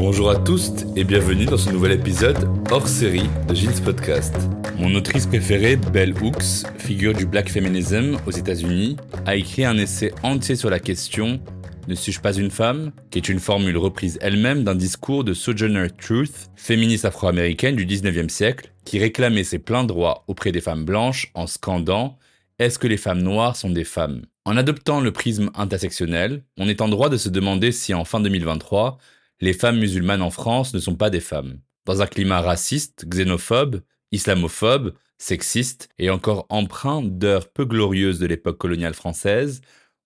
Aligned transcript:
Bonjour 0.00 0.30
à 0.30 0.36
tous 0.36 0.72
et 0.96 1.04
bienvenue 1.04 1.44
dans 1.44 1.58
ce 1.58 1.68
nouvel 1.68 1.92
épisode 1.92 2.48
hors 2.70 2.88
série 2.88 3.28
de 3.46 3.54
Jeans 3.54 3.82
Podcast. 3.84 4.34
Mon 4.78 4.94
autrice 4.94 5.26
préférée, 5.26 5.76
Bell 5.76 6.14
Hooks, 6.22 6.66
figure 6.78 7.12
du 7.12 7.26
black 7.26 7.50
feminism 7.50 8.16
aux 8.26 8.30
États-Unis, 8.30 8.96
a 9.26 9.36
écrit 9.36 9.66
un 9.66 9.76
essai 9.76 10.14
entier 10.22 10.56
sur 10.56 10.70
la 10.70 10.80
question 10.80 11.38
Ne 11.86 11.94
suis-je 11.94 12.22
pas 12.22 12.32
une 12.32 12.50
femme? 12.50 12.92
qui 13.10 13.18
est 13.18 13.28
une 13.28 13.40
formule 13.40 13.76
reprise 13.76 14.16
elle-même 14.22 14.64
d'un 14.64 14.74
discours 14.74 15.22
de 15.22 15.34
Sojourner 15.34 15.88
Truth, 15.90 16.48
féministe 16.56 17.04
afro-américaine 17.04 17.76
du 17.76 17.84
19e 17.84 18.30
siècle, 18.30 18.72
qui 18.86 18.98
réclamait 18.98 19.44
ses 19.44 19.58
pleins 19.58 19.84
droits 19.84 20.24
auprès 20.28 20.50
des 20.50 20.62
femmes 20.62 20.86
blanches 20.86 21.30
en 21.34 21.46
scandant 21.46 22.16
Est-ce 22.58 22.78
que 22.78 22.88
les 22.88 22.96
femmes 22.96 23.20
noires 23.20 23.54
sont 23.54 23.68
des 23.68 23.84
femmes? 23.84 24.22
En 24.46 24.56
adoptant 24.56 25.02
le 25.02 25.12
prisme 25.12 25.50
intersectionnel, 25.54 26.42
on 26.56 26.70
est 26.70 26.80
en 26.80 26.88
droit 26.88 27.10
de 27.10 27.18
se 27.18 27.28
demander 27.28 27.70
si 27.70 27.92
en 27.92 28.06
fin 28.06 28.20
2023, 28.20 28.96
les 29.40 29.52
femmes 29.54 29.78
musulmanes 29.78 30.22
en 30.22 30.30
France 30.30 30.74
ne 30.74 30.80
sont 30.80 30.96
pas 30.96 31.10
des 31.10 31.20
femmes. 31.20 31.60
Dans 31.86 32.02
un 32.02 32.06
climat 32.06 32.40
raciste, 32.40 33.06
xénophobe, 33.06 33.80
islamophobe, 34.12 34.94
sexiste 35.18 35.88
et 35.98 36.10
encore 36.10 36.46
empreint 36.48 37.02
d'heures 37.02 37.50
peu 37.50 37.64
glorieuses 37.64 38.18
de 38.18 38.26
l'époque 38.26 38.58
coloniale 38.58 38.94
française, 38.94 39.60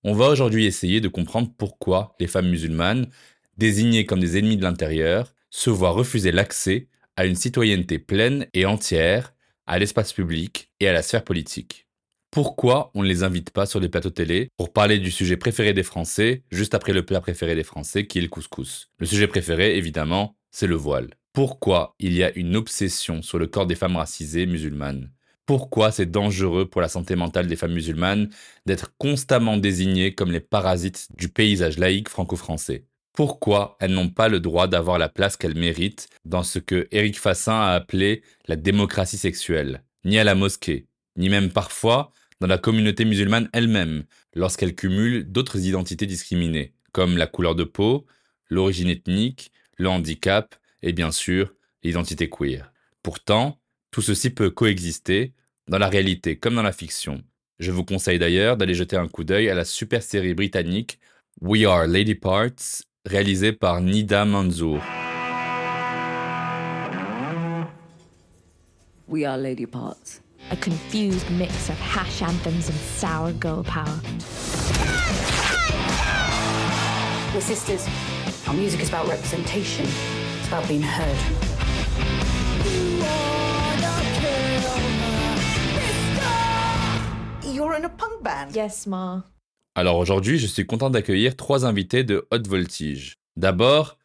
on 0.04 0.14
va 0.14 0.28
aujourd'hui 0.28 0.66
essayer 0.66 1.00
de 1.00 1.08
comprendre 1.08 1.50
pourquoi 1.56 2.14
les 2.20 2.26
femmes 2.26 2.48
musulmanes, 2.48 3.08
désignées 3.56 4.06
comme 4.06 4.20
des 4.20 4.38
ennemis 4.38 4.56
de 4.56 4.62
l'intérieur, 4.62 5.34
se 5.50 5.70
voient 5.70 5.90
refuser 5.90 6.30
l'accès 6.30 6.88
à 7.16 7.26
une 7.26 7.36
citoyenneté 7.36 7.98
pleine 7.98 8.46
et 8.54 8.66
entière, 8.66 9.34
à 9.66 9.78
l'espace 9.78 10.12
public 10.12 10.70
et 10.80 10.88
à 10.88 10.92
la 10.92 11.02
sphère 11.02 11.24
politique. 11.24 11.83
Pourquoi 12.34 12.90
on 12.94 13.04
ne 13.04 13.06
les 13.06 13.22
invite 13.22 13.50
pas 13.50 13.64
sur 13.64 13.78
les 13.78 13.88
plateaux 13.88 14.10
télé 14.10 14.48
pour 14.56 14.72
parler 14.72 14.98
du 14.98 15.12
sujet 15.12 15.36
préféré 15.36 15.72
des 15.72 15.84
Français, 15.84 16.42
juste 16.50 16.74
après 16.74 16.92
le 16.92 17.06
plat 17.06 17.20
préféré 17.20 17.54
des 17.54 17.62
Français, 17.62 18.08
qui 18.08 18.18
est 18.18 18.22
le 18.22 18.26
couscous. 18.26 18.88
Le 18.98 19.06
sujet 19.06 19.28
préféré, 19.28 19.78
évidemment, 19.78 20.34
c'est 20.50 20.66
le 20.66 20.74
voile. 20.74 21.10
Pourquoi 21.32 21.94
il 22.00 22.12
y 22.12 22.24
a 22.24 22.36
une 22.36 22.56
obsession 22.56 23.22
sur 23.22 23.38
le 23.38 23.46
corps 23.46 23.68
des 23.68 23.76
femmes 23.76 23.94
racisées 23.94 24.46
musulmanes? 24.46 25.12
Pourquoi 25.46 25.92
c'est 25.92 26.10
dangereux 26.10 26.68
pour 26.68 26.80
la 26.80 26.88
santé 26.88 27.14
mentale 27.14 27.46
des 27.46 27.54
femmes 27.54 27.74
musulmanes 27.74 28.30
d'être 28.66 28.90
constamment 28.98 29.56
désignées 29.56 30.16
comme 30.16 30.32
les 30.32 30.40
parasites 30.40 31.06
du 31.16 31.28
paysage 31.28 31.78
laïque 31.78 32.08
franco-français? 32.08 32.84
Pourquoi 33.12 33.76
elles 33.78 33.94
n'ont 33.94 34.10
pas 34.10 34.28
le 34.28 34.40
droit 34.40 34.66
d'avoir 34.66 34.98
la 34.98 35.08
place 35.08 35.36
qu'elles 35.36 35.54
méritent 35.54 36.08
dans 36.24 36.42
ce 36.42 36.58
que 36.58 36.88
Éric 36.90 37.16
Fassin 37.16 37.60
a 37.60 37.74
appelé 37.74 38.22
la 38.48 38.56
démocratie 38.56 39.18
sexuelle? 39.18 39.84
Ni 40.04 40.18
à 40.18 40.24
la 40.24 40.34
mosquée, 40.34 40.88
ni 41.16 41.28
même 41.28 41.50
parfois 41.50 42.10
dans 42.44 42.48
la 42.48 42.58
communauté 42.58 43.06
musulmane 43.06 43.48
elle-même, 43.54 44.04
lorsqu'elle 44.34 44.74
cumule 44.74 45.24
d'autres 45.24 45.64
identités 45.64 46.04
discriminées, 46.04 46.74
comme 46.92 47.16
la 47.16 47.26
couleur 47.26 47.54
de 47.54 47.64
peau, 47.64 48.04
l'origine 48.50 48.90
ethnique, 48.90 49.50
le 49.78 49.88
handicap 49.88 50.54
et 50.82 50.92
bien 50.92 51.10
sûr 51.10 51.54
l'identité 51.82 52.28
queer. 52.28 52.70
Pourtant, 53.02 53.58
tout 53.90 54.02
ceci 54.02 54.28
peut 54.28 54.50
coexister 54.50 55.32
dans 55.68 55.78
la 55.78 55.88
réalité 55.88 56.36
comme 56.36 56.54
dans 56.54 56.62
la 56.62 56.72
fiction. 56.72 57.24
Je 57.60 57.70
vous 57.70 57.82
conseille 57.82 58.18
d'ailleurs 58.18 58.58
d'aller 58.58 58.74
jeter 58.74 58.98
un 58.98 59.08
coup 59.08 59.24
d'œil 59.24 59.48
à 59.48 59.54
la 59.54 59.64
super 59.64 60.02
série 60.02 60.34
britannique 60.34 60.98
We 61.40 61.64
Are 61.64 61.86
Lady 61.86 62.14
Parts, 62.14 62.82
réalisée 63.06 63.54
par 63.54 63.80
Nida 63.80 64.26
Manzour. 64.26 64.82
We 69.08 69.24
are 69.24 69.38
Lady 69.38 69.66
Parts. 69.66 70.23
A 70.50 70.56
confused 70.56 71.30
mix 71.30 71.68
of 71.68 71.76
hash 71.78 72.22
anthems 72.22 72.68
and 72.68 72.78
sour 72.78 73.32
girl 73.32 73.62
power. 73.64 74.00
We're 77.34 77.40
sisters. 77.40 77.86
Our 78.46 78.54
music 78.54 78.80
is 78.80 78.88
about 78.88 79.08
representation. 79.08 79.86
It's 80.38 80.48
about 80.48 80.68
being 80.68 80.82
heard. 80.82 81.18
You're 87.42 87.74
in 87.74 87.84
a 87.84 87.88
punk 87.88 88.22
band? 88.22 88.54
Yes, 88.54 88.86
Ma. 88.86 89.24
Alors 89.74 89.96
aujourd'hui, 89.98 90.38
je 90.38 90.46
suis 90.46 90.66
content 90.66 90.90
d'accueillir 90.90 91.36
trois 91.36 91.64
invités 91.64 92.04
de 92.04 92.28
haute 92.30 92.46
voltige. 92.46 93.16
D'abord, 93.36 93.98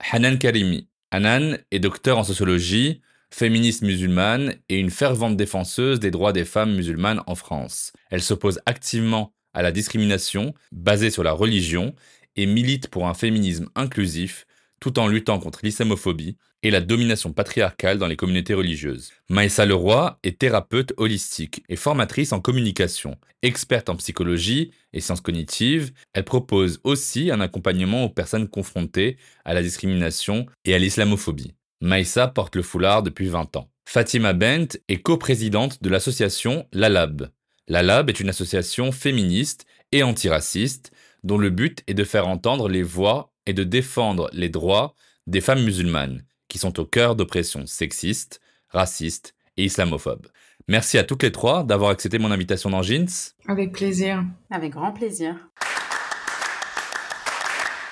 Hanan 0.00 0.38
Karimi. 0.38 0.88
Hanan 1.12 1.58
est 1.70 1.78
docteur 1.78 2.18
en 2.18 2.24
sociologie, 2.24 3.00
féministe 3.34 3.82
musulmane 3.82 4.54
et 4.68 4.78
une 4.78 4.90
fervente 4.90 5.36
défenseuse 5.36 5.98
des 5.98 6.12
droits 6.12 6.32
des 6.32 6.44
femmes 6.44 6.76
musulmanes 6.76 7.20
en 7.26 7.34
France. 7.34 7.92
Elle 8.10 8.22
s'oppose 8.22 8.60
activement 8.64 9.32
à 9.54 9.62
la 9.62 9.72
discrimination 9.72 10.54
basée 10.70 11.10
sur 11.10 11.24
la 11.24 11.32
religion 11.32 11.96
et 12.36 12.46
milite 12.46 12.86
pour 12.86 13.08
un 13.08 13.14
féminisme 13.14 13.68
inclusif 13.74 14.46
tout 14.78 15.00
en 15.00 15.08
luttant 15.08 15.40
contre 15.40 15.60
l'islamophobie 15.64 16.36
et 16.62 16.70
la 16.70 16.80
domination 16.80 17.32
patriarcale 17.32 17.98
dans 17.98 18.06
les 18.06 18.16
communautés 18.16 18.54
religieuses. 18.54 19.10
Maïssa 19.28 19.66
Leroy 19.66 20.16
est 20.22 20.38
thérapeute 20.38 20.92
holistique 20.96 21.64
et 21.68 21.76
formatrice 21.76 22.32
en 22.32 22.40
communication. 22.40 23.16
Experte 23.42 23.88
en 23.88 23.96
psychologie 23.96 24.70
et 24.92 25.00
sciences 25.00 25.20
cognitives, 25.20 25.90
elle 26.12 26.24
propose 26.24 26.80
aussi 26.84 27.32
un 27.32 27.40
accompagnement 27.40 28.04
aux 28.04 28.10
personnes 28.10 28.48
confrontées 28.48 29.16
à 29.44 29.54
la 29.54 29.62
discrimination 29.62 30.46
et 30.64 30.74
à 30.74 30.78
l'islamophobie. 30.78 31.54
Maïssa 31.84 32.28
porte 32.28 32.56
le 32.56 32.62
foulard 32.62 33.02
depuis 33.02 33.28
20 33.28 33.56
ans. 33.56 33.68
Fatima 33.84 34.32
Bent 34.32 34.78
est 34.88 35.02
coprésidente 35.02 35.82
de 35.82 35.90
l'association 35.90 36.66
LALAB. 36.72 37.28
LALAB 37.68 38.08
est 38.08 38.20
une 38.20 38.30
association 38.30 38.90
féministe 38.90 39.66
et 39.92 40.02
antiraciste 40.02 40.92
dont 41.24 41.36
le 41.36 41.50
but 41.50 41.82
est 41.86 41.92
de 41.92 42.04
faire 42.04 42.26
entendre 42.26 42.70
les 42.70 42.82
voix 42.82 43.32
et 43.44 43.52
de 43.52 43.64
défendre 43.64 44.30
les 44.32 44.48
droits 44.48 44.94
des 45.26 45.42
femmes 45.42 45.62
musulmanes 45.62 46.24
qui 46.48 46.56
sont 46.56 46.80
au 46.80 46.86
cœur 46.86 47.16
d'oppressions 47.16 47.66
sexistes, 47.66 48.40
racistes 48.70 49.34
et 49.58 49.64
islamophobes. 49.64 50.28
Merci 50.68 50.96
à 50.96 51.04
toutes 51.04 51.22
les 51.22 51.32
trois 51.32 51.64
d'avoir 51.64 51.90
accepté 51.90 52.18
mon 52.18 52.30
invitation 52.30 52.70
dans 52.70 52.80
Jeans. 52.80 53.34
Avec 53.46 53.72
plaisir. 53.72 54.24
Avec 54.50 54.72
grand 54.72 54.92
plaisir. 54.92 55.36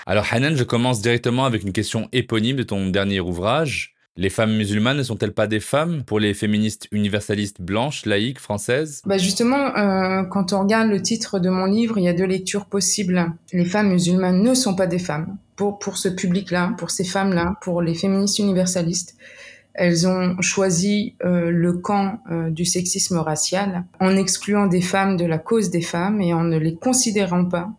Alors 0.07 0.27
Hanan, 0.33 0.57
je 0.57 0.65
commence 0.65 1.01
directement 1.01 1.45
avec 1.45 1.63
une 1.63 1.73
question 1.73 2.09
éponyme 2.13 2.57
de 2.57 2.65
ton 2.65 2.89
dernier 2.89 3.21
ouvrage. 3.21 3.95
Les 4.17 4.29
femmes 4.29 4.55
musulmanes 4.57 4.99
ne 4.99 5.03
sont-elles 5.03 5.33
pas 5.33 5.47
des 5.47 5.61
femmes 5.61 6.03
pour 6.05 6.21
les 6.21 6.35
féministes 6.35 6.87
universalistes 6.93 7.63
blanches, 7.63 8.05
laïques, 8.05 8.41
françaises? 8.41 9.01
Bah 9.07 9.17
justement, 9.17 9.75
euh, 9.77 10.25
quand 10.25 10.53
on 10.53 10.61
regarde 10.61 10.91
le 10.91 11.01
titre 11.01 11.39
de 11.39 11.49
mon 11.49 11.65
livre, 11.65 11.97
il 11.97 12.05
y 12.05 12.09
a 12.09 12.13
deux 12.13 12.27
lectures 12.27 12.67
possibles. 12.67 13.33
Les 13.53 13.65
femmes 13.65 13.91
musulmanes 13.91 14.43
ne 14.43 14.55
sont 14.55 14.75
pas 14.75 14.87
des 14.87 14.99
femmes. 14.99 15.39
Pour, 15.57 15.79
pour 15.79 15.97
ce 15.97 16.09
public-là, 16.09 16.75
pour 16.77 16.91
ces 16.91 17.05
femmes-là, 17.05 17.55
pour 17.63 17.81
les 17.81 17.95
féministes 17.95 18.39
universalistes, 18.39 19.17
elles 19.73 20.07
ont 20.07 20.37
choisi 20.43 21.15
euh, 21.25 21.51
le 21.51 21.73
camp 21.75 22.21
euh, 22.31 22.51
du 22.51 22.67
sexisme 22.67 23.17
racial 23.19 23.85
en 24.01 24.17
excluant 24.17 24.67
des 24.67 24.83
femmes 24.83 25.17
de 25.17 25.25
la 25.25 25.39
cause 25.39 25.71
des 25.71 25.81
femmes 25.81 26.21
et 26.21 26.35
en 26.35 26.45
ne 26.45 26.59
les 26.59 26.75
considérant 26.75 27.47
pas 27.47 27.71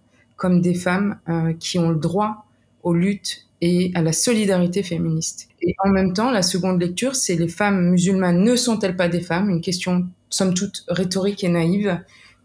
comme 0.44 0.60
des 0.60 0.74
femmes 0.74 1.20
euh, 1.30 1.54
qui 1.58 1.80
ont 1.80 1.88
le 1.88 1.96
droit 1.96 2.46
aux 2.84 2.94
luttes 2.94 3.48
et 3.62 3.94
à 3.96 4.02
la 4.02 4.12
solidarité 4.12 4.84
féministe. 4.84 5.48
Et 5.62 5.74
en 5.86 5.90
même 5.90 6.12
temps, 6.12 6.32
la 6.32 6.42
seconde 6.42 6.82
lecture, 6.82 7.16
c'est 7.16 7.36
les 7.36 7.48
femmes 7.48 7.92
musulmanes 7.92 8.44
ne 8.44 8.58
sont-elles 8.58 8.98
pas 8.98 9.08
des 9.08 9.22
femmes? 9.22 9.50
Une 9.50 9.62
question, 9.62 10.06
somme 10.30 10.54
toute, 10.54 10.84
rhétorique 10.90 11.46
et 11.46 11.48
naïve, 11.48 11.98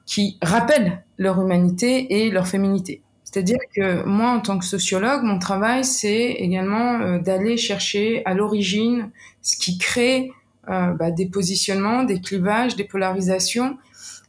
qui 0.07 0.39
rappelle 0.41 1.03
leur 1.17 1.41
humanité 1.41 2.23
et 2.23 2.31
leur 2.31 2.47
féminité. 2.47 3.03
C'est-à-dire 3.25 3.59
que 3.75 4.05
moi, 4.05 4.31
en 4.31 4.39
tant 4.39 4.61
que 4.61 4.65
sociologue, 4.65 5.25
mon 5.25 5.41
travail, 5.41 5.85
c'est 5.85 6.31
également 6.39 7.01
euh, 7.01 7.19
d'aller 7.19 7.57
chercher 7.57 8.25
à 8.27 8.35
l'origine 8.35 9.11
ce 9.43 9.57
qui 9.57 9.77
crée 9.77 10.31
euh, 10.69 10.93
bah, 10.93 11.11
des 11.11 11.27
positionnements, 11.27 12.05
des 12.05 12.21
clivages, 12.21 12.77
des 12.77 12.85
polarisations. 12.85 13.77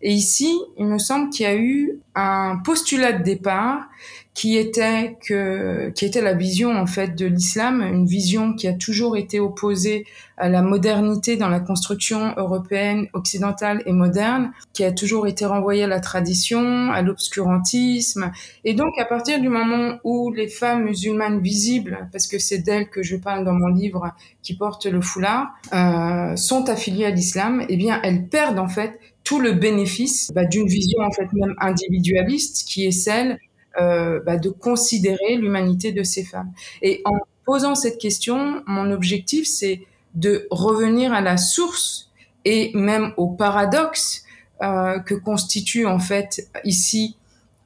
Et 0.02 0.14
ici, 0.14 0.58
il 0.78 0.86
me 0.86 0.98
semble 0.98 1.30
qu'il 1.30 1.46
y 1.46 1.50
a 1.50 1.56
eu 1.56 2.00
un 2.16 2.58
postulat 2.64 3.14
de 3.14 3.24
départ 3.24 3.88
qui 4.34 4.58
était 4.58 5.18
que 5.28 5.90
qui 5.90 6.06
était 6.06 6.22
la 6.22 6.34
vision 6.34 6.72
en 6.78 6.86
fait 6.86 7.14
de 7.14 7.26
l'islam, 7.26 7.82
une 7.82 8.06
vision 8.06 8.54
qui 8.54 8.70
a 8.70 8.74
toujours 8.74 9.18
été 9.18 9.40
opposée 9.42 10.06
à 10.38 10.48
la 10.48 10.62
modernité 10.62 11.36
dans 11.36 11.50
la 11.50 11.60
construction 11.60 12.34
européenne, 12.38 13.08
occidentale 13.12 13.84
et 13.86 13.92
moderne, 13.92 14.52
qui 14.72 14.86
a 14.86 14.94
toujours 14.94 15.28
été 15.28 15.46
renvoyée 15.46 15.84
à 15.84 15.88
la 15.88 16.00
tradition, 16.00 16.90
à 16.92 17.02
l'obscurantisme. 17.02 18.32
Et 18.64 18.74
donc 18.74 18.98
à 18.98 19.04
partir 19.04 19.42
du 19.42 19.50
moment 19.50 19.98
où 20.06 20.32
les 20.32 20.48
femmes 20.48 20.86
musulmanes 20.86 21.42
visibles, 21.42 22.08
parce 22.14 22.26
que 22.26 22.40
c'est 22.40 22.60
d'elles 22.60 22.90
que 22.90 23.04
je 23.04 23.18
parle 23.18 23.44
dans 23.44 23.54
mon 23.54 23.68
livre, 23.68 24.14
qui 24.42 24.56
portent 24.56 24.86
le 24.86 25.02
foulard, 25.02 25.50
euh, 25.74 26.38
sont 26.38 26.70
affiliées 26.70 27.06
à 27.06 27.12
l'islam, 27.12 27.66
eh 27.68 27.76
bien 27.76 28.00
elles 28.04 28.30
perdent 28.30 28.60
en 28.60 28.70
fait 28.70 28.98
tout 29.24 29.40
le 29.40 29.54
bénéfice 29.54 30.32
bah, 30.34 30.46
d'une 30.46 30.68
vision 30.68 31.00
en 31.02 31.12
fait 31.12 31.32
même 31.34 31.56
individualiste 31.60 32.68
qui 32.68 32.86
est 32.86 32.92
celle 32.92 33.38
euh, 33.80 34.20
bah, 34.26 34.38
de 34.38 34.50
considérer 34.50 35.36
l'humanité 35.38 35.92
de 35.92 36.04
ces 36.04 36.24
femmes. 36.24 36.52
Et 36.82 37.02
en 37.06 37.18
posant 37.46 37.76
cette 37.76 37.98
question, 37.98 38.64
mon 38.68 38.92
objectif, 38.92 39.48
c'est 39.48 39.82
de 40.16 40.48
revenir 40.50 41.14
à 41.14 41.22
la 41.22 41.38
source 41.38 42.12
et 42.46 42.72
même 42.74 43.14
au 43.18 43.28
paradoxe 43.28 44.24
euh, 44.62 45.00
que 45.00 45.14
constitue 45.16 45.86
en 45.86 46.00
fait 46.00 46.50
ici 46.64 47.16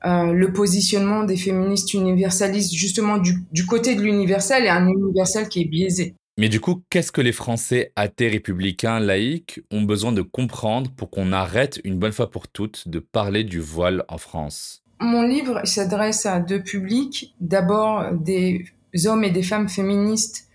euh, 0.06 0.34
le 0.34 0.52
positionnement 0.52 1.24
des 1.24 1.38
féministes 1.38 1.94
universalistes, 1.94 2.74
justement 2.74 3.18
du, 3.18 3.44
du 3.52 3.66
côté 3.66 3.96
de 3.96 4.02
l'universel 4.02 4.66
et 4.66 4.70
un 4.70 4.88
universel 4.88 5.48
qui 5.48 5.62
est 5.62 5.66
biaisé. 5.66 6.16
Mais 6.38 6.50
du 6.50 6.60
coup, 6.60 6.84
qu'est-ce 6.90 7.12
que 7.12 7.22
les 7.22 7.32
Français 7.32 7.92
athées 7.96 8.28
républicains 8.28 9.00
laïcs 9.00 9.62
ont 9.72 9.84
besoin 9.84 10.12
de 10.12 10.24
comprendre 10.24 10.90
pour 10.92 11.12
qu'on 11.12 11.32
arrête 11.32 11.80
une 11.84 12.00
bonne 12.00 12.12
fois 12.12 12.32
pour 12.32 12.48
toutes 12.48 12.88
de 12.88 12.98
parler 13.00 13.44
du 13.44 13.60
voile 13.60 14.04
en 14.08 14.18
France? 14.18 14.84
Mon 15.00 15.22
livre 15.22 15.62
s'adresse 15.64 16.26
à 16.26 16.40
deux 16.40 16.64
publics. 16.64 17.36
D'abord, 17.40 18.12
des 18.14 18.66
hommes 19.06 19.24
et 19.24 19.30
des 19.30 19.44
femmes 19.44 19.70
féministes 19.70 20.48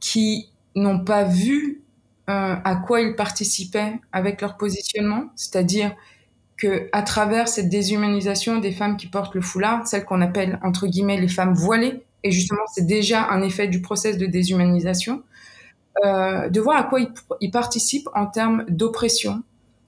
qui 0.00 0.48
n'ont 0.74 1.04
pas 1.04 1.24
vu 1.24 1.82
euh, 2.28 2.56
à 2.64 2.76
quoi 2.76 3.02
ils 3.02 3.14
participaient 3.14 4.00
avec 4.12 4.40
leur 4.40 4.56
positionnement, 4.56 5.24
c'est-à-dire 5.36 5.94
que 6.56 6.88
à 6.92 7.02
travers 7.02 7.48
cette 7.48 7.68
déshumanisation 7.68 8.58
des 8.58 8.72
femmes 8.72 8.96
qui 8.96 9.06
portent 9.06 9.34
le 9.34 9.42
foulard, 9.42 9.86
celles 9.86 10.04
qu'on 10.04 10.22
appelle 10.22 10.58
entre 10.62 10.86
guillemets 10.86 11.20
les 11.20 11.28
femmes 11.28 11.54
voilées, 11.54 12.02
et 12.26 12.30
justement 12.30 12.62
c'est 12.74 12.86
déjà 12.86 13.28
un 13.28 13.42
effet 13.42 13.68
du 13.68 13.80
process 13.80 14.18
de 14.18 14.26
déshumanisation, 14.26 15.22
euh, 16.04 16.48
de 16.48 16.60
voir 16.60 16.76
à 16.76 16.82
quoi 16.84 17.00
ils, 17.00 17.08
ils 17.40 17.50
participent 17.50 18.08
en 18.14 18.26
termes 18.26 18.64
d'oppression, 18.68 19.42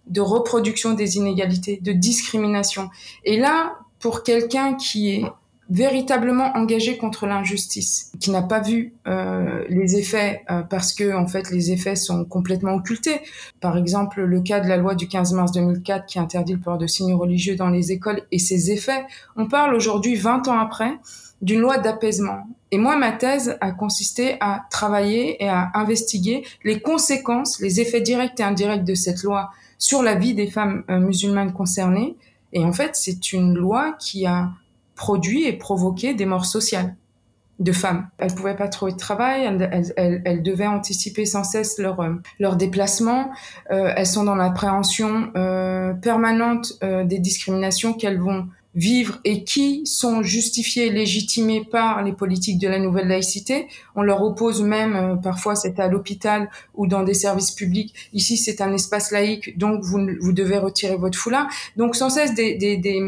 de 0.06 0.20
reproduction 0.20 0.94
des 0.94 1.16
inégalités, 1.16 1.78
de 1.82 1.92
discrimination. 1.92 2.88
Et 3.24 3.38
là, 3.38 3.78
pour 3.98 4.22
quelqu'un 4.22 4.74
qui 4.74 5.10
est 5.10 5.24
véritablement 5.70 6.50
engagé 6.56 6.96
contre 6.96 7.26
l'injustice, 7.26 8.12
qui 8.20 8.30
n'a 8.30 8.42
pas 8.42 8.60
vu 8.60 8.94
euh, 9.06 9.64
les 9.68 9.96
effets 9.96 10.42
euh, 10.50 10.62
parce 10.62 10.94
que 10.94 11.14
en 11.14 11.26
fait 11.26 11.50
les 11.50 11.72
effets 11.72 11.96
sont 11.96 12.24
complètement 12.24 12.74
occultés. 12.74 13.20
Par 13.60 13.76
exemple, 13.76 14.22
le 14.22 14.40
cas 14.40 14.60
de 14.60 14.68
la 14.68 14.78
loi 14.78 14.94
du 14.94 15.08
15 15.08 15.34
mars 15.34 15.52
2004 15.52 16.06
qui 16.06 16.18
interdit 16.18 16.54
le 16.54 16.60
port 16.60 16.78
de 16.78 16.86
signes 16.86 17.14
religieux 17.14 17.54
dans 17.54 17.68
les 17.68 17.92
écoles 17.92 18.22
et 18.32 18.38
ses 18.38 18.70
effets. 18.70 19.04
On 19.36 19.46
parle 19.46 19.74
aujourd'hui, 19.74 20.14
20 20.14 20.48
ans 20.48 20.58
après, 20.58 20.98
d'une 21.42 21.60
loi 21.60 21.78
d'apaisement. 21.78 22.48
Et 22.70 22.78
moi, 22.78 22.96
ma 22.96 23.12
thèse 23.12 23.56
a 23.60 23.70
consisté 23.70 24.36
à 24.40 24.66
travailler 24.70 25.42
et 25.42 25.48
à 25.48 25.70
investiguer 25.74 26.44
les 26.64 26.80
conséquences, 26.80 27.60
les 27.60 27.80
effets 27.80 28.00
directs 28.00 28.38
et 28.40 28.42
indirects 28.42 28.84
de 28.84 28.94
cette 28.94 29.22
loi 29.22 29.50
sur 29.78 30.02
la 30.02 30.16
vie 30.16 30.34
des 30.34 30.48
femmes 30.48 30.84
euh, 30.90 30.98
musulmanes 30.98 31.52
concernées 31.52 32.16
et 32.52 32.64
en 32.64 32.72
fait, 32.72 32.90
c'est 32.94 33.32
une 33.32 33.54
loi 33.54 33.94
qui 33.98 34.26
a 34.26 34.50
produit 34.94 35.44
et 35.44 35.52
provoqué 35.52 36.14
des 36.14 36.26
morts 36.26 36.46
sociales 36.46 36.96
de 37.58 37.72
femmes. 37.72 38.08
Elles 38.18 38.34
pouvaient 38.34 38.56
pas 38.56 38.68
trouver 38.68 38.92
de 38.92 38.96
travail, 38.96 39.42
elles, 39.44 39.92
elles, 39.96 40.22
elles 40.24 40.42
devaient 40.42 40.66
anticiper 40.66 41.26
sans 41.26 41.42
cesse 41.42 41.78
leur 41.78 42.00
euh, 42.00 42.14
leur 42.38 42.56
déplacement. 42.56 43.30
Euh, 43.70 43.92
elles 43.96 44.06
sont 44.06 44.24
dans 44.24 44.36
l'appréhension 44.36 45.32
permanente 46.00 46.78
des 46.82 47.18
discriminations 47.18 47.94
qu'elles 47.94 48.20
vont 48.20 48.48
vivre 48.74 49.18
et 49.24 49.44
qui 49.44 49.86
sont 49.86 50.22
justifiées, 50.22 50.90
légitimées 50.90 51.64
par 51.64 52.02
les 52.02 52.12
politiques 52.12 52.58
de 52.58 52.68
la 52.68 52.78
nouvelle 52.78 53.08
laïcité. 53.08 53.66
On 53.96 54.02
leur 54.02 54.22
oppose 54.22 54.62
même, 54.62 54.94
euh, 54.94 55.16
parfois 55.16 55.56
c'est 55.56 55.80
à 55.80 55.88
l'hôpital 55.88 56.50
ou 56.74 56.86
dans 56.86 57.02
des 57.02 57.14
services 57.14 57.50
publics, 57.50 57.94
ici 58.12 58.36
c'est 58.36 58.60
un 58.60 58.72
espace 58.72 59.10
laïque, 59.10 59.58
donc 59.58 59.82
vous, 59.82 60.06
vous 60.20 60.32
devez 60.32 60.58
retirer 60.58 60.96
votre 60.96 61.18
foulard. 61.18 61.48
Donc 61.76 61.96
sans 61.96 62.10
cesse 62.10 62.34
des, 62.34 62.54
des, 62.54 62.76
des, 62.76 63.00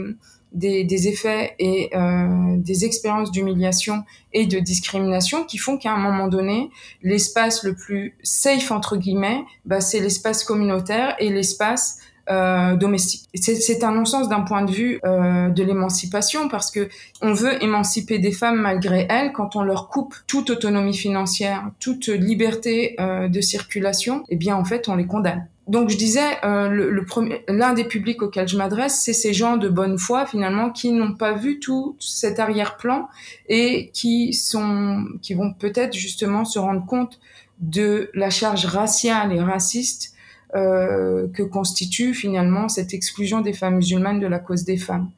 des, 0.53 0.85
des 0.85 1.09
effets 1.09 1.55
et 1.59 1.91
euh, 1.95 2.57
des 2.57 2.85
expériences 2.85 3.31
d'humiliation 3.31 4.03
et 4.33 4.47
de 4.47 4.59
discrimination 4.59 5.45
qui 5.45 5.59
font 5.59 5.77
qu'à 5.77 5.93
un 5.93 5.99
moment 5.99 6.29
donné, 6.29 6.71
l'espace 7.03 7.63
le 7.63 7.75
plus 7.75 8.17
safe, 8.23 8.71
entre 8.71 8.97
guillemets, 8.97 9.43
bah, 9.65 9.81
c'est 9.81 10.01
l'espace 10.01 10.43
communautaire 10.45 11.15
et 11.19 11.31
l'espace 11.31 11.99
euh, 12.31 12.77
domestique. 12.77 13.29
C'est 13.35 13.85
un 13.85 13.93
non-sens 13.93 14.29
d'un 14.29 14.43
point 14.43 14.63
de 14.65 14.71
vue 14.71 15.01
euh, 15.05 15.49
de 15.49 15.63
l'émancipation 15.63 16.49
parce 16.49 16.71
que 16.71 16.89
on 17.23 17.33
veut 17.33 17.63
émanciper 17.63 18.19
des 18.19 18.33
femmes 18.33 18.61
malgré 18.61 19.07
elles 19.11 19.33
quand 19.33 19.57
on 19.57 19.63
leur 19.63 19.89
coupe 19.89 20.15
toute 20.27 20.51
autonomie 20.51 20.97
financière, 20.97 21.71
toute 21.81 22.09
liberté 22.09 22.97
euh, 23.01 23.29
de 23.29 23.41
circulation. 23.41 24.25
Eh 24.29 24.37
bien, 24.37 24.57
en 24.57 24.65
fait, 24.65 24.89
on 24.89 24.97
les 24.97 25.07
condamne. 25.07 25.47
Donc, 25.71 25.89
je 25.89 25.97
disais, 25.97 26.37
euh, 26.43 26.69
le, 26.69 26.91
le 26.91 27.07
l'un 27.47 27.75
des 27.75 27.85
publics 27.85 28.23
auxquels 28.23 28.49
je 28.49 28.57
m'adresse, 28.57 29.01
c'est 29.01 29.13
ces 29.13 29.33
gens 29.33 29.57
de 29.57 29.69
bonne 29.69 29.99
foi 29.99 30.27
finalement 30.27 30.71
qui 30.71 30.91
n'ont 30.91 31.15
pas 31.15 31.33
vu 31.33 31.61
tout 31.61 31.95
cet 32.01 32.41
arrière-plan 32.41 33.09
et 33.49 33.91
qui 33.95 34.33
sont, 34.33 35.05
qui 35.23 35.35
vont 35.35 35.53
peut-être 35.53 35.95
justement 35.95 36.45
se 36.45 36.59
rendre 36.59 36.85
compte 36.87 37.21
de 37.61 38.11
la 38.15 38.31
charge 38.31 38.67
raciale 38.67 39.33
et 39.33 39.41
raciste 39.41 40.15
que 40.53 41.43
constitue 41.43 42.13
finalement 42.13 42.69
cette 42.69 42.93
exclusion 42.93 43.41
des 43.41 43.53
femmes 43.53 43.77
musulmanes 43.77 44.21
de 44.21 44.27
la 44.27 44.39
cause 44.39 44.65
des 44.65 44.77
femmes. 44.77 45.11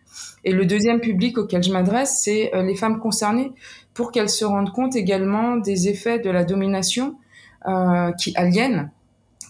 Et 0.45 0.53
le 0.53 0.67
deuxième 0.67 1.01
public 1.01 1.39
auquel 1.39 1.63
je 1.63 1.73
m'adresse, 1.73 2.21
c'est 2.23 2.55
euh, 2.55 2.63
les 2.63 2.75
femmes 2.75 2.99
concernées, 2.99 3.53
pour 3.95 4.11
qu'elles 4.11 4.29
se 4.29 4.45
rendent 4.45 4.73
compte 4.73 4.97
également 4.97 5.57
des 5.57 5.89
effets 5.89 6.19
de 6.19 6.31
la 6.31 6.45
domination 6.45 7.17
euh, 7.67 8.13
qui 8.13 8.35
aliènent 8.37 8.91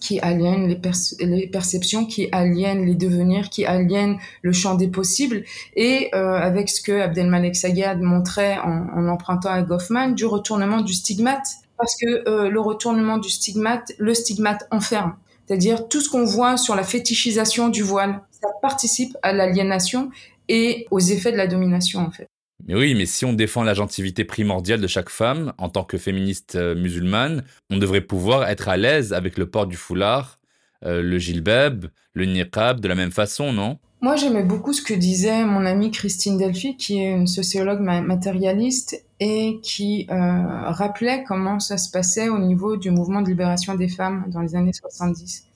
qui 0.00 0.18
aliènent 0.18 0.66
les, 0.66 1.46
perceptions, 1.46 2.06
qui 2.06 2.28
aliènent 2.32 2.84
les 2.84 2.96
devenirs, 2.96 3.50
qui 3.50 3.64
aliènent 3.64 4.16
le 4.42 4.52
champ 4.52 4.74
des 4.74 4.88
possibles, 4.88 5.44
et 5.76 6.10
euh, 6.12 6.34
avec 6.34 6.70
ce 6.70 6.82
que 6.82 6.90
Abdelmalek 6.90 7.54
Sayad 7.54 8.00
montrait 8.00 8.58
en, 8.58 9.06
empruntant 9.06 9.50
à 9.50 9.62
Goffman, 9.62 10.08
du 10.08 10.26
retournement 10.26 10.80
du 10.80 10.92
stigmate, 10.92 11.46
parce 11.78 11.94
que 11.94 12.28
euh, 12.28 12.50
le 12.50 12.60
retournement 12.60 13.16
du 13.16 13.30
stigmate, 13.30 13.92
le 13.96 14.12
stigmate 14.12 14.66
enferme. 14.72 15.14
C'est-à-dire 15.52 15.86
tout 15.86 16.00
ce 16.00 16.08
qu'on 16.08 16.24
voit 16.24 16.56
sur 16.56 16.74
la 16.74 16.82
fétichisation 16.82 17.68
du 17.68 17.82
voile, 17.82 18.22
ça 18.30 18.48
participe 18.62 19.18
à 19.22 19.34
l'aliénation 19.34 20.10
et 20.48 20.86
aux 20.90 20.98
effets 20.98 21.30
de 21.30 21.36
la 21.36 21.46
domination 21.46 22.00
en 22.00 22.10
fait. 22.10 22.26
Mais 22.66 22.74
oui, 22.74 22.94
mais 22.94 23.04
si 23.04 23.26
on 23.26 23.34
défend 23.34 23.62
l'agentivité 23.62 24.24
primordiale 24.24 24.80
de 24.80 24.86
chaque 24.86 25.10
femme 25.10 25.52
en 25.58 25.68
tant 25.68 25.84
que 25.84 25.98
féministe 25.98 26.54
euh, 26.54 26.74
musulmane, 26.74 27.44
on 27.68 27.76
devrait 27.76 28.00
pouvoir 28.00 28.48
être 28.48 28.70
à 28.70 28.78
l'aise 28.78 29.12
avec 29.12 29.36
le 29.36 29.44
port 29.44 29.66
du 29.66 29.76
foulard, 29.76 30.38
euh, 30.86 31.02
le 31.02 31.18
gilbab, 31.18 31.88
le 32.14 32.24
niqab 32.24 32.80
de 32.80 32.88
la 32.88 32.94
même 32.94 33.12
façon, 33.12 33.52
non? 33.52 33.76
Moi, 34.00 34.16
j'aimais 34.16 34.44
beaucoup 34.44 34.72
ce 34.72 34.80
que 34.80 34.94
disait 34.94 35.44
mon 35.44 35.66
amie 35.66 35.90
Christine 35.90 36.38
Delphi, 36.38 36.78
qui 36.78 36.98
est 36.98 37.10
une 37.10 37.26
sociologue 37.26 37.80
matérialiste 37.80 39.04
et 39.24 39.60
qui 39.62 40.08
euh, 40.10 40.14
rappelait 40.16 41.22
comment 41.22 41.60
ça 41.60 41.78
se 41.78 41.92
passait 41.92 42.28
au 42.28 42.40
niveau 42.40 42.76
du 42.76 42.90
mouvement 42.90 43.22
de 43.22 43.28
libération 43.28 43.76
des 43.76 43.86
femmes 43.86 44.24
dans 44.26 44.40
les 44.40 44.56
années 44.56 44.72
70. 44.72 45.46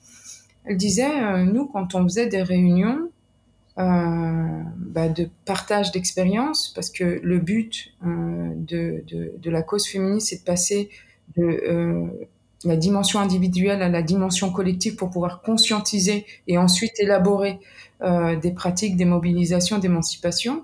Elle 0.63 0.77
disait, 0.77 1.21
euh, 1.21 1.43
nous, 1.43 1.65
quand 1.65 1.93
on 1.93 2.03
faisait 2.03 2.27
des 2.27 2.41
réunions 2.43 3.09
euh, 3.77 4.63
bah, 4.77 5.09
de 5.09 5.29
partage 5.43 5.91
d'expériences, 5.91 6.71
parce 6.73 6.89
que 6.89 7.19
le 7.21 7.39
but 7.39 7.93
de, 8.01 9.03
de, 9.05 9.33
de, 9.37 9.51
la 9.51 9.63
cause 9.63 9.85
féministe, 9.85 10.29
c'est 10.29 10.39
de 10.39 10.45
passer 10.45 10.89
de 11.35 12.09
la 12.63 12.77
dimension 12.77 13.19
individuelle 13.19 13.81
à 13.81 13.89
la 13.89 14.01
dimension 14.01 14.49
collective 14.53 14.95
pour 14.95 15.09
pouvoir 15.09 15.41
conscientiser 15.41 16.25
et 16.47 16.57
ensuite 16.57 16.97
élaborer 16.99 17.59
des 18.01 18.51
pratiques, 18.51 18.95
des 18.95 19.05
mobilisations, 19.05 19.77
d'émancipation. 19.77 20.63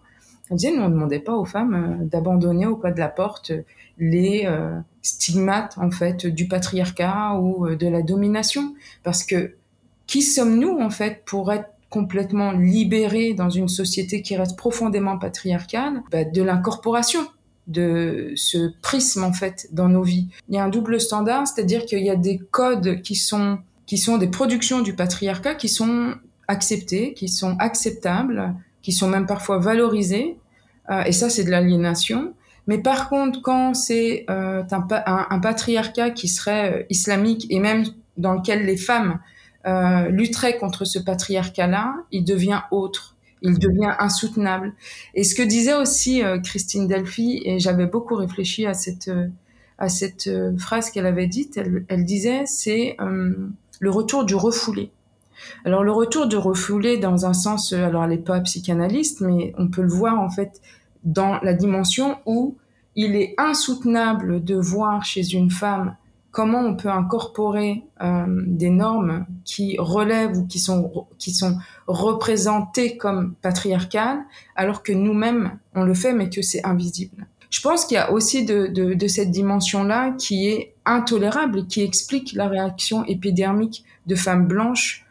Elle 0.54 0.58
disait, 0.58 0.76
nous, 0.76 0.84
on 0.84 0.90
ne 0.90 0.94
demandait 0.94 1.20
pas 1.20 1.34
aux 1.34 1.46
femmes 1.46 1.74
euh, 1.74 2.06
d'abandonner 2.06 2.66
au 2.66 2.76
pas 2.76 2.92
de 2.92 3.00
la 3.00 3.10
porte 3.10 3.52
les 3.98 4.44
euh, 4.46 4.80
stigmates, 5.02 5.78
en 5.78 5.92
fait, 5.92 6.26
du 6.26 6.48
patriarcat 6.48 7.36
ou 7.40 7.68
euh, 7.68 7.76
de 7.76 7.88
la 7.88 8.02
domination. 8.02 8.76
Parce 9.04 9.24
que 9.24 9.56
qui 10.08 10.22
sommes-nous, 10.22 10.80
en 10.80 10.90
fait, 10.90 11.24
pour 11.26 11.52
être 11.52 11.70
complètement 11.90 12.52
libérés 12.52 13.34
dans 13.34 13.50
une 13.50 13.68
société 13.68 14.22
qui 14.22 14.36
reste 14.36 14.58
profondément 14.58 15.18
patriarcale? 15.18 16.04
Bah, 16.12 16.24
De 16.24 16.42
l'incorporation 16.42 17.22
de 17.68 18.34
ce 18.36 18.74
prisme, 18.82 19.24
en 19.24 19.34
fait, 19.34 19.70
dans 19.72 19.88
nos 19.88 20.04
vies. 20.04 20.28
Il 20.50 20.56
y 20.56 20.58
a 20.58 20.64
un 20.64 20.70
double 20.70 21.00
standard, 21.00 21.48
c'est-à-dire 21.48 21.86
qu'il 21.86 22.04
y 22.04 22.10
a 22.10 22.16
des 22.16 22.38
codes 22.38 23.02
qui 23.02 23.16
sont, 23.16 23.60
qui 23.86 23.98
sont 23.98 24.18
des 24.18 24.28
productions 24.28 24.82
du 24.82 24.94
patriarcat 24.94 25.56
qui 25.56 25.70
sont 25.70 26.16
acceptés, 26.48 27.14
qui 27.14 27.30
sont 27.30 27.56
acceptables, 27.60 28.54
qui 28.82 28.92
sont 28.92 29.08
même 29.08 29.26
parfois 29.26 29.60
valorisées, 29.60 30.38
euh, 30.38 30.43
et 31.06 31.12
ça 31.12 31.30
c'est 31.30 31.44
de 31.44 31.50
l'aliénation. 31.50 32.34
Mais 32.68 32.78
par 32.78 33.10
contre, 33.10 33.42
quand 33.42 33.74
c'est 33.74 34.26
euh, 34.30 34.64
un, 34.72 34.88
un, 35.06 35.28
un, 35.30 35.40
patriarcat 35.40 36.12
qui 36.12 36.28
serait 36.28 36.74
euh, 36.74 36.84
islamique 36.90 37.46
et 37.50 37.60
même 37.60 37.84
dans 38.18 38.34
lequel 38.34 38.66
les 38.66 38.78
femmes 38.78 39.20
euh, 39.66 40.08
lutteraient 40.10 40.58
contre 40.58 40.86
ce 40.86 41.00
patriarcat-là, 41.00 41.96
il 42.12 42.24
devient 42.24 42.62
autre, 42.72 43.16
il 43.42 43.60
devient 43.60 43.94
insoutenable. 44.00 44.74
Et 45.14 45.24
ce 45.24 45.36
que 45.36 45.44
disait 45.44 45.74
aussi 45.74 46.24
euh, 46.24 46.40
Christine 46.40 46.88
Delphi, 46.88 47.42
et 47.44 47.60
j'avais 47.60 47.86
beaucoup 47.86 48.16
réfléchi 48.16 48.66
à 48.66 48.74
cette 48.74 49.12
à 49.80 49.90
cette 49.90 50.30
phrase 50.60 50.92
qu'elle 50.92 51.08
avait 51.08 51.28
dite, 51.28 51.58
elle, 51.58 51.84
elle 51.90 52.06
disait, 52.06 52.44
c'est 52.46 52.96
le 53.00 53.90
retour 53.90 54.24
du 54.24 54.36
refoulé. 54.36 54.92
Alors 55.66 55.84
le 55.84 55.92
retour 55.92 56.28
du 56.28 56.38
refoulé 56.38 56.98
dans 56.98 57.26
un 57.26 57.34
sens, 57.34 57.74
alors 57.74 58.04
elle 58.04 58.12
n'est 58.12 58.18
pas 58.18 58.40
psychanalyste, 58.42 59.22
mais 59.22 59.54
on 59.58 59.68
peut 59.68 59.82
le 59.82 59.90
voir 59.90 60.20
en 60.20 60.30
fait 60.30 60.62
dans 61.04 61.40
la 61.42 61.54
dimension 61.54 62.18
où 62.26 62.58
il 62.96 63.16
est 63.16 63.34
insoutenable 63.38 64.44
de 64.44 64.56
voir 64.56 65.04
chez 65.04 65.34
une 65.34 65.50
femme 65.50 65.96
comment 66.32 66.60
on 66.62 66.76
peut 66.76 66.90
incorporer 66.90 67.86
euh, 68.02 68.26
des 68.48 68.70
normes 68.70 69.26
qui 69.46 69.78
relèvent 69.78 70.38
ou 70.38 70.48
qui 70.48 70.60
sont 70.60 71.08
qui 71.18 71.32
sont 71.32 71.58
représentées 71.88 72.98
comme 72.98 73.36
patriarcales 73.42 74.24
alors 74.56 74.84
que 74.84 74.92
nous-mêmes 74.92 75.60
on 75.76 75.84
le 75.84 75.94
fait 75.94 76.14
mais 76.14 76.30
que 76.30 76.42
c'est 76.42 76.66
invisible. 76.66 77.28
Je 77.52 77.62
pense 77.62 77.86
qu'il 77.86 77.96
y 77.96 78.00
a 78.00 78.12
aussi 78.12 78.46
de, 78.46 78.66
de, 78.66 78.96
de 78.96 79.08
cette 79.08 79.30
dimension-là 79.30 80.12
qui 80.18 80.48
est 80.48 80.74
intolérable 80.86 81.60
et 81.60 81.68
qui 81.68 81.84
explique 81.84 82.34
la 82.34 82.48
réaction 82.48 83.06
épidermique 83.06 83.86
de 84.08 84.16
femmes 84.16 84.48
blanches 84.48 85.03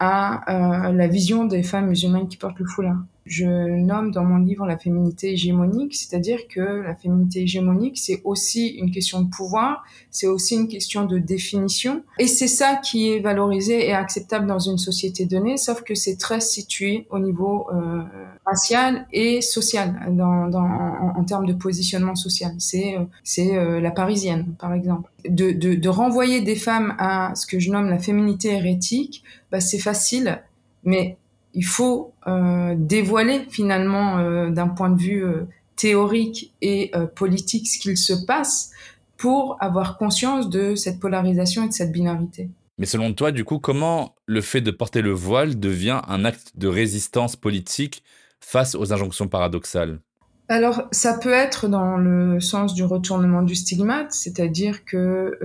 à 0.00 0.88
euh, 0.88 0.92
la 0.92 1.06
vision 1.06 1.44
des 1.44 1.62
femmes 1.62 1.88
musulmanes 1.88 2.28
qui 2.28 2.38
portent 2.38 2.58
le 2.58 2.66
foulard. 2.66 3.04
Je 3.26 3.44
nomme 3.44 4.10
dans 4.10 4.24
mon 4.24 4.38
livre 4.38 4.66
la 4.66 4.78
féminité 4.78 5.32
hégémonique, 5.32 5.94
c'est-à-dire 5.94 6.48
que 6.48 6.60
la 6.60 6.94
féminité 6.94 7.42
hégémonique, 7.42 7.98
c'est 7.98 8.22
aussi 8.24 8.68
une 8.68 8.90
question 8.90 9.22
de 9.22 9.28
pouvoir, 9.28 9.84
c'est 10.10 10.26
aussi 10.26 10.56
une 10.56 10.68
question 10.68 11.04
de 11.04 11.18
définition, 11.18 12.02
et 12.18 12.26
c'est 12.26 12.48
ça 12.48 12.76
qui 12.76 13.10
est 13.10 13.20
valorisé 13.20 13.86
et 13.86 13.92
acceptable 13.92 14.46
dans 14.46 14.58
une 14.58 14.78
société 14.78 15.26
donnée, 15.26 15.56
sauf 15.56 15.82
que 15.82 15.94
c'est 15.94 16.16
très 16.16 16.40
situé 16.40 17.06
au 17.10 17.18
niveau 17.18 17.68
euh, 17.72 18.02
racial 18.46 19.06
et 19.12 19.40
social, 19.42 19.94
en, 20.20 21.24
termes 21.24 21.46
de 21.46 21.52
positionnement 21.52 22.14
social. 22.14 22.52
C'est 22.58 22.96
c'est 23.22 23.56
euh, 23.56 23.80
la 23.80 23.90
parisienne, 23.90 24.54
par 24.58 24.72
exemple. 24.72 25.10
De, 25.28 25.52
de, 25.52 25.74
de 25.74 25.88
renvoyer 25.88 26.40
des 26.40 26.56
femmes 26.56 26.94
à 26.98 27.34
ce 27.34 27.46
que 27.46 27.58
je 27.58 27.70
nomme 27.70 27.90
la 27.90 27.98
féminité 27.98 28.54
hérétique, 28.54 29.22
bah, 29.52 29.60
c'est 29.60 29.78
facile, 29.78 30.42
mais 30.84 31.18
il 31.54 31.64
faut 31.64 32.12
euh, 32.26 32.74
dévoiler 32.76 33.46
finalement 33.50 34.18
euh, 34.18 34.50
d'un 34.50 34.68
point 34.68 34.90
de 34.90 35.00
vue 35.00 35.24
euh, 35.24 35.46
théorique 35.76 36.52
et 36.60 36.92
politique 37.16 37.66
ce 37.66 37.78
qu'il 37.78 37.96
se 37.96 38.12
passe 38.12 38.70
pour 39.16 39.56
avoir 39.60 39.96
conscience 39.96 40.50
de 40.50 40.74
cette 40.74 41.00
polarisation 41.00 41.64
et 41.64 41.68
de 41.68 41.72
cette 41.72 41.90
binarité. 41.90 42.50
Mais 42.76 42.84
selon 42.84 43.14
toi, 43.14 43.32
du 43.32 43.44
coup, 43.44 43.58
comment 43.58 44.14
le 44.26 44.42
fait 44.42 44.60
de 44.60 44.70
porter 44.70 45.00
le 45.00 45.12
voile 45.12 45.58
devient 45.58 46.02
un 46.06 46.26
acte 46.26 46.52
de 46.56 46.68
résistance 46.68 47.34
politique 47.34 48.02
face 48.40 48.74
aux 48.74 48.92
injonctions 48.92 49.26
paradoxales? 49.26 50.00
Alors, 50.48 50.82
ça 50.92 51.16
peut 51.16 51.32
être 51.32 51.66
dans 51.66 51.96
le 51.96 52.40
sens 52.40 52.74
du 52.74 52.84
retournement 52.84 53.42
du 53.42 53.54
stigmate, 53.54 54.12
c'est-à-dire 54.12 54.84
que, 54.84 55.38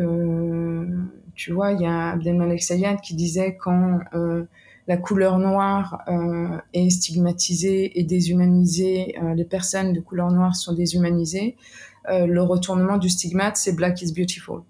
tu 1.34 1.54
vois, 1.54 1.72
il 1.72 1.82
y 1.82 1.86
a 1.86 2.10
Abdelmalek 2.10 2.62
Sayad 2.62 3.00
qui 3.00 3.16
disait 3.16 3.56
quand 3.56 4.00
la 4.88 4.98
couleur 4.98 5.40
noire 5.40 6.04
euh, 6.08 6.58
est 6.74 6.90
stigmatisée 6.90 8.00
et 8.00 8.04
déshumanisée, 8.04 9.16
euh, 9.22 9.34
les 9.34 9.46
personnes 9.46 9.94
de 9.94 10.00
couleur 10.00 10.32
noire 10.32 10.56
sont 10.56 10.74
déshumanisées, 10.74 11.56
euh, 12.10 12.28
le 12.28 12.44
retournement 12.44 12.98
du 12.98 13.10
stigmate, 13.10 13.58
c'est 13.58 13.74
Black 13.74 14.02
is 14.02 14.14
Beautiful. 14.14 14.62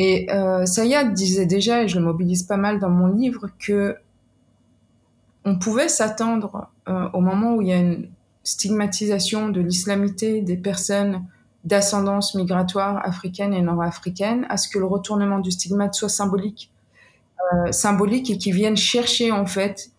Et 0.00 0.28
Sayad 0.64 1.12
disait 1.12 1.46
déjà, 1.46 1.82
et 1.82 1.88
je 1.88 1.98
le 1.98 2.04
mobilise 2.04 2.44
pas 2.44 2.56
mal 2.56 2.78
dans 2.78 2.90
mon 2.90 3.08
livre, 3.08 3.48
que 3.58 3.96
on 5.44 5.58
pouvait 5.58 5.88
s'attendre 5.88 6.70
au 6.86 7.20
moment 7.20 7.56
où 7.56 7.62
il 7.62 7.68
y 7.68 7.72
a 7.72 7.78
une 7.78 8.08
stigmatisation 8.44 9.48
de 9.48 9.60
l'islamité 9.60 10.40
des 10.40 10.56
personnes 10.56 11.24
d'ascendance 11.64 12.36
migratoire 12.36 13.04
africaine 13.04 13.52
et 13.52 13.60
nord-africaine, 13.60 14.46
à 14.50 14.56
ce 14.56 14.68
que 14.68 14.78
le 14.78 14.86
retournement 14.86 15.40
du 15.40 15.50
stigmate 15.50 15.94
soit 15.94 16.08
symbolique 16.08 16.70
euh, 17.52 17.72
symboliques 17.72 18.30
et 18.30 18.38
qui 18.38 18.52
viennent 18.52 18.76
chercher 18.76 19.32
en 19.32 19.46
fait 19.46 19.90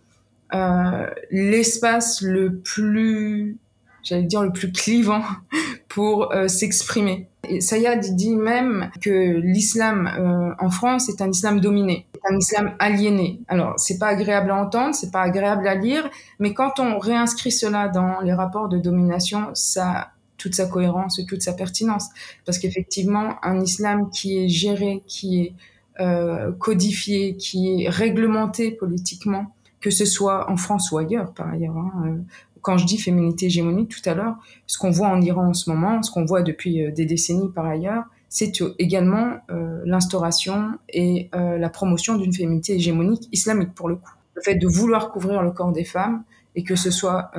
euh, 0.54 1.08
l'espace 1.30 2.22
le 2.22 2.58
plus, 2.58 3.58
j'allais 4.04 4.24
dire 4.24 4.42
le 4.42 4.52
plus 4.52 4.72
clivant 4.72 5.22
pour 5.88 6.32
euh, 6.32 6.48
s'exprimer. 6.48 7.28
Sayad 7.60 8.02
dit 8.16 8.36
même 8.36 8.92
que 9.02 9.40
l'islam 9.40 10.08
euh, 10.08 10.54
en 10.64 10.70
France 10.70 11.10
est 11.10 11.22
un 11.22 11.30
islam 11.30 11.60
dominé, 11.60 12.08
un 12.30 12.38
islam 12.38 12.76
aliéné. 12.80 13.42
Alors 13.48 13.80
c'est 13.80 13.98
pas 13.98 14.08
agréable 14.08 14.52
à 14.52 14.56
entendre, 14.56 14.94
c'est 14.94 15.12
pas 15.12 15.22
agréable 15.22 15.68
à 15.68 15.76
lire, 15.76 16.10
mais 16.40 16.54
quand 16.54 16.80
on 16.80 17.00
réinscrit 17.00 17.52
cela 17.52 17.88
dans 17.88 18.20
les 18.22 18.34
rapports 18.34 18.70
de 18.70 18.78
domination, 18.78 19.50
ça 19.54 20.12
toute 20.38 20.56
sa 20.56 20.68
cohérence 20.68 21.20
toute 21.28 21.42
sa 21.42 21.54
pertinence. 21.54 22.10
Parce 22.46 22.60
qu'effectivement, 22.60 23.36
un 23.44 23.62
islam 23.62 24.10
qui 24.10 24.38
est 24.38 24.48
géré, 24.48 25.04
qui 25.06 25.42
est 25.42 25.54
euh, 26.00 26.52
codifié, 26.54 27.36
qui 27.36 27.84
est 27.84 27.90
réglementé 27.90 28.72
politiquement, 28.72 29.54
que 29.82 29.90
ce 29.90 30.06
soit 30.06 30.50
en 30.50 30.58
France 30.58 30.92
ou 30.92 30.98
ailleurs 30.98 31.34
par 31.34 31.50
ailleurs. 31.50 31.78
Hein. 31.78 31.92
Euh, 32.06 32.18
quand 32.62 32.78
je 32.78 32.86
dis 32.86 32.98
féminité 32.98 33.46
hégémonique 33.46 33.90
tout 33.90 34.10
à 34.10 34.14
l'heure, 34.14 34.36
ce 34.68 34.78
qu'on 34.78 34.92
voit 34.92 35.08
en 35.08 35.22
Iran 35.22 35.48
en 35.48 35.54
ce 35.54 35.70
moment, 35.70 36.04
ce 36.04 36.12
qu'on 36.12 36.26
voit 36.26 36.42
depuis 36.42 36.84
euh, 36.84 36.92
des 36.92 37.06
décennies 37.06 37.50
par 37.50 37.66
ailleurs, 37.66 38.04
c'est 38.28 38.52
également 38.78 39.38
euh, 39.50 39.82
l'instauration 39.86 40.78
et 40.90 41.30
la 41.34 41.70
promotion 41.70 42.16
d'une 42.16 42.32
féminité 42.32 42.76
hégémonique 42.76 43.28
islamique 43.32 43.74
pour 43.74 43.90
le 43.90 43.96
coup. 43.96 44.12
Le 44.36 44.44
fait 44.44 44.54
de 44.54 44.68
vouloir 44.68 45.12
couvrir 45.12 45.42
le 45.42 45.50
corps 45.50 45.72
des 45.72 45.84
femmes 45.84 46.24
et 46.56 46.64
que 46.64 46.76
ce 46.76 46.92
soit 46.92 47.32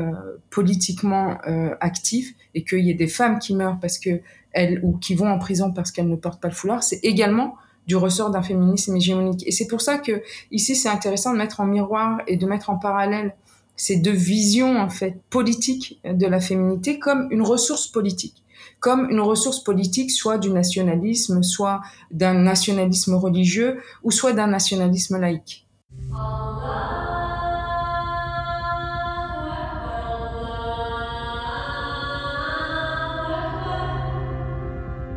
politiquement 0.51 1.39
actif 1.81 2.35
et 2.57 2.65
qu'il 2.65 2.81
y 2.81 2.91
ait 2.91 2.95
des 2.95 3.07
femmes 3.07 3.39
qui 3.39 3.55
meurent 3.55 3.79
parce 3.81 4.01
que 4.01 4.21
elles 4.51 4.81
ou 4.83 4.97
qui 4.99 5.15
vont 5.15 5.29
en 5.29 5.39
prison 5.39 5.73
parce 5.73 5.93
qu'elles 5.93 6.09
ne 6.09 6.17
portent 6.17 6.43
pas 6.43 6.49
le 6.49 6.55
foulard, 6.55 6.83
c'est 6.83 6.99
également 7.05 7.55
du 7.91 7.97
ressort 7.97 8.31
d'un 8.31 8.41
féminisme 8.41 8.95
hégémonique. 8.95 9.45
Et 9.49 9.51
c'est 9.51 9.67
pour 9.67 9.81
ça 9.81 9.99
que 9.99 10.23
ici 10.53 10.77
c'est 10.77 10.89
intéressant 10.89 11.33
de 11.33 11.39
mettre 11.39 11.59
en 11.59 11.67
miroir 11.67 12.21
et 12.29 12.37
de 12.37 12.47
mettre 12.47 12.71
en 12.71 12.79
parallèle 12.79 13.35
ces 13.75 13.97
deux 13.97 14.13
visions 14.13 14.79
en 14.79 14.89
fait 14.89 15.21
politiques 15.29 16.01
de 16.05 16.27
la 16.29 16.41
féminité 16.41 17.01
comme 17.01 17.27
une 17.33 17.43
ressource 17.43 17.89
politique, 17.89 18.45
comme 18.79 19.11
une 19.11 19.19
ressource 19.19 19.65
politique 19.65 20.13
soit 20.13 20.39
du 20.39 20.51
nationalisme, 20.51 21.43
soit 21.43 21.81
d'un 22.13 22.35
nationalisme 22.35 23.15
religieux 23.15 23.81
ou 24.05 24.13
soit 24.13 24.35
d'un 24.35 24.47
nationalisme 24.47 25.19
laïque. 25.19 25.67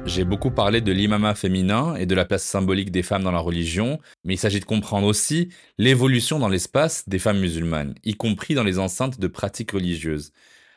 J'ai 0.06 0.26
beaucoup 0.26 0.52
parlé 0.52 0.82
de 0.82 0.92
l'imama 0.92 1.34
féminin 1.34 1.96
et 1.96 2.06
de 2.06 2.14
la 2.14 2.26
place 2.26 2.44
symbolique 2.44 2.92
des 2.92 3.04
femmes 3.04 3.24
dans 3.24 3.32
la 3.32 3.40
religion, 3.40 4.00
mais 4.26 4.34
il 4.34 4.38
s'agit 4.38 4.60
de 4.60 4.66
comprendre 4.66 5.08
aussi 5.08 5.50
l'évolution 5.78 6.40
dans 6.40 6.50
l'espace 6.50 7.08
des 7.08 7.20
femmes 7.20 7.40
musulmanes, 7.40 7.96
y 8.04 8.14
compris 8.16 8.54
dans 8.54 8.64
les 8.64 8.80
enceintes 8.80 9.20
de 9.20 9.28
pratiques 9.28 9.72
religieuses. 9.72 10.32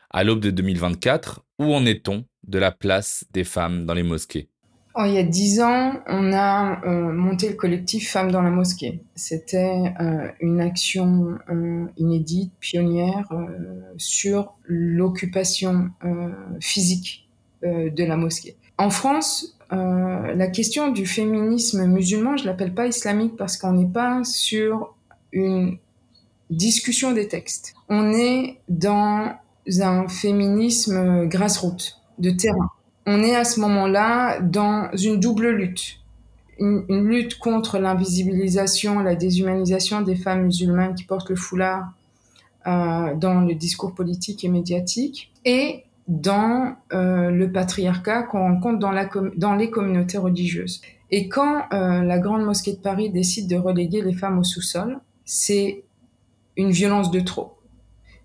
À 0.09 0.23
l'aube 0.23 0.39
de 0.39 0.49
2024, 0.49 1.41
où 1.59 1.73
en 1.73 1.85
est-on 1.85 2.23
de 2.47 2.57
la 2.57 2.71
place 2.71 3.25
des 3.33 3.43
femmes 3.43 3.85
dans 3.85 3.93
les 3.93 4.03
mosquées? 4.03 4.49
Oh, 4.95 5.03
Il 5.05 5.13
y 5.13 5.19
a 5.19 5.23
dix 5.23 5.59
ans, 5.61 5.93
on 6.07 6.33
a 6.33 6.81
euh, 6.85 7.11
monté 7.11 7.49
le 7.49 7.55
collectif 7.55 8.09
Femmes 8.09 8.31
dans 8.31 8.41
la 8.41 8.49
mosquée. 8.49 9.03
C'était 9.13 9.93
euh, 10.01 10.31
une 10.39 10.59
action 10.59 11.37
euh, 11.51 11.85
inédite, 11.97 12.51
pionnière, 12.59 13.29
sur 13.97 14.55
l'occupation 14.63 15.91
physique 16.59 17.29
de 17.61 18.03
la 18.03 18.17
mosquée. 18.17 18.55
En 18.77 18.89
France, 18.89 19.57
euh, 19.73 20.33
la 20.35 20.47
question 20.47 20.89
du 20.89 21.05
féminisme 21.05 21.85
musulman, 21.85 22.37
je 22.37 22.45
l'appelle 22.45 22.73
pas 22.73 22.87
islamique 22.87 23.35
parce 23.35 23.57
qu'on 23.57 23.73
n'est 23.73 23.91
pas 23.91 24.23
sur 24.23 24.95
une 25.31 25.77
discussion 26.49 27.11
des 27.11 27.27
textes. 27.27 27.73
On 27.89 28.13
est 28.13 28.59
dans 28.69 29.33
un 29.81 30.07
féminisme 30.07 31.27
grassroots, 31.27 31.97
de 32.19 32.31
terrain. 32.31 32.69
On 33.05 33.23
est 33.23 33.35
à 33.35 33.43
ce 33.43 33.59
moment-là 33.59 34.39
dans 34.41 34.89
une 34.93 35.19
double 35.19 35.49
lutte. 35.49 35.99
Une, 36.59 36.85
une 36.89 37.07
lutte 37.07 37.37
contre 37.37 37.77
l'invisibilisation, 37.77 38.99
la 38.99 39.15
déshumanisation 39.15 40.01
des 40.01 40.15
femmes 40.15 40.43
musulmanes 40.45 40.95
qui 40.95 41.03
portent 41.03 41.29
le 41.29 41.35
foulard 41.35 41.91
euh, 42.67 43.15
dans 43.15 43.41
le 43.41 43.53
discours 43.55 43.93
politique 43.93 44.43
et 44.43 44.49
médiatique, 44.49 45.31
et 45.45 45.83
dans 46.07 46.75
euh, 46.93 47.29
le 47.29 47.51
patriarcat 47.51 48.23
qu'on 48.23 48.39
rencontre 48.39 48.79
dans, 48.79 48.91
la 48.91 49.09
dans 49.35 49.55
les 49.55 49.69
communautés 49.69 50.17
religieuses. 50.17 50.81
Et 51.11 51.27
quand 51.29 51.63
euh, 51.73 52.01
la 52.03 52.19
Grande 52.19 52.43
Mosquée 52.43 52.73
de 52.73 52.79
Paris 52.79 53.09
décide 53.09 53.49
de 53.49 53.55
reléguer 53.55 54.01
les 54.01 54.13
femmes 54.13 54.39
au 54.39 54.43
sous-sol, 54.43 54.99
c'est 55.25 55.83
une 56.55 56.71
violence 56.71 57.11
de 57.11 57.19
trop. 57.19 57.57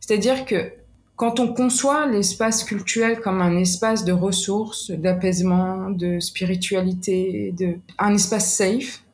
C'est-à-dire 0.00 0.44
que 0.44 0.72
quand 1.16 1.38
on 1.38 1.52
conçoit 1.52 2.06
l'espace 2.06 2.64
culturel 2.64 3.20
comme 3.20 3.40
un 3.40 3.56
espace 3.56 4.04
de 4.04 4.12
ressources, 4.12 4.90
d'apaisement, 4.90 5.90
de 5.90 6.18
spiritualité, 6.18 7.54
de 7.56 7.76
un 7.98 8.14
espace 8.14 8.54
safe, 8.54 9.04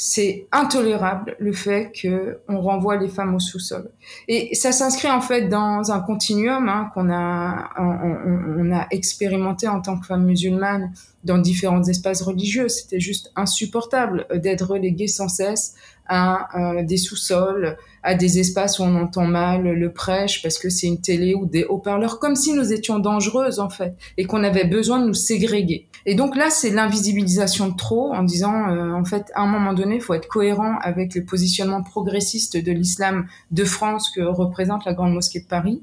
c'est 0.00 0.46
intolérable 0.52 1.34
le 1.40 1.52
fait 1.52 1.90
que 1.90 2.38
on 2.46 2.60
renvoie 2.60 2.96
les 2.98 3.08
femmes 3.08 3.34
au 3.34 3.40
sous-sol. 3.40 3.90
Et 4.28 4.54
ça 4.54 4.70
s'inscrit 4.70 5.10
en 5.10 5.20
fait 5.20 5.48
dans 5.48 5.90
un 5.90 5.98
continuum 5.98 6.68
hein, 6.68 6.88
qu'on 6.94 7.10
a 7.12 7.70
on, 7.80 8.70
a 8.70 8.86
expérimenté 8.92 9.66
en 9.66 9.80
tant 9.80 9.98
que 9.98 10.06
femme 10.06 10.24
musulmane 10.24 10.92
dans 11.24 11.38
différents 11.38 11.82
espaces 11.82 12.22
religieux. 12.22 12.68
C'était 12.68 13.00
juste 13.00 13.32
insupportable 13.34 14.28
d'être 14.36 14.66
reléguée 14.70 15.08
sans 15.08 15.28
cesse 15.28 15.74
à 16.06 16.76
euh, 16.76 16.84
des 16.84 16.96
sous-sols, 16.96 17.76
à 18.04 18.14
des 18.14 18.38
espaces 18.38 18.78
où 18.78 18.84
on 18.84 18.94
entend 18.94 19.26
mal 19.26 19.64
le 19.64 19.92
prêche 19.92 20.42
parce 20.42 20.58
que 20.58 20.70
c'est 20.70 20.86
une 20.86 21.00
télé 21.00 21.34
ou 21.34 21.44
des 21.44 21.64
haut-parleurs, 21.64 22.20
comme 22.20 22.36
si 22.36 22.52
nous 22.52 22.72
étions 22.72 23.00
dangereuses 23.00 23.58
en 23.58 23.68
fait 23.68 23.96
et 24.16 24.26
qu'on 24.26 24.44
avait 24.44 24.64
besoin 24.64 25.00
de 25.00 25.08
nous 25.08 25.14
ségréguer. 25.14 25.88
Et 26.10 26.14
donc 26.14 26.36
là, 26.36 26.48
c'est 26.48 26.70
l'invisibilisation 26.70 27.68
de 27.68 27.76
trop 27.76 28.14
en 28.14 28.22
disant 28.22 28.70
euh, 28.70 28.92
en 28.92 29.04
fait 29.04 29.30
à 29.34 29.42
un 29.42 29.46
moment 29.46 29.74
donné, 29.74 29.96
il 29.96 30.00
faut 30.00 30.14
être 30.14 30.28
cohérent 30.28 30.78
avec 30.80 31.14
le 31.14 31.24
positionnement 31.24 31.82
progressiste 31.82 32.56
de 32.56 32.72
l'islam 32.72 33.26
de 33.50 33.64
France 33.64 34.10
que 34.10 34.22
représente 34.22 34.86
la 34.86 34.94
Grande 34.94 35.12
Mosquée 35.12 35.40
de 35.40 35.46
Paris. 35.46 35.82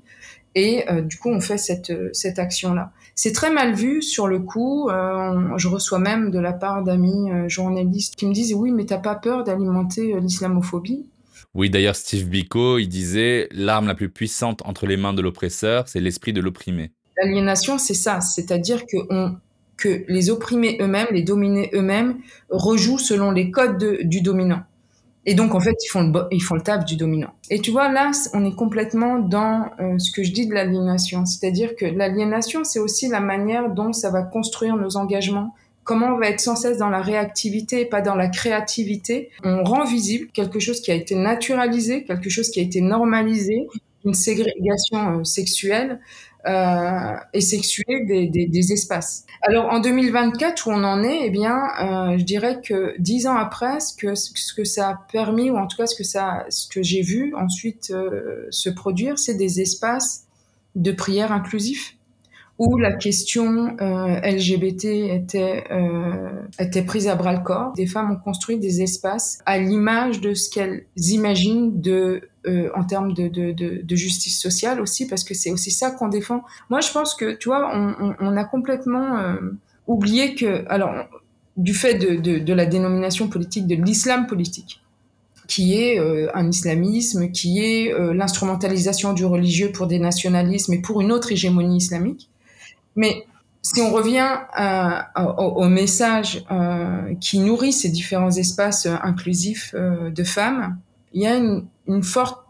Et 0.55 0.89
euh, 0.89 1.01
du 1.01 1.17
coup, 1.17 1.29
on 1.29 1.41
fait 1.41 1.57
cette, 1.57 1.93
cette 2.13 2.39
action-là. 2.39 2.91
C'est 3.15 3.31
très 3.31 3.49
mal 3.49 3.73
vu 3.73 4.01
sur 4.01 4.27
le 4.27 4.39
coup. 4.39 4.89
Euh, 4.89 5.57
je 5.57 5.67
reçois 5.69 5.99
même 5.99 6.31
de 6.31 6.39
la 6.39 6.51
part 6.51 6.83
d'amis 6.83 7.31
euh, 7.31 7.47
journalistes 7.47 8.15
qui 8.15 8.25
me 8.25 8.33
disent 8.33 8.53
oui, 8.53 8.71
mais 8.71 8.85
t'as 8.85 8.97
pas 8.97 9.15
peur 9.15 9.45
d'alimenter 9.45 10.13
euh, 10.13 10.19
l'islamophobie? 10.19 11.05
Oui, 11.53 11.69
d'ailleurs, 11.69 11.95
Steve 11.95 12.27
Biko, 12.27 12.77
il 12.77 12.87
disait 12.87 13.47
l'arme 13.51 13.87
la 13.87 13.95
plus 13.95 14.09
puissante 14.09 14.61
entre 14.65 14.85
les 14.85 14.97
mains 14.97 15.13
de 15.13 15.21
l'oppresseur, 15.21 15.87
c'est 15.87 16.01
l'esprit 16.01 16.33
de 16.33 16.41
l'opprimé. 16.41 16.91
L'aliénation, 17.17 17.77
c'est 17.77 17.93
ça, 17.93 18.19
c'est-à-dire 18.19 18.85
que 18.85 18.97
on, 19.09 19.37
que 19.77 20.03
les 20.07 20.29
opprimés 20.29 20.77
eux-mêmes, 20.81 21.07
les 21.11 21.23
dominés 21.23 21.69
eux-mêmes, 21.73 22.17
rejouent 22.49 22.97
selon 22.97 23.31
les 23.31 23.51
codes 23.51 23.77
de, 23.77 23.99
du 24.03 24.21
dominant. 24.21 24.63
Et 25.27 25.33
donc, 25.33 25.55
en 25.55 25.59
fait, 25.59 25.75
ils 25.83 25.87
font 25.87 26.03
le, 26.03 26.27
ils 26.31 26.41
font 26.41 26.55
le 26.55 26.61
taf 26.61 26.85
du 26.85 26.97
dominant. 26.97 27.33
Et 27.49 27.59
tu 27.59 27.71
vois, 27.71 27.91
là, 27.91 28.11
on 28.33 28.45
est 28.45 28.55
complètement 28.55 29.17
dans 29.17 29.71
euh, 29.79 29.97
ce 29.97 30.11
que 30.11 30.23
je 30.23 30.31
dis 30.31 30.47
de 30.47 30.53
l'aliénation. 30.53 31.25
C'est-à-dire 31.25 31.75
que 31.75 31.85
l'aliénation, 31.85 32.63
c'est 32.63 32.79
aussi 32.79 33.07
la 33.07 33.19
manière 33.19 33.71
dont 33.71 33.91
ça 33.91 34.11
va 34.11 34.21
construire 34.21 34.75
nos 34.75 34.97
engagements. 34.97 35.55
Comment 35.83 36.15
on 36.15 36.19
va 36.19 36.29
être 36.29 36.39
sans 36.39 36.55
cesse 36.55 36.77
dans 36.77 36.89
la 36.89 37.01
réactivité 37.01 37.81
et 37.81 37.85
pas 37.85 38.01
dans 38.01 38.15
la 38.15 38.27
créativité. 38.27 39.29
On 39.43 39.63
rend 39.63 39.83
visible 39.83 40.27
quelque 40.31 40.59
chose 40.59 40.79
qui 40.81 40.91
a 40.91 40.95
été 40.95 41.15
naturalisé, 41.15 42.03
quelque 42.03 42.29
chose 42.29 42.49
qui 42.49 42.59
a 42.59 42.63
été 42.63 42.81
normalisé, 42.81 43.67
une 44.03 44.13
ségrégation 44.13 45.19
euh, 45.19 45.23
sexuelle 45.23 45.99
et 46.45 47.41
sexuée 47.41 48.05
des, 48.05 48.27
des, 48.27 48.71
espaces. 48.71 49.25
Alors 49.41 49.65
en 49.71 49.79
2024 49.79 50.67
où 50.67 50.71
on 50.71 50.83
en 50.83 51.03
est, 51.03 51.21
eh 51.23 51.29
bien, 51.29 51.57
euh, 51.81 52.17
je 52.17 52.23
dirais 52.23 52.61
que 52.61 52.95
dix 52.99 53.27
ans 53.27 53.35
après, 53.35 53.79
ce 53.79 53.95
que 53.95 54.63
ça 54.63 54.89
a 54.89 54.95
permis 55.11 55.49
ou 55.49 55.57
en 55.57 55.67
tout 55.67 55.77
cas 55.77 55.87
ce 55.87 55.95
que 55.95 56.03
ce 56.03 56.67
que 56.67 56.83
j'ai 56.83 57.01
vu 57.01 57.33
ensuite 57.35 57.91
euh, 57.91 58.47
se 58.51 58.69
produire, 58.69 59.17
c'est 59.17 59.35
des 59.35 59.61
espaces 59.61 60.25
de 60.75 60.91
prière 60.91 61.31
inclusifs 61.31 61.95
où 62.57 62.77
la 62.77 62.93
question 62.93 63.75
euh, 63.81 64.19
LGBT 64.21 64.85
était 64.85 65.65
euh, 65.71 66.29
était 66.59 66.83
prise 66.83 67.07
à 67.07 67.15
bras 67.15 67.33
le 67.33 67.43
corps. 67.43 67.73
Des 67.75 67.85
femmes 67.85 68.11
ont 68.11 68.15
construit 68.15 68.57
des 68.57 68.81
espaces 68.81 69.39
à 69.45 69.57
l'image 69.57 70.21
de 70.21 70.33
ce 70.33 70.49
qu'elles 70.49 70.85
imaginent 70.95 71.81
de 71.81 72.29
euh, 72.47 72.69
en 72.75 72.83
termes 72.83 73.13
de, 73.13 73.27
de, 73.27 73.51
de, 73.51 73.81
de, 73.83 73.95
justice 73.95 74.39
sociale 74.39 74.79
aussi, 74.79 75.07
parce 75.07 75.23
que 75.23 75.33
c'est 75.33 75.51
aussi 75.51 75.71
ça 75.71 75.91
qu'on 75.91 76.07
défend. 76.07 76.43
Moi, 76.69 76.79
je 76.79 76.91
pense 76.91 77.15
que, 77.15 77.35
tu 77.35 77.49
vois, 77.49 77.71
on, 77.73 77.95
on, 77.99 78.15
on 78.19 78.37
a 78.37 78.43
complètement 78.43 79.17
euh, 79.17 79.35
oublié 79.87 80.35
que, 80.35 80.63
alors, 80.69 80.93
du 81.57 81.73
fait 81.73 81.95
de, 81.95 82.53
la 82.53 82.65
dénomination 82.65 83.29
politique 83.29 83.67
de 83.67 83.75
l'islam 83.75 84.27
politique, 84.27 84.81
qui 85.47 85.75
est 85.75 85.99
euh, 85.99 86.29
un 86.33 86.49
islamisme, 86.49 87.31
qui 87.31 87.59
est 87.59 87.93
euh, 87.93 88.13
l'instrumentalisation 88.13 89.13
du 89.13 89.25
religieux 89.25 89.71
pour 89.71 89.87
des 89.87 89.99
nationalismes 89.99 90.73
et 90.73 90.81
pour 90.81 91.01
une 91.01 91.11
autre 91.11 91.31
hégémonie 91.31 91.77
islamique. 91.77 92.29
Mais 92.95 93.25
si 93.61 93.81
on 93.81 93.91
revient 93.91 94.37
à, 94.53 95.41
au, 95.41 95.63
au, 95.63 95.67
message 95.67 96.45
euh, 96.51 97.15
qui 97.19 97.39
nourrit 97.39 97.73
ces 97.73 97.89
différents 97.89 98.31
espaces 98.31 98.85
inclusifs 98.85 99.73
euh, 99.73 100.09
de 100.11 100.23
femmes, 100.23 100.77
il 101.13 101.21
y 101.21 101.27
a 101.27 101.35
une, 101.35 101.65
une 101.87 102.03
forte 102.03 102.45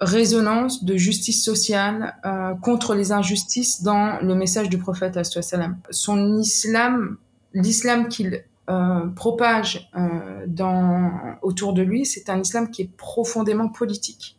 résonance 0.00 0.84
de 0.84 0.96
justice 0.96 1.42
sociale 1.42 2.16
euh, 2.24 2.54
contre 2.54 2.94
les 2.94 3.12
injustices 3.12 3.82
dans 3.82 4.18
le 4.20 4.34
message 4.34 4.68
du 4.68 4.78
prophète 4.78 5.22
salam. 5.24 5.78
Son 5.90 6.38
islam, 6.38 7.16
l'islam 7.54 8.08
qu'il 8.08 8.44
euh, 8.68 9.06
propage 9.14 9.90
euh, 9.96 10.44
dans, 10.46 11.12
autour 11.42 11.72
de 11.72 11.82
lui, 11.82 12.04
c'est 12.04 12.28
un 12.28 12.40
islam 12.40 12.70
qui 12.70 12.82
est 12.82 12.90
profondément 12.96 13.68
politique, 13.68 14.36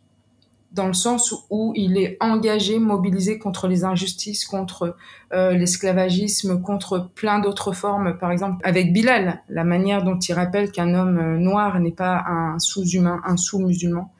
dans 0.72 0.86
le 0.86 0.92
sens 0.92 1.34
où 1.50 1.72
il 1.76 1.96
est 1.96 2.18
engagé, 2.20 2.78
mobilisé 2.78 3.38
contre 3.38 3.68
les 3.68 3.84
injustices, 3.84 4.44
contre 4.44 4.96
euh, 5.32 5.52
l'esclavagisme, 5.52 6.60
contre 6.60 7.10
plein 7.14 7.38
d'autres 7.38 7.72
formes. 7.72 8.18
Par 8.18 8.30
exemple, 8.30 8.56
avec 8.64 8.92
Bilal, 8.92 9.42
la 9.48 9.64
manière 9.64 10.04
dont 10.04 10.18
il 10.18 10.32
rappelle 10.34 10.70
qu'un 10.70 10.94
homme 10.94 11.18
euh, 11.18 11.38
noir 11.38 11.80
n'est 11.80 11.90
pas 11.90 12.22
un 12.28 12.58
sous-humain, 12.58 13.20
un 13.24 13.36
sous-musulman 13.36 14.12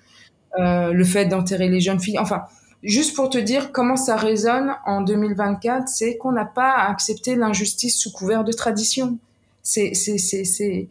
euh, 0.58 0.92
le 0.92 1.04
fait 1.04 1.26
d'enterrer 1.26 1.68
les 1.68 1.80
jeunes 1.80 2.00
filles. 2.00 2.18
Enfin, 2.18 2.44
juste 2.82 3.14
pour 3.14 3.28
te 3.28 3.38
dire 3.38 3.70
comment 3.70 3.96
ça 3.96 4.16
résonne 4.16 4.74
en 4.86 5.02
2024, 5.02 5.86
c'est 5.86 6.16
qu'on 6.16 6.32
n'a 6.32 6.46
pas 6.46 6.72
à 6.72 6.90
accepter 6.90 7.36
l'injustice 7.36 7.98
sous 7.98 8.10
couvert 8.10 8.44
de 8.44 8.52
tradition. 8.52 9.18
C'est, 9.62 9.92
c'est, 9.92 10.16
c'est, 10.16 10.44
c'est, 10.44 10.88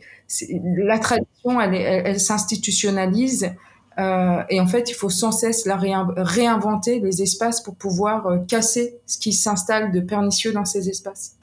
la 0.78 1.00
tradition, 1.00 1.60
elle, 1.60 1.74
elle, 1.74 2.04
elle 2.06 2.20
s'institutionnalise. 2.20 3.56
Euh, 4.00 4.44
et 4.50 4.60
en 4.60 4.68
fait, 4.68 4.90
il 4.90 4.94
faut 4.94 5.10
sans 5.10 5.32
cesse 5.32 5.66
la 5.66 5.76
réinventer 5.76 7.00
les 7.00 7.22
espaces 7.22 7.62
pour 7.62 7.76
pouvoir 7.76 8.28
euh, 8.28 8.38
casser 8.48 9.00
ce 9.06 9.18
qui 9.18 9.34
s'installe 9.34 9.92
de 9.92 10.00
pernicieux 10.00 10.52
dans 10.52 10.66
ces 10.66 10.90
espaces. 10.90 11.38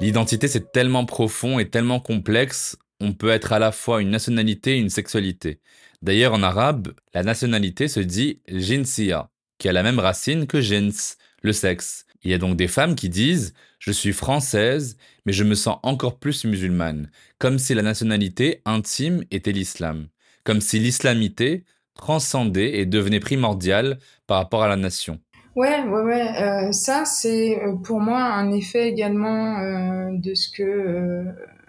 L'identité, 0.00 0.48
c'est 0.48 0.72
tellement 0.72 1.06
profond 1.06 1.58
et 1.58 1.70
tellement 1.70 2.00
complexe 2.00 2.76
on 3.00 3.12
peut 3.12 3.30
être 3.30 3.52
à 3.52 3.58
la 3.58 3.72
fois 3.72 4.00
une 4.00 4.10
nationalité 4.10 4.76
et 4.76 4.80
une 4.80 4.90
sexualité. 4.90 5.60
D'ailleurs, 6.02 6.32
en 6.32 6.42
arabe, 6.42 6.94
la 7.14 7.22
nationalité 7.22 7.88
se 7.88 8.00
dit 8.00 8.40
jinsiya, 8.48 9.30
qui 9.58 9.68
a 9.68 9.72
la 9.72 9.82
même 9.82 9.98
racine 9.98 10.46
que 10.46 10.60
jins, 10.60 11.16
le 11.42 11.52
sexe. 11.52 12.06
Il 12.22 12.30
y 12.30 12.34
a 12.34 12.38
donc 12.38 12.56
des 12.56 12.68
femmes 12.68 12.94
qui 12.94 13.08
disent 13.08 13.54
je 13.78 13.92
suis 13.92 14.12
française, 14.12 14.96
mais 15.26 15.32
je 15.32 15.44
me 15.44 15.54
sens 15.54 15.78
encore 15.82 16.18
plus 16.18 16.44
musulmane, 16.44 17.10
comme 17.38 17.58
si 17.58 17.74
la 17.74 17.82
nationalité 17.82 18.62
intime 18.64 19.24
était 19.30 19.52
l'islam, 19.52 20.06
comme 20.44 20.60
si 20.60 20.78
l'islamité 20.78 21.64
transcendait 21.94 22.78
et 22.78 22.86
devenait 22.86 23.20
primordiale 23.20 23.98
par 24.26 24.38
rapport 24.38 24.62
à 24.62 24.68
la 24.68 24.76
nation. 24.76 25.18
Ouais, 25.56 25.82
ouais, 25.84 26.02
ouais. 26.02 26.42
Euh, 26.42 26.72
ça, 26.72 27.06
c'est 27.06 27.58
euh, 27.62 27.76
pour 27.76 27.98
moi 27.98 28.22
un 28.22 28.52
effet 28.52 28.88
également 28.88 29.58
euh, 29.58 30.10
de 30.12 30.34
ce 30.34 30.50
que 30.50 31.24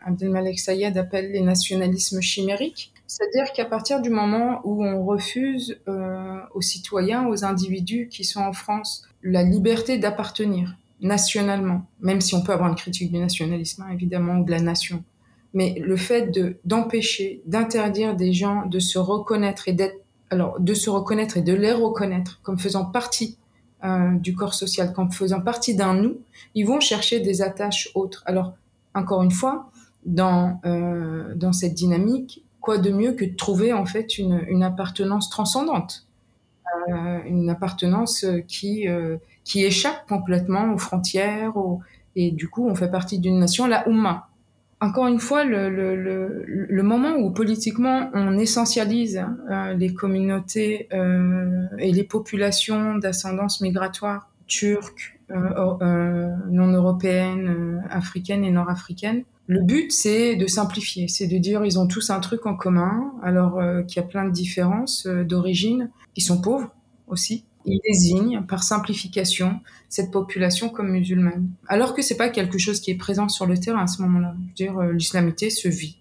Abdelmalek 0.05 0.59
Sayed 0.59 0.97
appelle 0.97 1.31
les 1.31 1.41
nationalismes 1.41 2.19
chimériques. 2.19 2.93
C'est-à-dire 3.07 3.53
qu'à 3.53 3.63
partir 3.63 4.01
du 4.01 4.09
moment 4.09 4.59
où 4.65 4.85
on 4.85 5.05
refuse 5.05 5.79
aux 6.53 6.61
citoyens, 6.61 7.25
aux 7.27 7.45
individus 7.45 8.09
qui 8.09 8.25
sont 8.25 8.41
en 8.41 8.51
France, 8.51 9.07
la 9.23 9.43
liberté 9.43 9.97
d'appartenir 9.97 10.75
nationalement, 11.01 11.85
même 11.99 12.21
si 12.21 12.35
on 12.35 12.41
peut 12.41 12.53
avoir 12.53 12.69
une 12.69 12.75
critique 12.75 13.11
du 13.11 13.19
nationalisme, 13.19 13.83
hein, 13.83 13.93
évidemment, 13.93 14.39
ou 14.39 14.45
de 14.45 14.51
la 14.51 14.61
nation, 14.61 15.03
mais 15.53 15.75
le 15.79 15.95
fait 15.95 16.31
de 16.31 16.57
d'empêcher, 16.65 17.41
d'interdire 17.45 18.15
des 18.15 18.33
gens 18.33 18.65
de 18.65 18.79
se 18.79 18.99
reconnaître 18.99 19.67
et 19.67 19.73
d'être, 19.73 19.97
alors 20.29 20.59
de 20.59 20.73
se 20.73 20.89
reconnaître 20.89 21.37
et 21.37 21.41
de 21.41 21.53
les 21.53 21.71
reconnaître 21.71 22.39
comme 22.43 22.59
faisant 22.59 22.85
partie 22.85 23.37
euh, 23.83 24.11
du 24.13 24.35
corps 24.35 24.53
social, 24.53 24.91
comme 24.93 25.11
faisant 25.11 25.41
partie 25.41 25.75
d'un 25.75 25.93
nous, 25.93 26.17
ils 26.55 26.65
vont 26.65 26.79
chercher 26.79 27.19
des 27.19 27.41
attaches 27.41 27.89
autres. 27.95 28.23
Alors 28.25 28.53
encore 28.93 29.21
une 29.21 29.31
fois, 29.31 29.69
dans, 30.05 30.59
euh, 30.65 31.35
dans 31.35 31.53
cette 31.53 31.75
dynamique, 31.75 32.43
quoi 32.59 32.77
de 32.79 32.91
mieux 32.91 33.13
que 33.13 33.25
de 33.25 33.35
trouver 33.35 33.73
en 33.73 33.85
fait 33.85 34.17
une, 34.17 34.43
une 34.47 34.63
appartenance 34.63 35.29
transcendante, 35.29 36.06
euh, 36.89 37.19
une 37.25 37.49
appartenance 37.49 38.25
qui, 38.47 38.87
euh, 38.87 39.17
qui 39.43 39.65
échappe 39.65 40.07
complètement 40.07 40.73
aux 40.73 40.77
frontières, 40.77 41.53
et 42.15 42.31
du 42.31 42.47
coup 42.47 42.67
on 42.67 42.75
fait 42.75 42.89
partie 42.89 43.19
d'une 43.19 43.39
nation, 43.39 43.67
la 43.67 43.87
Oumma. 43.89 44.29
Encore 44.79 45.07
une 45.07 45.19
fois, 45.19 45.43
le, 45.43 45.69
le, 45.69 45.95
le, 45.95 46.45
le, 46.47 46.83
moment 46.83 47.15
où 47.15 47.31
politiquement 47.31 48.11
on 48.13 48.37
essentialise 48.37 49.25
euh, 49.49 49.73
les 49.73 49.93
communautés 49.93 50.87
et 51.79 51.91
les 51.91 52.03
populations 52.03 52.95
d'ascendance 52.95 53.59
migratoire 53.59 54.29
turque, 54.45 55.19
non 55.29 56.71
européennes, 56.71 57.83
africaines 57.89 58.45
et 58.45 58.51
nord-africaines. 58.51 59.23
Le 59.47 59.61
but, 59.61 59.91
c'est 59.91 60.35
de 60.35 60.45
simplifier, 60.45 61.07
c'est 61.07 61.27
de 61.27 61.37
dire 61.37 61.65
ils 61.65 61.79
ont 61.79 61.87
tous 61.87 62.11
un 62.11 62.19
truc 62.19 62.45
en 62.45 62.55
commun, 62.55 63.13
alors 63.23 63.59
qu'il 63.87 64.01
y 64.01 64.05
a 64.05 64.07
plein 64.07 64.25
de 64.25 64.31
différences 64.31 65.07
d'origine. 65.07 65.89
Ils 66.17 66.21
sont 66.21 66.41
pauvres 66.41 66.69
aussi. 67.07 67.45
Ils 67.65 67.79
désignent 67.85 68.43
par 68.43 68.63
simplification 68.63 69.61
cette 69.89 70.11
population 70.11 70.69
comme 70.69 70.89
musulmane, 70.89 71.49
alors 71.67 71.93
que 71.93 72.01
c'est 72.01 72.15
pas 72.15 72.29
quelque 72.29 72.57
chose 72.57 72.79
qui 72.79 72.91
est 72.91 72.95
présent 72.95 73.29
sur 73.29 73.45
le 73.45 73.57
terrain 73.57 73.83
à 73.83 73.87
ce 73.87 74.01
moment-là. 74.01 74.35
Je 74.37 74.65
veux 74.65 74.71
dire, 74.71 74.81
l'islamité 74.93 75.49
se 75.49 75.67
vit 75.67 75.97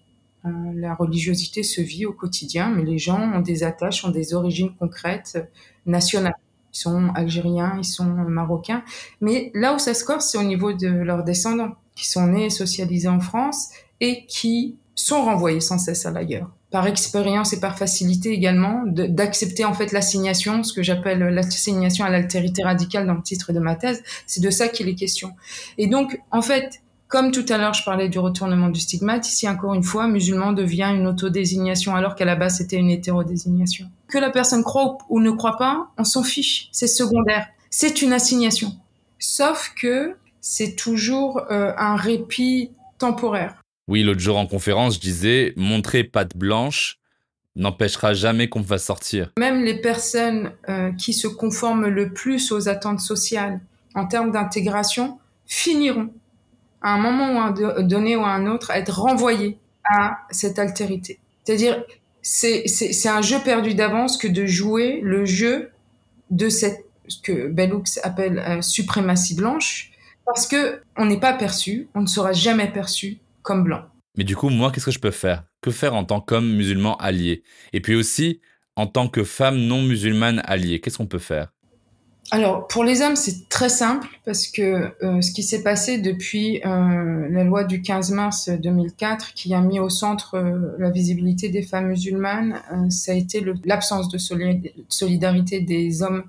euh, 0.47 0.49
la 0.75 0.93
religiosité 0.93 1.63
se 1.63 1.81
vit 1.81 2.05
au 2.05 2.13
quotidien, 2.13 2.69
mais 2.69 2.83
les 2.83 2.97
gens 2.97 3.19
ont 3.33 3.39
des 3.39 3.63
attaches, 3.63 4.05
ont 4.05 4.09
des 4.09 4.33
origines 4.33 4.71
concrètes, 4.79 5.37
nationales. 5.85 6.35
Ils 6.73 6.79
sont 6.79 7.09
algériens, 7.15 7.75
ils 7.77 7.85
sont 7.85 8.05
marocains. 8.05 8.83
Mais 9.21 9.51
là 9.55 9.73
où 9.73 9.79
ça 9.79 9.93
se 9.93 10.03
corse, 10.03 10.31
c'est 10.31 10.37
au 10.37 10.43
niveau 10.43 10.73
de 10.73 10.87
leurs 10.87 11.23
descendants, 11.23 11.75
qui 11.95 12.07
sont 12.07 12.27
nés 12.27 12.45
et 12.45 12.49
socialisés 12.49 13.07
en 13.07 13.19
France 13.19 13.69
et 13.99 14.25
qui 14.27 14.77
sont 14.93 15.23
renvoyés 15.23 15.61
sans 15.61 15.79
cesse 15.79 16.05
à 16.05 16.11
l'ailleurs. 16.11 16.51
Par 16.69 16.85
expérience 16.85 17.53
et 17.53 17.59
par 17.59 17.77
facilité 17.77 18.31
également, 18.31 18.83
d'accepter 18.85 19.63
en 19.63 19.73
fait 19.73 19.93
l'assignation, 19.93 20.63
ce 20.63 20.73
que 20.73 20.83
j'appelle 20.83 21.19
l'assignation 21.19 22.03
à 22.03 22.09
l'altérité 22.09 22.63
radicale 22.63 23.07
dans 23.07 23.13
le 23.13 23.21
titre 23.21 23.53
de 23.53 23.59
ma 23.59 23.75
thèse. 23.75 24.03
C'est 24.25 24.41
de 24.41 24.49
ça 24.49 24.67
qu'il 24.67 24.89
est 24.89 24.95
question. 24.95 25.31
Et 25.77 25.87
donc, 25.87 26.19
en 26.31 26.41
fait, 26.41 26.81
comme 27.07 27.31
tout 27.31 27.45
à 27.47 27.57
l'heure, 27.57 27.73
je 27.73 27.85
parlais 27.85 28.09
du 28.09 28.19
retournement 28.19 28.67
du 28.69 28.81
stigmate, 28.81 29.29
ici 29.29 29.47
encore 29.47 29.73
une 29.73 29.83
fois, 29.83 30.07
musulman 30.07 30.51
devient 30.51 30.91
une 30.93 31.07
autodésignation 31.07 31.95
alors 31.95 32.15
qu'à 32.15 32.25
la 32.25 32.35
base 32.35 32.57
c'était 32.57 32.75
une 32.75 32.89
hétérodésignation. 32.89 33.89
Que 34.09 34.17
la 34.17 34.29
personne 34.29 34.63
croit 34.63 34.97
ou 35.07 35.21
ne 35.21 35.31
croit 35.31 35.57
pas, 35.57 35.87
on 35.97 36.03
s'en 36.03 36.23
fiche, 36.23 36.67
c'est 36.73 36.87
secondaire. 36.87 37.47
C'est 37.69 38.01
une 38.01 38.11
assignation. 38.11 38.73
Sauf 39.19 39.73
que 39.81 40.17
c'est 40.41 40.75
toujours 40.75 41.41
euh, 41.49 41.71
un 41.77 41.95
répit 41.95 42.71
temporaire. 42.97 43.63
Oui, 43.87 44.03
l'autre 44.03 44.19
jour 44.19 44.37
en 44.37 44.47
conférence, 44.47 44.95
je 44.95 44.99
disais, 44.99 45.53
montrer 45.55 46.03
patte 46.03 46.35
blanche 46.35 46.99
n'empêchera 47.55 48.13
jamais 48.13 48.49
qu'on 48.49 48.61
va 48.61 48.77
sortir. 48.77 49.31
Même 49.39 49.63
les 49.63 49.81
personnes 49.81 50.51
euh, 50.69 50.91
qui 50.91 51.13
se 51.13 51.27
conforment 51.27 51.87
le 51.87 52.13
plus 52.13 52.51
aux 52.51 52.69
attentes 52.69 52.99
sociales 52.99 53.59
en 53.95 54.05
termes 54.05 54.31
d'intégration 54.31 55.19
finiront 55.45 56.13
à 56.81 56.93
un 56.93 56.99
moment 56.99 57.33
ou 57.33 57.39
un 57.39 57.81
donné 57.81 58.15
ou 58.15 58.23
à 58.23 58.29
un 58.29 58.45
autre, 58.45 58.71
à 58.71 58.77
être 58.77 58.99
renvoyé 58.99 59.57
à 59.89 60.19
cette 60.29 60.59
altérité. 60.59 61.19
C'est-à-dire, 61.43 61.83
c'est 62.21 63.07
un 63.07 63.21
jeu 63.21 63.39
perdu 63.39 63.73
d'avance 63.73 64.17
que 64.17 64.27
de 64.27 64.45
jouer 64.45 64.99
le 65.01 65.25
jeu 65.25 65.71
de 66.29 66.49
ce 66.49 66.67
que 67.23 67.47
Bellux 67.47 67.99
appelle 68.03 68.39
euh, 68.39 68.61
suprématie 68.61 69.33
blanche, 69.33 69.91
parce 70.25 70.45
que 70.45 70.81
on 70.97 71.05
n'est 71.05 71.19
pas 71.19 71.33
perçu, 71.33 71.87
on 71.95 72.01
ne 72.01 72.07
sera 72.07 72.33
jamais 72.33 72.67
perçu 72.67 73.17
comme 73.47 73.63
blanc. 73.63 73.83
Mais 74.17 74.25
du 74.25 74.35
coup, 74.35 74.49
moi, 74.49 74.71
qu'est-ce 74.71 74.87
que 74.87 74.91
je 74.91 74.99
peux 74.99 75.11
faire? 75.11 75.45
Que 75.61 75.71
faire 75.71 75.95
en 75.95 76.03
tant 76.03 76.19
qu'homme 76.19 76.53
musulman 76.53 76.97
allié? 76.97 77.43
Et 77.71 77.79
puis 77.79 77.95
aussi, 77.95 78.41
en 78.75 78.87
tant 78.87 79.07
que 79.07 79.23
femme 79.23 79.57
non 79.57 79.81
musulmane 79.81 80.41
alliée, 80.43 80.81
qu'est-ce 80.81 80.97
qu'on 80.97 81.07
peut 81.07 81.17
faire? 81.17 81.53
Alors, 82.29 82.67
pour 82.67 82.83
les 82.83 83.01
hommes, 83.01 83.15
c'est 83.15 83.47
très 83.47 83.69
simple 83.69 84.05
parce 84.25 84.47
que 84.47 84.91
euh, 85.01 85.21
ce 85.21 85.31
qui 85.31 85.43
s'est 85.43 85.63
passé 85.63 85.97
depuis 85.97 86.61
euh, 86.65 87.29
la 87.29 87.45
loi 87.45 87.63
du 87.63 87.81
15 87.81 88.11
mars 88.11 88.49
2004 88.49 89.33
qui 89.33 89.53
a 89.53 89.61
mis 89.61 89.79
au 89.79 89.89
centre 89.89 90.35
euh, 90.35 90.75
la 90.77 90.89
visibilité 90.89 91.47
des 91.47 91.61
femmes 91.61 91.87
musulmanes, 91.87 92.61
ça 92.89 93.13
a 93.13 93.15
été 93.15 93.41
l'absence 93.63 94.09
de 94.09 94.17
solidarité 94.89 95.61
des 95.61 96.03
hommes 96.03 96.25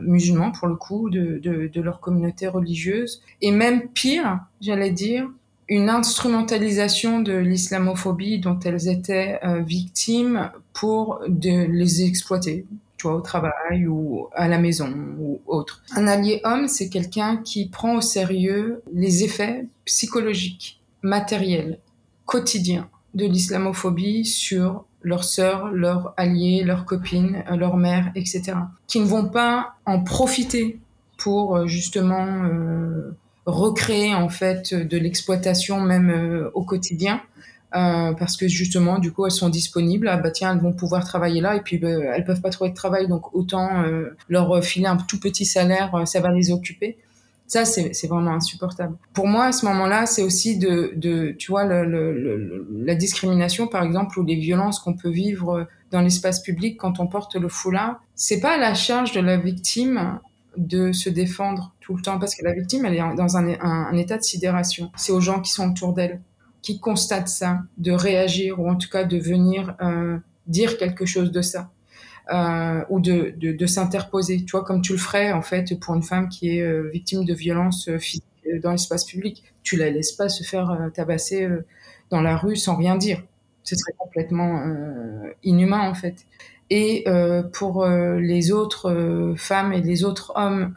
musulmans, 0.00 0.52
pour 0.52 0.68
le 0.68 0.76
coup, 0.76 1.10
de, 1.10 1.40
de, 1.42 1.66
de 1.66 1.80
leur 1.80 1.98
communauté 1.98 2.46
religieuse. 2.46 3.20
Et 3.42 3.50
même 3.50 3.88
pire, 3.88 4.38
j'allais 4.60 4.92
dire, 4.92 5.28
une 5.68 5.88
instrumentalisation 5.88 7.20
de 7.20 7.32
l'islamophobie 7.32 8.38
dont 8.38 8.58
elles 8.60 8.88
étaient 8.88 9.40
victimes 9.64 10.50
pour 10.72 11.20
de 11.26 11.66
les 11.66 12.04
exploiter 12.04 12.66
tu 12.96 13.06
vois, 13.06 13.16
au 13.16 13.20
travail 13.20 13.86
ou 13.86 14.28
à 14.32 14.48
la 14.48 14.58
maison 14.58 14.92
ou 15.18 15.40
autre. 15.46 15.82
Un 15.94 16.06
allié 16.06 16.40
homme, 16.44 16.68
c'est 16.68 16.88
quelqu'un 16.88 17.36
qui 17.38 17.68
prend 17.68 17.96
au 17.96 18.00
sérieux 18.00 18.82
les 18.92 19.24
effets 19.24 19.66
psychologiques, 19.84 20.80
matériels, 21.02 21.78
quotidiens 22.24 22.88
de 23.14 23.26
l'islamophobie 23.26 24.24
sur 24.24 24.84
leurs 25.02 25.24
sœurs, 25.24 25.70
leurs 25.70 26.14
alliés, 26.16 26.62
leurs 26.64 26.84
copines, 26.84 27.44
leurs 27.56 27.76
mères, 27.76 28.10
etc. 28.14 28.54
Qui 28.86 29.00
ne 29.00 29.06
vont 29.06 29.28
pas 29.28 29.76
en 29.86 30.02
profiter 30.02 30.78
pour 31.16 31.56
euh, 31.56 31.66
justement 31.66 32.44
euh, 32.44 33.16
recréer 33.46 34.14
en 34.14 34.28
fait 34.28 34.74
de 34.74 34.98
l'exploitation 34.98 35.80
même 35.80 36.10
euh, 36.10 36.50
au 36.54 36.64
quotidien, 36.64 37.22
euh, 37.74 38.12
parce 38.12 38.36
que 38.36 38.48
justement, 38.48 38.98
du 38.98 39.12
coup, 39.12 39.26
elles 39.26 39.32
sont 39.32 39.48
disponibles. 39.48 40.08
Ah, 40.08 40.16
bah 40.16 40.30
tiens, 40.30 40.52
elles 40.52 40.62
vont 40.62 40.72
pouvoir 40.72 41.04
travailler 41.04 41.40
là, 41.40 41.56
et 41.56 41.60
puis 41.60 41.78
bah, 41.78 41.88
elles 41.88 42.24
peuvent 42.24 42.40
pas 42.40 42.50
trouver 42.50 42.70
de 42.70 42.74
travail, 42.74 43.08
donc 43.08 43.34
autant 43.34 43.82
euh, 43.82 44.16
leur 44.28 44.62
filer 44.64 44.86
un 44.86 44.96
tout 44.96 45.20
petit 45.20 45.44
salaire, 45.44 45.94
euh, 45.94 46.04
ça 46.04 46.20
va 46.20 46.32
les 46.32 46.50
occuper. 46.50 46.98
Ça, 47.48 47.64
c'est 47.64 48.08
vraiment 48.08 48.32
insupportable. 48.32 48.96
Pour 49.12 49.28
moi, 49.28 49.44
à 49.44 49.52
ce 49.52 49.64
moment-là, 49.66 50.06
c'est 50.06 50.24
aussi 50.24 50.58
de, 50.58 50.90
de, 50.96 51.30
tu 51.38 51.52
vois, 51.52 51.64
le, 51.64 51.84
le, 51.84 52.66
la 52.84 52.96
discrimination, 52.96 53.68
par 53.68 53.84
exemple, 53.84 54.18
ou 54.18 54.24
les 54.24 54.34
violences 54.34 54.80
qu'on 54.80 54.94
peut 54.94 55.10
vivre 55.10 55.68
dans 55.92 56.00
l'espace 56.00 56.42
public 56.42 56.76
quand 56.76 56.98
on 56.98 57.06
porte 57.06 57.36
le 57.36 57.48
foulard. 57.48 58.00
C'est 58.16 58.40
pas 58.40 58.58
la 58.58 58.74
charge 58.74 59.12
de 59.12 59.20
la 59.20 59.36
victime 59.36 60.18
de 60.56 60.92
se 60.92 61.08
défendre 61.08 61.74
tout 61.80 61.94
le 61.94 62.02
temps, 62.02 62.18
parce 62.18 62.34
que 62.34 62.44
la 62.44 62.52
victime, 62.52 62.84
elle 62.84 62.94
est 62.94 63.16
dans 63.16 63.36
un, 63.36 63.92
état 63.96 64.16
de 64.16 64.22
sidération. 64.22 64.90
C'est 64.96 65.12
aux 65.12 65.20
gens 65.20 65.40
qui 65.40 65.50
sont 65.50 65.70
autour 65.70 65.92
d'elle 65.92 66.20
qui 66.62 66.80
constate 66.80 67.28
ça, 67.28 67.60
de 67.78 67.92
réagir 67.92 68.58
ou 68.58 68.68
en 68.68 68.74
tout 68.74 68.88
cas 68.88 69.04
de 69.04 69.18
venir 69.18 69.76
euh, 69.80 70.18
dire 70.48 70.78
quelque 70.78 71.06
chose 71.06 71.30
de 71.30 71.40
ça. 71.42 71.70
Euh, 72.32 72.82
ou 72.90 72.98
de, 72.98 73.34
de, 73.38 73.66
s'interposer, 73.66 74.44
tu 74.44 74.50
vois, 74.50 74.64
comme 74.64 74.82
tu 74.82 74.90
le 74.90 74.98
ferais 74.98 75.30
en 75.30 75.42
fait 75.42 75.78
pour 75.78 75.94
une 75.94 76.02
femme 76.02 76.28
qui 76.28 76.58
est 76.58 76.62
euh, 76.62 76.90
victime 76.92 77.24
de 77.24 77.32
violences 77.32 77.88
physiques 77.98 78.24
dans 78.64 78.72
l'espace 78.72 79.04
public. 79.04 79.44
Tu 79.62 79.76
la 79.76 79.90
laisses 79.90 80.10
pas 80.10 80.28
se 80.28 80.42
faire 80.42 80.90
tabasser 80.92 81.48
dans 82.10 82.20
la 82.20 82.36
rue 82.36 82.56
sans 82.56 82.74
rien 82.74 82.96
dire. 82.96 83.22
Ce 83.62 83.76
serait 83.76 83.94
complètement 83.96 84.60
inhumain 85.44 85.88
en 85.88 85.94
fait 85.94 86.26
et 86.68 87.04
euh, 87.06 87.42
pour 87.44 87.84
euh, 87.84 88.18
les 88.18 88.50
autres 88.50 88.90
euh, 88.90 89.36
femmes 89.36 89.72
et 89.72 89.80
les 89.80 90.02
autres 90.04 90.32
hommes 90.34 90.74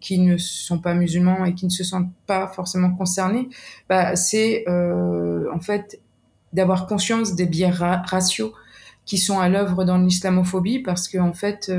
qui 0.00 0.18
ne 0.18 0.38
sont 0.38 0.78
pas 0.78 0.94
musulmans 0.94 1.44
et 1.44 1.54
qui 1.54 1.66
ne 1.66 1.70
se 1.70 1.84
sentent 1.84 2.12
pas 2.26 2.48
forcément 2.48 2.92
concernés, 2.92 3.48
bah, 3.88 4.16
c'est 4.16 4.64
en 4.68 5.60
fait 5.60 6.00
d'avoir 6.52 6.86
conscience 6.86 7.34
des 7.34 7.46
biais 7.46 7.70
raciaux 7.70 8.52
qui 9.04 9.18
sont 9.18 9.38
à 9.38 9.48
l'œuvre 9.48 9.84
dans 9.84 9.98
l'islamophobie 9.98 10.80
parce 10.80 11.08
que 11.08 11.18
en 11.18 11.32
fait 11.32 11.72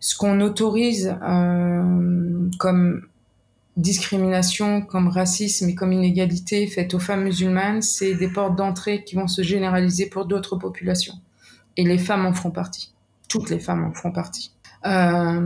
ce 0.00 0.16
qu'on 0.16 0.40
autorise 0.40 1.16
comme 2.58 3.02
discrimination, 3.76 4.82
comme 4.82 5.08
racisme 5.08 5.68
et 5.68 5.74
comme 5.74 5.92
inégalité 5.92 6.66
faite 6.68 6.94
aux 6.94 7.00
femmes 7.00 7.24
musulmanes, 7.24 7.82
c'est 7.82 8.14
des 8.14 8.28
portes 8.28 8.56
d'entrée 8.56 9.02
qui 9.04 9.16
vont 9.16 9.28
se 9.28 9.42
généraliser 9.42 10.06
pour 10.06 10.26
d'autres 10.26 10.56
populations. 10.56 11.14
Et 11.76 11.84
les 11.84 11.98
femmes 11.98 12.26
en 12.26 12.32
feront 12.32 12.50
partie. 12.50 12.92
Toutes 13.28 13.50
les 13.50 13.58
femmes 13.58 13.84
en 13.84 13.92
feront 13.92 14.12
partie. 14.12 14.52
Euh, 14.86 15.40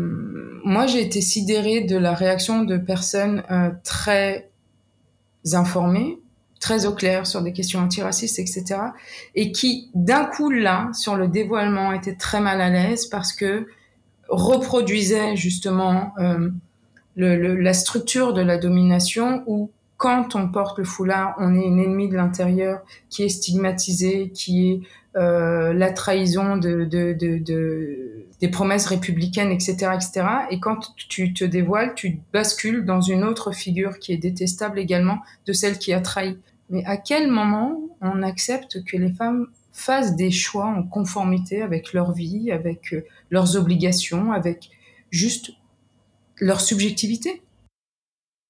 moi, 0.64 0.86
j'ai 0.86 1.00
été 1.00 1.20
sidérée 1.20 1.82
de 1.82 1.96
la 1.96 2.14
réaction 2.14 2.64
de 2.64 2.76
personnes 2.76 3.44
euh, 3.50 3.70
très 3.84 4.50
informées, 5.52 6.18
très 6.60 6.86
au 6.86 6.92
clair 6.92 7.26
sur 7.26 7.42
des 7.42 7.52
questions 7.52 7.80
antiracistes, 7.80 8.38
etc. 8.38 8.80
Et 9.34 9.52
qui, 9.52 9.90
d'un 9.94 10.24
coup, 10.24 10.50
là, 10.50 10.90
sur 10.92 11.16
le 11.16 11.28
dévoilement, 11.28 11.92
étaient 11.92 12.16
très 12.16 12.40
mal 12.40 12.60
à 12.60 12.68
l'aise 12.68 13.06
parce 13.06 13.32
que 13.32 13.68
reproduisaient 14.28 15.36
justement 15.36 16.12
euh, 16.18 16.50
le, 17.16 17.36
le, 17.36 17.56
la 17.56 17.72
structure 17.72 18.32
de 18.32 18.42
la 18.42 18.58
domination 18.58 19.42
où 19.46 19.70
quand 19.96 20.36
on 20.36 20.48
porte 20.48 20.78
le 20.78 20.84
foulard, 20.84 21.34
on 21.38 21.54
est 21.56 21.64
une 21.64 21.80
ennemie 21.80 22.08
de 22.08 22.16
l'intérieur 22.16 22.82
qui 23.10 23.24
est 23.24 23.28
stigmatisée, 23.28 24.30
qui 24.30 24.70
est 24.70 24.80
la 25.18 25.90
trahison 25.92 26.56
de, 26.56 26.84
de, 26.84 27.12
de, 27.12 27.38
de, 27.38 28.26
des 28.40 28.48
promesses 28.48 28.86
républicaines, 28.86 29.50
etc., 29.50 29.92
etc. 29.94 30.26
Et 30.50 30.60
quand 30.60 30.94
tu 31.08 31.32
te 31.32 31.44
dévoiles, 31.44 31.94
tu 31.94 32.20
bascules 32.32 32.84
dans 32.84 33.00
une 33.00 33.24
autre 33.24 33.52
figure 33.52 33.98
qui 33.98 34.12
est 34.12 34.18
détestable 34.18 34.78
également 34.78 35.18
de 35.46 35.52
celle 35.52 35.78
qui 35.78 35.92
a 35.92 36.00
trahi. 36.00 36.38
Mais 36.70 36.84
à 36.84 36.96
quel 36.96 37.28
moment 37.28 37.80
on 38.00 38.22
accepte 38.22 38.84
que 38.84 38.96
les 38.96 39.12
femmes 39.12 39.46
fassent 39.72 40.16
des 40.16 40.30
choix 40.30 40.66
en 40.66 40.82
conformité 40.82 41.62
avec 41.62 41.92
leur 41.92 42.12
vie, 42.12 42.50
avec 42.50 42.92
euh, 42.92 43.04
leurs 43.30 43.56
obligations, 43.56 44.32
avec 44.32 44.70
juste 45.10 45.52
leur 46.40 46.60
subjectivité? 46.60 47.42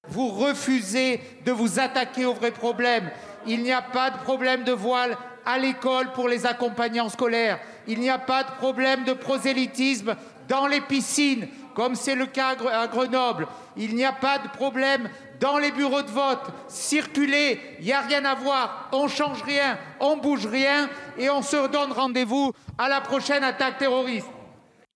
Vous 0.07 0.27
refusez 0.27 1.19
de 1.45 1.51
vous 1.51 1.79
attaquer 1.79 2.25
aux 2.25 2.33
vrais 2.33 2.51
problèmes. 2.51 3.09
Il 3.47 3.63
n'y 3.63 3.71
a 3.71 3.81
pas 3.81 4.09
de 4.09 4.17
problème 4.17 4.63
de 4.63 4.71
voile 4.71 5.17
à 5.49 5.57
l'école 5.57 6.11
pour 6.13 6.29
les 6.29 6.45
accompagnants 6.45 7.09
scolaires. 7.09 7.59
Il 7.87 7.99
n'y 7.99 8.09
a 8.09 8.19
pas 8.19 8.43
de 8.43 8.51
problème 8.51 9.03
de 9.03 9.13
prosélytisme 9.13 10.15
dans 10.47 10.67
les 10.67 10.81
piscines. 10.81 11.47
comme 11.75 11.95
c'est 11.95 12.15
le 12.15 12.25
cas 12.25 12.55
à 12.71 12.87
Grenoble. 12.87 13.47
Il 13.77 13.95
n'y 13.95 14.03
a 14.03 14.11
pas 14.11 14.37
de 14.37 14.49
problème 14.49 15.09
dans 15.39 15.57
les 15.57 15.71
bureaux 15.71 16.01
de 16.01 16.09
vote. 16.09 16.51
Circulez, 16.67 17.57
il 17.79 17.85
n'y 17.85 17.93
a 17.93 18.01
rien 18.01 18.25
à 18.25 18.35
voir, 18.35 18.89
on 18.91 19.07
change 19.07 19.41
rien, 19.43 19.77
on 20.01 20.17
bouge 20.17 20.45
rien 20.45 20.89
et 21.17 21.29
on 21.29 21.41
se 21.41 21.71
donne 21.71 21.93
rendez-vous 21.93 22.51
à 22.77 22.89
la 22.89 22.99
prochaine 22.99 23.43
attaque 23.43 23.77
terroriste. 23.77 24.27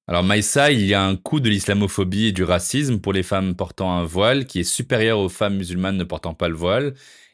Alors 0.08 0.24
Maïssa, 0.24 0.72
il 0.72 0.86
y 0.86 0.94
a 0.94 1.02
un 1.02 1.16
coût 1.16 1.40
de 1.40 1.50
l'islamophobie 1.50 2.28
et 2.28 2.32
du 2.34 2.44
racisme 2.44 3.00
pour 3.00 3.14
les 3.14 3.24
femmes 3.24 3.56
portant 3.56 3.94
un 3.94 4.04
voile 4.04 4.46
qui 4.46 4.60
est 4.60 4.66
supérieur 4.66 5.20
aux 5.20 5.30
femmes 5.30 5.56
musulmanes 5.56 5.96
ne 5.96 6.04
portant 6.04 6.34
pas 6.34 6.50
le 6.50 6.56
voile, 6.56 6.94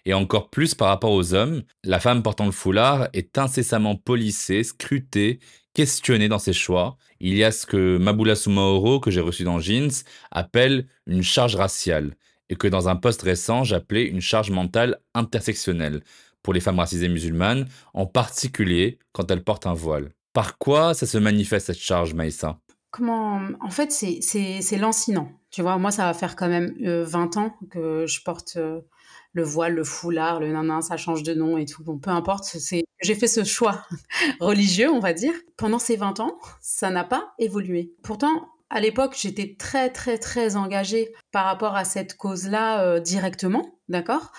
et 0.10 0.14
encore 0.16 0.50
plus 0.50 0.74
par 0.74 0.88
rapport 0.88 1.12
aux 1.12 1.36
hommes. 1.36 1.62
La 1.84 2.00
femme 2.00 2.24
portant 2.24 2.48
le 2.48 2.52
foulard 2.52 3.10
est 3.14 3.38
incessamment 3.38 3.96
policée, 3.96 4.64
scrutée, 4.64 5.40
questionnée 5.76 6.28
dans 6.28 6.40
ses 6.40 6.52
choix. 6.52 6.98
Il 7.20 7.36
y 7.36 7.44
a 7.44 7.52
ce 7.52 7.68
que 7.68 8.00
Maboula 8.00 8.34
Soumaoro, 8.34 9.00
que 9.00 9.12
j'ai 9.12 9.22
reçu 9.22 9.44
dans 9.44 9.60
Jeans, 9.60 9.92
appelle 10.32 10.88
une 11.06 11.22
charge 11.22 11.56
raciale, 11.56 12.16
et 12.50 12.56
que 12.56 12.68
dans 12.68 12.90
un 12.90 12.96
poste 12.96 13.22
récent 13.22 13.64
j'appelais 13.64 14.08
une 14.08 14.20
charge 14.20 14.50
mentale 14.50 15.00
intersectionnelle 15.14 16.02
pour 16.42 16.56
les 16.56 16.60
femmes 16.60 16.80
racisées 16.80 17.08
musulmanes, 17.08 17.68
en 17.94 18.08
particulier 18.08 18.98
quand 19.12 19.30
elles 19.30 19.44
portent 19.44 19.68
un 19.68 19.76
voile. 19.76 20.10
Par 20.34 20.58
quoi 20.58 20.96
ça 20.96 21.06
se 21.06 21.20
manifeste 21.20 21.68
cette 21.68 21.78
charge, 21.78 22.16
Maïssa? 22.16 22.58
Comment 22.90 23.42
En 23.62 23.70
fait, 23.70 23.92
c'est 23.92 24.78
lancinant. 24.78 25.32
Tu 25.52 25.62
vois, 25.62 25.78
moi, 25.78 25.92
ça 25.92 26.06
va 26.06 26.16
faire 26.16 26.36
quand 26.36 26.48
même 26.48 26.74
20 26.80 27.38
euh, 27.38 27.40
ans 27.40 27.56
que 27.70 28.08
je 28.08 28.24
porte 28.24 28.54
euh, 28.58 28.82
le 29.34 29.44
voile, 29.44 29.76
le 29.76 29.84
foulard, 29.84 30.40
le 30.40 30.52
nanan, 30.52 30.82
ça 30.82 30.98
change 30.98 31.24
de 31.24 31.34
nom 31.34 31.58
et 31.58 31.66
tout. 31.66 31.84
Bon, 31.84 31.98
peu 31.98 32.10
importe, 32.10 32.46
c'est 32.46 32.84
j'ai 33.02 33.16
fait 33.16 33.28
ce 33.28 33.44
choix 33.44 33.86
religieux, 34.40 34.90
on 34.90 35.00
va 35.00 35.14
dire. 35.14 35.34
Pendant 35.58 35.80
ces 35.80 35.96
20 35.96 36.20
ans, 36.20 36.38
ça 36.62 36.90
n'a 36.90 37.04
pas 37.04 37.34
évolué. 37.40 37.94
Pourtant, 38.04 38.50
à 38.70 38.80
l'époque, 38.80 39.16
j'étais 39.18 39.56
très, 39.58 39.90
très, 39.90 40.18
très 40.18 40.56
engagée 40.56 41.14
par 41.32 41.46
rapport 41.46 41.76
à 41.76 41.86
cette 41.86 42.18
cause-là 42.18 42.84
euh, 42.84 43.00
directement, 43.00 43.80
d'accord? 43.88 44.32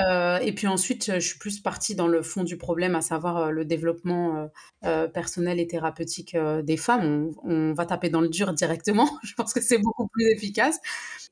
Euh, 0.00 0.38
et 0.38 0.52
puis 0.52 0.66
ensuite, 0.66 1.12
je 1.14 1.26
suis 1.26 1.38
plus 1.38 1.60
partie 1.60 1.94
dans 1.94 2.08
le 2.08 2.22
fond 2.22 2.44
du 2.44 2.56
problème, 2.56 2.94
à 2.94 3.00
savoir 3.00 3.36
euh, 3.36 3.50
le 3.50 3.64
développement 3.64 4.50
euh, 4.84 5.08
personnel 5.08 5.60
et 5.60 5.66
thérapeutique 5.66 6.36
des 6.62 6.76
femmes. 6.76 7.30
On, 7.42 7.72
va 7.74 7.86
taper 7.86 8.08
dans 8.08 8.20
le 8.20 8.28
dur 8.28 8.52
directement. 8.52 9.08
je 9.22 9.34
pense 9.34 9.52
que 9.52 9.60
c'est 9.60 9.78
beaucoup 9.78 10.08
plus 10.08 10.24
efficace. 10.32 10.80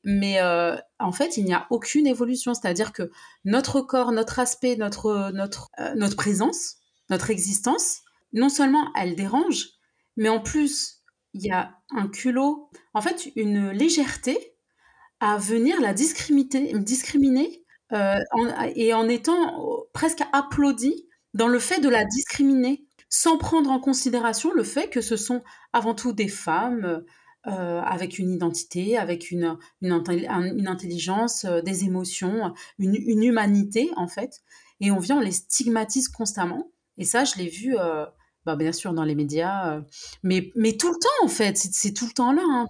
Mais 0.03 0.41
en 0.41 1.11
fait, 1.13 1.37
il 1.37 1.45
n'y 1.45 1.53
a 1.53 1.65
aucune 1.69 2.07
évolution. 2.07 2.53
C'est-à-dire 2.53 2.91
que 2.91 3.09
notre 3.45 3.81
corps, 3.81 4.11
notre 4.11 4.39
aspect, 4.39 4.75
notre, 4.75 5.31
notre, 5.31 5.69
notre 5.95 6.17
présence, 6.17 6.77
notre 7.09 7.29
existence, 7.29 8.01
non 8.33 8.49
seulement 8.49 8.91
elle 8.99 9.15
dérange, 9.15 9.69
mais 10.17 10.27
en 10.27 10.41
plus, 10.41 11.03
il 11.33 11.45
y 11.45 11.51
a 11.51 11.77
un 11.91 12.07
culot, 12.07 12.69
en 12.93 13.01
fait, 13.01 13.31
une 13.35 13.69
légèreté 13.69 14.55
à 15.21 15.37
venir 15.37 15.79
la 15.79 15.93
discriminer, 15.93 16.77
discriminer 16.79 17.62
euh, 17.91 18.19
et 18.75 18.93
en 18.93 19.07
étant 19.07 19.85
presque 19.93 20.23
applaudi 20.31 21.07
dans 21.33 21.47
le 21.47 21.59
fait 21.59 21.79
de 21.79 21.89
la 21.89 22.05
discriminer, 22.05 22.85
sans 23.09 23.37
prendre 23.37 23.69
en 23.69 23.79
considération 23.79 24.51
le 24.53 24.63
fait 24.63 24.89
que 24.89 25.01
ce 25.01 25.17
sont 25.17 25.41
avant 25.73 25.93
tout 25.93 26.13
des 26.13 26.27
femmes 26.27 27.03
euh, 27.47 27.81
avec 27.81 28.19
une 28.19 28.31
identité, 28.31 28.97
avec 28.97 29.29
une, 29.29 29.57
une, 29.81 29.91
intelligence, 30.67 31.45
euh, 31.45 31.61
des 31.61 31.83
émotions, 31.83 32.53
une, 32.79 33.23
humanité 33.23 33.89
en 33.95 34.07
fait. 34.07 34.41
Et 34.79 34.91
on 34.91 34.99
vient, 34.99 35.17
on 35.17 35.21
les 35.21 35.31
stigmatise 35.31 36.07
constamment. 36.07 36.71
Et 36.97 37.05
ça, 37.05 37.25
je 37.25 37.35
l'ai 37.37 37.47
vu, 37.47 37.75
bah, 38.45 38.55
bien 38.55 38.71
sûr, 38.71 38.93
dans 38.93 39.03
les 39.03 39.15
médias, 39.15 39.81
mais, 40.21 40.51
mais 40.55 40.77
tout 40.77 40.89
le 40.89 40.99
temps 40.99 41.25
en 41.25 41.27
fait, 41.27 41.57
c'est 41.57 41.93
tout 41.93 42.05
le 42.05 42.11
temps 42.11 42.31
là. 42.31 42.43
Hein 42.45 42.67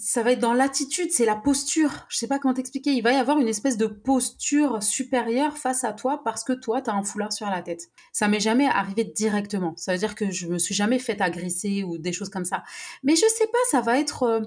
ça 0.00 0.22
va 0.22 0.32
être 0.32 0.40
dans 0.40 0.54
l'attitude, 0.54 1.10
c'est 1.12 1.24
la 1.24 1.36
posture. 1.36 2.06
Je 2.08 2.16
sais 2.16 2.26
pas 2.26 2.38
comment 2.38 2.54
t'expliquer. 2.54 2.92
Il 2.92 3.02
va 3.02 3.12
y 3.12 3.16
avoir 3.16 3.38
une 3.38 3.48
espèce 3.48 3.76
de 3.76 3.86
posture 3.86 4.82
supérieure 4.82 5.58
face 5.58 5.84
à 5.84 5.92
toi 5.92 6.22
parce 6.24 6.42
que 6.42 6.52
toi, 6.52 6.80
tu 6.80 6.90
as 6.90 6.94
un 6.94 7.02
foulard 7.02 7.32
sur 7.32 7.46
la 7.48 7.60
tête. 7.60 7.90
Ça 8.12 8.26
m'est 8.26 8.40
jamais 8.40 8.66
arrivé 8.66 9.04
directement. 9.04 9.74
Ça 9.76 9.92
veut 9.92 9.98
dire 9.98 10.14
que 10.14 10.30
je 10.30 10.46
me 10.46 10.58
suis 10.58 10.74
jamais 10.74 10.98
fait 10.98 11.20
agresser 11.20 11.84
ou 11.84 11.98
des 11.98 12.12
choses 12.12 12.30
comme 12.30 12.44
ça. 12.44 12.62
Mais 13.02 13.14
je 13.14 13.26
sais 13.36 13.46
pas, 13.46 13.58
ça 13.70 13.82
va 13.82 13.98
être, 13.98 14.22
euh, 14.22 14.40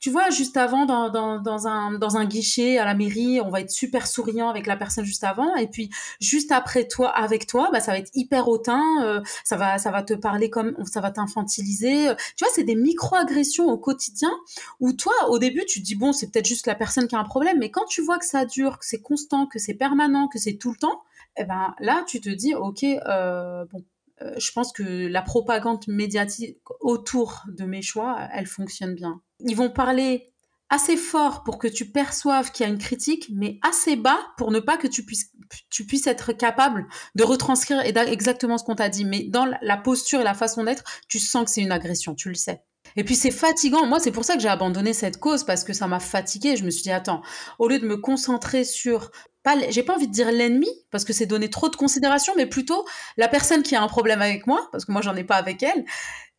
tu 0.00 0.10
vois, 0.10 0.30
juste 0.30 0.56
avant, 0.56 0.86
dans, 0.86 1.10
dans, 1.10 1.66
un, 1.68 1.98
dans 1.98 2.16
un 2.16 2.24
guichet 2.24 2.78
à 2.78 2.84
la 2.84 2.94
mairie, 2.94 3.40
on 3.42 3.50
va 3.50 3.60
être 3.60 3.70
super 3.70 4.06
souriant 4.06 4.48
avec 4.48 4.66
la 4.66 4.76
personne 4.76 5.04
juste 5.04 5.24
avant. 5.24 5.54
Et 5.56 5.66
puis, 5.66 5.90
juste 6.20 6.50
après 6.50 6.88
toi, 6.88 7.10
avec 7.10 7.46
toi, 7.46 7.68
bah, 7.72 7.80
ça 7.80 7.92
va 7.92 7.98
être 7.98 8.10
hyper 8.14 8.48
hautain. 8.48 8.82
Euh, 9.02 9.20
ça, 9.44 9.56
va, 9.56 9.78
ça 9.78 9.90
va 9.90 10.02
te 10.02 10.14
parler 10.14 10.48
comme, 10.48 10.74
ça 10.86 11.00
va 11.00 11.10
t'infantiliser. 11.10 12.14
Tu 12.36 12.44
vois, 12.44 12.52
c'est 12.54 12.64
des 12.64 12.76
micro-agressions 12.76 13.66
au 13.66 13.76
quotidien 13.76 14.32
où 14.80 14.93
toi, 14.96 15.12
au 15.28 15.38
début, 15.38 15.64
tu 15.66 15.80
te 15.80 15.84
dis, 15.84 15.94
bon, 15.94 16.12
c'est 16.12 16.30
peut-être 16.30 16.46
juste 16.46 16.66
la 16.66 16.74
personne 16.74 17.08
qui 17.08 17.14
a 17.14 17.18
un 17.18 17.24
problème, 17.24 17.58
mais 17.58 17.70
quand 17.70 17.84
tu 17.86 18.02
vois 18.02 18.18
que 18.18 18.26
ça 18.26 18.44
dure, 18.44 18.78
que 18.78 18.86
c'est 18.86 19.00
constant, 19.00 19.46
que 19.46 19.58
c'est 19.58 19.74
permanent, 19.74 20.28
que 20.28 20.38
c'est 20.38 20.54
tout 20.54 20.70
le 20.70 20.76
temps, 20.76 21.02
eh 21.36 21.44
ben 21.44 21.74
là, 21.80 22.04
tu 22.06 22.20
te 22.20 22.28
dis, 22.28 22.54
ok, 22.54 22.84
euh, 22.84 23.64
bon, 23.70 23.84
euh, 24.22 24.34
je 24.38 24.52
pense 24.52 24.72
que 24.72 25.06
la 25.08 25.22
propagande 25.22 25.86
médiatique 25.88 26.58
autour 26.80 27.42
de 27.48 27.64
mes 27.64 27.82
choix, 27.82 28.28
elle 28.32 28.46
fonctionne 28.46 28.94
bien. 28.94 29.20
Ils 29.40 29.56
vont 29.56 29.70
parler 29.70 30.32
assez 30.70 30.96
fort 30.96 31.42
pour 31.42 31.58
que 31.58 31.68
tu 31.68 31.90
perçoives 31.90 32.50
qu'il 32.50 32.66
y 32.66 32.68
a 32.68 32.72
une 32.72 32.78
critique, 32.78 33.30
mais 33.32 33.58
assez 33.62 33.96
bas 33.96 34.18
pour 34.36 34.50
ne 34.50 34.60
pas 34.60 34.76
que 34.76 34.86
tu 34.86 35.04
puisses, 35.04 35.30
tu 35.70 35.86
puisses 35.86 36.06
être 36.06 36.32
capable 36.32 36.86
de 37.14 37.24
retranscrire 37.24 37.80
exactement 37.80 38.58
ce 38.58 38.64
qu'on 38.64 38.74
t'a 38.74 38.88
dit. 38.88 39.04
Mais 39.04 39.24
dans 39.24 39.46
la 39.60 39.76
posture 39.76 40.20
et 40.20 40.24
la 40.24 40.34
façon 40.34 40.64
d'être, 40.64 40.84
tu 41.08 41.18
sens 41.18 41.44
que 41.44 41.50
c'est 41.50 41.62
une 41.62 41.72
agression, 41.72 42.14
tu 42.14 42.28
le 42.28 42.34
sais. 42.34 42.62
Et 42.96 43.04
puis 43.04 43.16
c'est 43.16 43.30
fatigant. 43.30 43.86
Moi, 43.86 43.98
c'est 43.98 44.12
pour 44.12 44.24
ça 44.24 44.34
que 44.34 44.40
j'ai 44.40 44.48
abandonné 44.48 44.92
cette 44.92 45.18
cause 45.18 45.44
parce 45.44 45.64
que 45.64 45.72
ça 45.72 45.86
m'a 45.86 46.00
fatiguée. 46.00 46.56
Je 46.56 46.64
me 46.64 46.70
suis 46.70 46.82
dit 46.82 46.92
attends, 46.92 47.22
au 47.58 47.68
lieu 47.68 47.78
de 47.78 47.86
me 47.86 47.96
concentrer 47.96 48.64
sur 48.64 49.10
pas, 49.42 49.56
j'ai 49.70 49.82
pas 49.82 49.94
envie 49.94 50.08
de 50.08 50.12
dire 50.12 50.30
l'ennemi 50.32 50.68
parce 50.90 51.04
que 51.04 51.12
c'est 51.12 51.26
donner 51.26 51.50
trop 51.50 51.68
de 51.68 51.76
considération, 51.76 52.32
mais 52.36 52.46
plutôt 52.46 52.84
la 53.16 53.28
personne 53.28 53.62
qui 53.62 53.76
a 53.76 53.82
un 53.82 53.88
problème 53.88 54.22
avec 54.22 54.46
moi 54.46 54.68
parce 54.72 54.84
que 54.84 54.92
moi 54.92 55.02
j'en 55.02 55.14
ai 55.16 55.24
pas 55.24 55.36
avec 55.36 55.62
elle. 55.62 55.84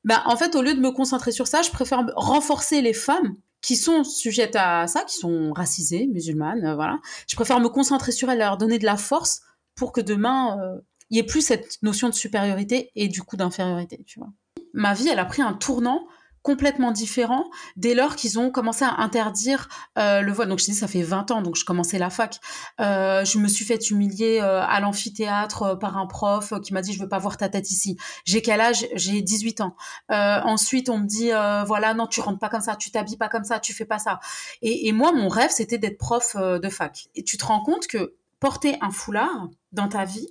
Ben 0.04 0.22
en 0.26 0.38
fait, 0.38 0.56
au 0.56 0.62
lieu 0.62 0.74
de 0.74 0.80
me 0.80 0.92
concentrer 0.92 1.32
sur 1.32 1.48
ça, 1.48 1.62
je 1.62 1.72
préfère 1.72 2.04
renforcer 2.16 2.82
les 2.82 2.94
femmes 2.94 3.36
qui 3.62 3.76
sont 3.76 4.04
sujettes 4.04 4.56
à 4.56 4.86
ça, 4.86 5.04
qui 5.04 5.18
sont 5.18 5.52
racisées, 5.54 6.08
musulmanes, 6.08 6.64
euh, 6.66 6.76
voilà. 6.76 7.00
Je 7.28 7.36
préfère 7.36 7.60
me 7.60 7.70
concentrer 7.70 8.12
sur 8.12 8.30
elles, 8.30 8.38
leur 8.38 8.58
donner 8.58 8.78
de 8.78 8.86
la 8.86 8.98
force 8.98 9.42
pour 9.76 9.92
que 9.92 10.02
demain 10.02 10.60
euh, 10.62 10.80
il 11.10 11.18
y 11.18 11.20
ait 11.20 11.24
plus 11.24 11.42
cette 11.42 11.82
notion 11.82 12.10
de 12.10 12.14
supériorité 12.14 12.92
et 12.96 13.08
du 13.08 13.24
coup 13.24 13.38
d'infériorité, 13.38 14.04
tu 14.06 14.20
vois. 14.20 14.30
Ma 14.74 14.94
vie, 14.94 15.08
elle 15.08 15.20
a 15.20 15.26
pris 15.26 15.42
un 15.42 15.54
tournant 15.54 16.06
complètement 16.46 16.92
différent 16.92 17.50
dès 17.76 17.96
lors 17.96 18.16
qu'ils 18.16 18.38
ont 18.38 18.52
commencé 18.52 18.86
à 18.86 19.02
interdire 19.02 19.68
euh, 19.98 20.22
le 20.22 20.32
voile. 20.32 20.48
Donc 20.48 20.60
je 20.60 20.66
dis 20.66 20.76
ça 20.76 20.88
fait 20.88 21.02
20 21.02 21.32
ans, 21.32 21.42
donc 21.42 21.56
je 21.56 21.66
commençais 21.66 21.98
la 21.98 22.12
fac. 22.12 22.40
Euh, 22.80 23.26
je 23.26 23.40
me 23.40 23.48
suis 23.48 23.66
fait 23.66 23.90
humilier 23.90 24.40
euh, 24.42 24.62
à 24.62 24.80
l'amphithéâtre 24.80 25.78
par 25.80 25.98
un 25.98 26.06
prof 26.06 26.54
qui 26.62 26.72
m'a 26.72 26.84
dit 26.84 26.94
je 26.94 27.00
veux 27.00 27.10
pas 27.10 27.18
voir 27.18 27.38
ta 27.38 27.50
tête 27.50 27.72
ici. 27.72 27.98
J'ai 28.26 28.44
quel 28.44 28.62
âge? 28.62 28.86
J'ai 28.94 29.24
18 29.24 29.62
ans. 29.62 29.76
ensuite 30.10 30.90
on 30.90 31.00
me 31.00 31.08
dit 31.08 31.32
voilà 31.66 31.96
non 31.96 32.06
tu 32.06 32.22
rentres 32.22 32.40
pas 32.40 32.50
comme 32.50 32.62
ça, 32.62 32.76
tu 32.76 32.92
t'habilles 32.92 33.18
pas 33.18 33.28
comme 33.28 33.44
ça, 33.44 33.60
tu 33.60 33.74
fais 33.74 33.86
pas 33.86 33.98
ça. 33.98 34.20
Et, 34.62 34.88
et 34.88 34.92
moi 34.92 35.12
mon 35.14 35.30
rêve 35.30 35.50
c'était 35.50 35.80
d'être 35.80 35.98
prof 35.98 36.36
de 36.38 36.70
fac. 36.70 37.08
Et 37.16 37.24
tu 37.24 37.38
te 37.38 37.46
rends 37.46 37.64
compte 37.64 37.88
que 37.88 38.14
porter 38.40 38.78
un 38.82 38.92
foulard 38.92 39.50
dans 39.72 39.88
ta 39.88 40.06
vie, 40.06 40.28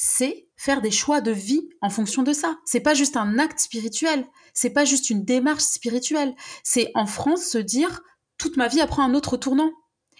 c'est 0.00 0.46
faire 0.56 0.80
des 0.80 0.92
choix 0.92 1.20
de 1.20 1.32
vie 1.32 1.68
en 1.82 1.90
fonction 1.90 2.22
de 2.22 2.32
ça. 2.32 2.56
C'est 2.64 2.80
pas 2.80 2.94
juste 2.94 3.16
un 3.16 3.36
acte 3.38 3.58
spirituel, 3.58 4.24
c'est 4.54 4.70
pas 4.70 4.84
juste 4.84 5.10
une 5.10 5.24
démarche 5.24 5.64
spirituelle. 5.64 6.34
C'est 6.62 6.92
en 6.94 7.04
France 7.04 7.42
se 7.42 7.58
dire 7.58 8.00
toute 8.38 8.56
ma 8.56 8.68
vie 8.68 8.80
apprend 8.80 9.02
un 9.02 9.12
autre 9.14 9.36
tournant. 9.36 9.72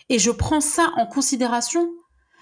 Et 0.09 0.19
je 0.19 0.33
prends 0.33 0.61
ça 0.61 0.91
en 0.97 1.07
considération 1.07 1.89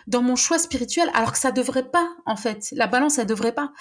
dans 0.06 0.22
mon 0.22 0.36
choix 0.36 0.58
spirituel, 0.58 1.10
alors 1.14 1.32
que 1.32 1.38
ça 1.38 1.50
devrait 1.50 1.90
pas, 1.90 2.08
en 2.26 2.36
fait. 2.36 2.68
La 2.72 2.86
balance, 2.86 3.18
elle 3.18 3.26
devrait 3.26 3.54
pas. 3.54 3.72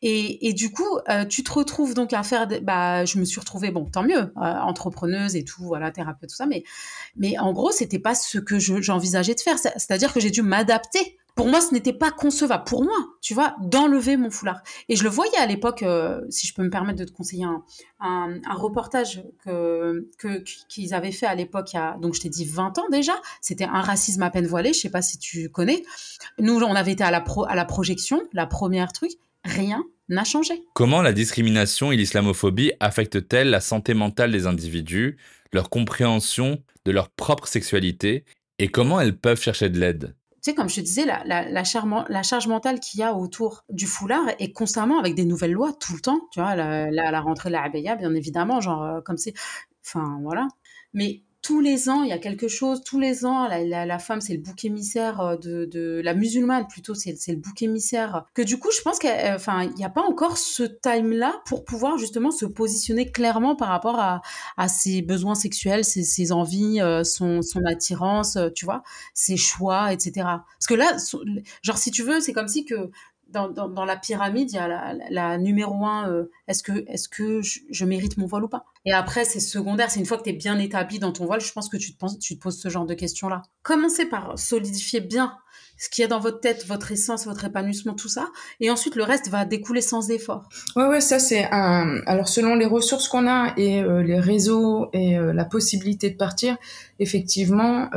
Et, 0.00 0.52
du 0.54 0.70
coup, 0.70 0.86
euh, 1.08 1.24
tu 1.24 1.42
te 1.42 1.52
retrouves 1.52 1.94
donc 1.94 2.12
à 2.12 2.22
faire, 2.22 2.46
bah, 2.62 3.04
je 3.04 3.18
me 3.18 3.24
suis 3.24 3.40
retrouvée, 3.40 3.72
bon, 3.72 3.86
tant 3.86 4.04
mieux, 4.04 4.16
euh, 4.16 4.30
entrepreneuse 4.36 5.34
et 5.34 5.44
tout, 5.44 5.64
voilà, 5.64 5.90
thérapeute, 5.90 6.30
tout 6.30 6.36
ça, 6.36 6.46
mais, 6.46 6.62
mais 7.16 7.36
en 7.38 7.52
gros, 7.52 7.72
c'était 7.72 7.98
pas 7.98 8.14
ce 8.14 8.38
que 8.38 8.60
j'envisageais 8.60 9.34
de 9.34 9.40
faire. 9.40 9.58
C'est-à-dire 9.58 10.12
que 10.14 10.20
j'ai 10.20 10.30
dû 10.30 10.42
m'adapter 10.42 11.18
pour 11.34 11.48
moi, 11.48 11.60
ce 11.60 11.72
n'était 11.72 11.92
pas 11.92 12.10
concevable, 12.10 12.64
pour 12.64 12.84
moi, 12.84 12.96
tu 13.20 13.34
vois, 13.34 13.54
d'enlever 13.60 14.16
mon 14.16 14.30
foulard. 14.30 14.62
Et 14.88 14.96
je 14.96 15.04
le 15.04 15.10
voyais 15.10 15.36
à 15.38 15.46
l'époque, 15.46 15.82
euh, 15.82 16.20
si 16.28 16.46
je 16.46 16.54
peux 16.54 16.62
me 16.62 16.70
permettre 16.70 16.98
de 16.98 17.04
te 17.04 17.12
conseiller 17.12 17.44
un, 17.44 17.62
un, 18.00 18.54
reportage 18.54 19.22
que 19.44 20.06
qu'ils 20.68 20.94
avaient 20.94 21.12
fait 21.12 21.26
à 21.26 21.34
l'époque, 21.34 21.72
donc 22.00 22.14
je 22.14 22.20
t'ai 22.20 22.28
dit 22.28 22.44
20 22.44 22.78
ans 22.78 22.88
déjà, 22.90 23.14
c'était 23.40 23.64
un 23.64 23.80
racisme 23.80 24.22
à 24.22 24.30
peine 24.30 24.46
voilé, 24.46 24.72
je 24.72 24.80
sais 24.80 24.90
pas 24.90 25.02
si 25.02 25.18
tu 25.18 25.48
connais. 25.48 25.82
Nous, 26.38 26.60
on 26.60 26.74
avait 26.74 26.92
été 26.92 27.04
à 27.04 27.10
la, 27.10 27.20
pro, 27.20 27.44
à 27.44 27.54
la 27.54 27.64
projection, 27.64 28.22
la 28.32 28.46
première 28.46 28.92
truc, 28.92 29.12
rien 29.44 29.84
n'a 30.08 30.24
changé. 30.24 30.62
Comment 30.74 31.02
la 31.02 31.12
discrimination 31.12 31.92
et 31.92 31.96
l'islamophobie 31.96 32.72
affectent-elles 32.80 33.50
la 33.50 33.60
santé 33.60 33.94
mentale 33.94 34.32
des 34.32 34.46
individus, 34.46 35.16
leur 35.52 35.70
compréhension 35.70 36.62
de 36.84 36.92
leur 36.92 37.08
propre 37.08 37.46
sexualité, 37.46 38.24
et 38.58 38.68
comment 38.68 39.00
elles 39.00 39.16
peuvent 39.16 39.40
chercher 39.40 39.70
de 39.70 39.78
l'aide? 39.80 40.14
Tu 40.42 40.50
sais, 40.50 40.56
comme 40.56 40.68
je 40.68 40.74
te 40.76 40.80
disais, 40.80 41.06
la, 41.06 41.22
la, 41.24 41.48
la, 41.48 42.22
charge 42.24 42.48
mentale 42.48 42.80
qu'il 42.80 42.98
y 42.98 43.04
a 43.04 43.14
autour 43.14 43.64
du 43.68 43.86
foulard 43.86 44.24
est 44.40 44.50
constamment 44.50 44.98
avec 44.98 45.14
des 45.14 45.24
nouvelles 45.24 45.52
lois 45.52 45.72
tout 45.72 45.92
le 45.94 46.00
temps. 46.00 46.20
Tu 46.32 46.40
vois, 46.40 46.56
la, 46.56 46.90
la, 46.90 47.20
rentrée 47.20 47.48
de 47.48 47.52
la 47.52 47.62
abaya, 47.62 47.94
bien 47.94 48.12
évidemment, 48.12 48.60
genre, 48.60 48.82
euh, 48.82 49.00
comme 49.02 49.18
c'est. 49.18 49.34
Enfin, 49.84 50.18
voilà. 50.22 50.48
mais 50.94 51.22
tous 51.42 51.60
les 51.60 51.88
ans, 51.88 52.04
il 52.04 52.08
y 52.08 52.12
a 52.12 52.18
quelque 52.18 52.46
chose. 52.46 52.82
Tous 52.84 53.00
les 53.00 53.26
ans, 53.26 53.48
la, 53.48 53.84
la, 53.84 53.98
femme, 53.98 54.20
c'est 54.20 54.32
le 54.32 54.38
bouc 54.38 54.64
émissaire 54.64 55.20
euh, 55.20 55.36
de, 55.36 55.64
de 55.64 56.00
la 56.02 56.14
musulmane, 56.14 56.68
plutôt, 56.68 56.94
c'est 56.94 57.16
le 57.28 57.36
bouc 57.36 57.60
émissaire. 57.62 58.26
Que 58.32 58.42
du 58.42 58.60
coup, 58.60 58.68
je 58.76 58.80
pense 58.80 59.00
qu'il 59.00 59.10
enfin, 59.10 59.66
n'y 59.66 59.84
a 59.84 59.90
pas 59.90 60.02
encore 60.02 60.38
ce 60.38 60.62
time-là 60.62 61.42
pour 61.44 61.64
pouvoir 61.64 61.98
justement 61.98 62.30
se 62.30 62.46
positionner 62.46 63.10
clairement 63.10 63.56
par 63.56 63.68
rapport 63.68 63.98
à, 63.98 64.22
à 64.56 64.68
ses 64.68 65.02
besoins 65.02 65.34
sexuels, 65.34 65.84
ses, 65.84 66.04
ses 66.04 66.30
envies, 66.30 66.80
euh, 66.80 67.02
son, 67.02 67.42
son 67.42 67.64
attirance, 67.64 68.36
euh, 68.36 68.48
tu 68.54 68.64
vois, 68.64 68.84
ses 69.12 69.36
choix, 69.36 69.92
etc. 69.92 70.12
Parce 70.14 70.66
que 70.68 70.74
là, 70.74 70.96
genre, 71.62 71.78
si 71.78 71.90
tu 71.90 72.04
veux, 72.04 72.20
c'est 72.20 72.32
comme 72.32 72.48
si 72.48 72.64
que 72.64 72.90
dans, 73.32 73.84
la 73.84 73.96
pyramide, 73.96 74.50
il 74.50 74.56
y 74.56 74.58
a 74.58 74.94
la, 75.10 75.38
numéro 75.38 75.84
un, 75.84 76.10
euh, 76.10 76.30
est-ce 76.48 76.62
que, 76.62 76.84
est-ce 76.88 77.08
que 77.08 77.40
je, 77.42 77.84
mérite 77.84 78.16
mon 78.16 78.26
voile 78.26 78.44
ou 78.44 78.48
pas? 78.48 78.64
Et 78.84 78.92
après, 78.92 79.24
c'est 79.24 79.40
secondaire, 79.40 79.90
c'est 79.90 80.00
une 80.00 80.06
fois 80.06 80.18
que 80.18 80.24
tu 80.24 80.30
es 80.30 80.34
bien 80.34 80.58
établi 80.58 80.98
dans 80.98 81.12
ton 81.12 81.26
voile, 81.26 81.40
je 81.40 81.52
pense 81.52 81.68
que 81.68 81.76
tu 81.76 81.94
te, 81.94 81.98
poses 81.98 82.60
ce 82.60 82.68
genre 82.68 82.86
de 82.86 82.94
questions-là. 82.94 83.42
Commencez 83.62 84.06
par 84.06 84.38
solidifier 84.38 85.00
bien 85.00 85.36
ce 85.78 85.88
qu'il 85.88 86.02
y 86.02 86.04
a 86.04 86.08
dans 86.08 86.20
votre 86.20 86.40
tête, 86.40 86.64
votre 86.66 86.92
essence, 86.92 87.26
votre 87.26 87.44
épanouissement, 87.44 87.94
tout 87.94 88.08
ça, 88.08 88.28
et 88.60 88.70
ensuite 88.70 88.94
le 88.94 89.02
reste 89.02 89.28
va 89.30 89.44
découler 89.44 89.80
sans 89.80 90.10
effort. 90.10 90.48
Ouais, 90.76 90.86
ouais, 90.86 91.00
ça 91.00 91.18
c'est 91.18 91.48
un. 91.50 92.00
Alors 92.06 92.28
selon 92.28 92.54
les 92.54 92.66
ressources 92.66 93.08
qu'on 93.08 93.26
a 93.26 93.52
et 93.56 93.82
euh, 93.82 94.02
les 94.02 94.20
réseaux 94.20 94.88
et 94.92 95.18
euh, 95.18 95.32
la 95.32 95.44
possibilité 95.44 96.10
de 96.10 96.16
partir, 96.16 96.56
effectivement, 97.00 97.90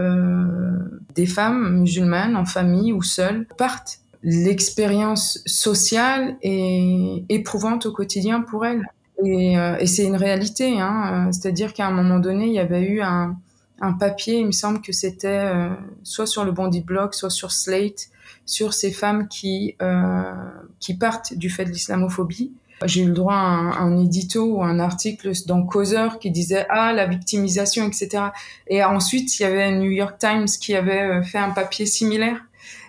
des 1.13 1.25
femmes 1.27 1.79
musulmanes 1.79 2.35
en 2.35 2.45
famille 2.45 2.91
ou 2.91 3.03
seules 3.03 3.47
partent 3.57 3.99
l'expérience 4.25 5.39
sociale 5.45 6.35
est 6.41 7.23
éprouvante 7.29 7.85
au 7.85 7.91
quotidien 7.91 8.41
pour 8.41 8.65
elle. 8.65 8.81
Et, 9.23 9.57
euh, 9.57 9.77
et 9.79 9.85
c'est 9.85 10.03
une 10.03 10.17
réalité, 10.17 10.81
hein. 10.81 11.29
c'est-à-dire 11.31 11.73
qu'à 11.73 11.87
un 11.87 11.91
moment 11.91 12.19
donné, 12.19 12.47
il 12.47 12.53
y 12.53 12.59
avait 12.59 12.81
eu 12.81 13.01
un, 13.01 13.37
un 13.81 13.93
papier, 13.93 14.39
il 14.39 14.47
me 14.47 14.51
semble 14.51 14.81
que 14.81 14.91
c'était 14.91 15.27
euh, 15.27 15.69
soit 16.03 16.27
sur 16.27 16.43
le 16.43 16.51
Bondi 16.51 16.81
Blog, 16.81 17.13
soit 17.13 17.29
sur 17.29 17.51
Slate, 17.51 18.09
sur 18.45 18.73
ces 18.73 18.91
femmes 18.91 19.27
qui 19.27 19.75
euh, 19.81 20.33
qui 20.79 20.95
partent 20.95 21.33
du 21.33 21.49
fait 21.49 21.65
de 21.65 21.71
l'islamophobie. 21.71 22.51
J'ai 22.83 23.03
eu 23.03 23.07
le 23.07 23.13
droit 23.13 23.35
à 23.35 23.37
un, 23.37 23.71
un, 23.71 24.03
édito 24.03 24.57
ou 24.57 24.63
un 24.63 24.79
article 24.79 25.31
dans 25.47 25.63
Causeur 25.63 26.19
qui 26.19 26.29
disait 26.29 26.65
ah 26.69 26.91
la 26.91 27.05
victimisation, 27.05 27.87
etc. 27.87 28.25
Et 28.67 28.83
ensuite 28.83 29.39
il 29.39 29.43
y 29.43 29.45
avait 29.45 29.71
New 29.71 29.91
York 29.91 30.17
Times 30.19 30.47
qui 30.59 30.75
avait 30.75 31.03
euh, 31.03 31.23
fait 31.23 31.37
un 31.37 31.51
papier 31.51 31.85
similaire 31.85 32.41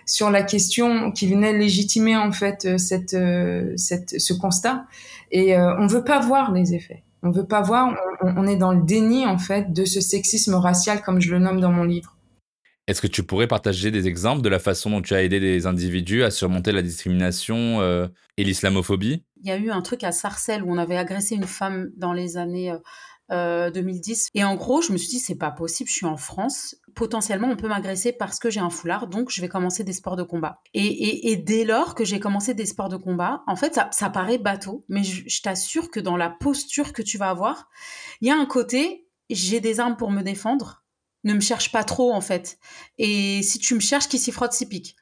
sur 0.07 0.31
la 0.31 0.41
question 0.41 1.11
qui 1.11 1.27
venait 1.27 1.53
légitimer 1.53 2.15
en 2.17 2.31
fait 2.31 2.65
euh, 2.65 2.77
cette, 2.77 3.13
euh, 3.13 3.73
cette 3.75 4.19
ce 4.19 4.33
constat. 4.33 4.85
Et 5.31 5.55
euh, 5.55 5.75
on 5.77 5.85
veut 5.85 6.03
pas 6.03 6.19
voir 6.19 6.51
les 6.53 6.73
effets. 6.73 7.03
On 7.23 7.29
veut 7.29 7.45
pas 7.45 7.61
voir. 7.61 7.93
On, 8.21 8.47
est 8.47 8.55
dans 8.55 8.71
le 8.71 8.81
déni 8.81 9.25
en 9.25 9.37
fait 9.37 9.73
de 9.73 9.85
ce 9.85 9.99
sexisme 9.99 10.55
racial 10.55 11.01
comme 11.01 11.19
je 11.19 11.31
le 11.31 11.39
nomme 11.39 11.59
dans 11.59 11.71
mon 11.71 11.83
livre. 11.83 12.15
Est-ce 12.87 13.01
que 13.01 13.07
tu 13.07 13.23
pourrais 13.23 13.47
partager 13.47 13.91
des 13.91 14.07
exemples 14.07 14.41
de 14.41 14.49
la 14.49 14.59
façon 14.59 14.89
dont 14.89 15.01
tu 15.01 15.13
as 15.13 15.23
aidé 15.23 15.41
des 15.41 15.67
individus 15.67 16.23
à 16.23 16.31
surmonter 16.31 16.71
la 16.71 16.81
discrimination 16.81 17.81
et 18.37 18.43
l'islamophobie? 18.43 19.25
Il 19.43 19.49
y 19.49 19.51
a 19.51 19.57
eu 19.57 19.71
un 19.71 19.81
truc 19.81 20.05
à 20.05 20.13
Sarcelles 20.13 20.63
où 20.63 20.71
on 20.71 20.77
avait 20.77 20.95
agressé 20.95 21.35
une 21.35 21.43
femme 21.43 21.89
dans 21.97 22.13
les 22.13 22.37
années 22.37 22.73
2010. 23.29 24.29
Et 24.33 24.43
en 24.43 24.55
gros, 24.55 24.81
je 24.81 24.91
me 24.91 24.97
suis 24.97 25.09
dit, 25.09 25.19
c'est 25.19 25.35
pas 25.35 25.51
possible, 25.51 25.89
je 25.89 25.95
suis 25.95 26.05
en 26.05 26.17
France, 26.17 26.75
potentiellement 26.95 27.49
on 27.49 27.55
peut 27.55 27.67
m'agresser 27.67 28.11
parce 28.11 28.39
que 28.39 28.49
j'ai 28.49 28.59
un 28.59 28.69
foulard, 28.69 29.07
donc 29.07 29.29
je 29.29 29.41
vais 29.41 29.47
commencer 29.47 29.83
des 29.83 29.93
sports 29.93 30.15
de 30.15 30.23
combat. 30.23 30.61
Et, 30.73 31.35
dès 31.37 31.63
lors 31.63 31.95
que 31.95 32.03
j'ai 32.03 32.19
commencé 32.19 32.53
des 32.53 32.65
sports 32.65 32.89
de 32.89 32.97
combat, 32.97 33.43
en 33.47 33.55
fait, 33.55 33.79
ça, 33.91 34.09
paraît 34.09 34.37
bateau, 34.37 34.85
mais 34.89 35.03
je, 35.03 35.41
t'assure 35.41 35.91
que 35.91 35.99
dans 35.99 36.17
la 36.17 36.29
posture 36.29 36.93
que 36.93 37.01
tu 37.01 37.17
vas 37.17 37.29
avoir, 37.29 37.69
il 38.21 38.27
y 38.27 38.31
a 38.31 38.35
un 38.35 38.45
côté, 38.45 39.07
j'ai 39.29 39.59
des 39.59 39.79
armes 39.79 39.97
pour 39.97 40.11
me 40.11 40.23
défendre, 40.23 40.83
ne 41.23 41.33
me 41.33 41.39
cherche 41.39 41.71
pas 41.71 41.83
trop 41.83 42.13
en 42.13 42.21
fait. 42.21 42.57
Et 42.97 43.43
si 43.43 43.59
tu 43.59 43.75
me 43.75 43.79
cherches, 43.79 44.07
qui 44.07 44.17
s'y 44.17 44.31
frotte 44.31 44.53
s'y 44.53 44.67
pique. 44.67 44.95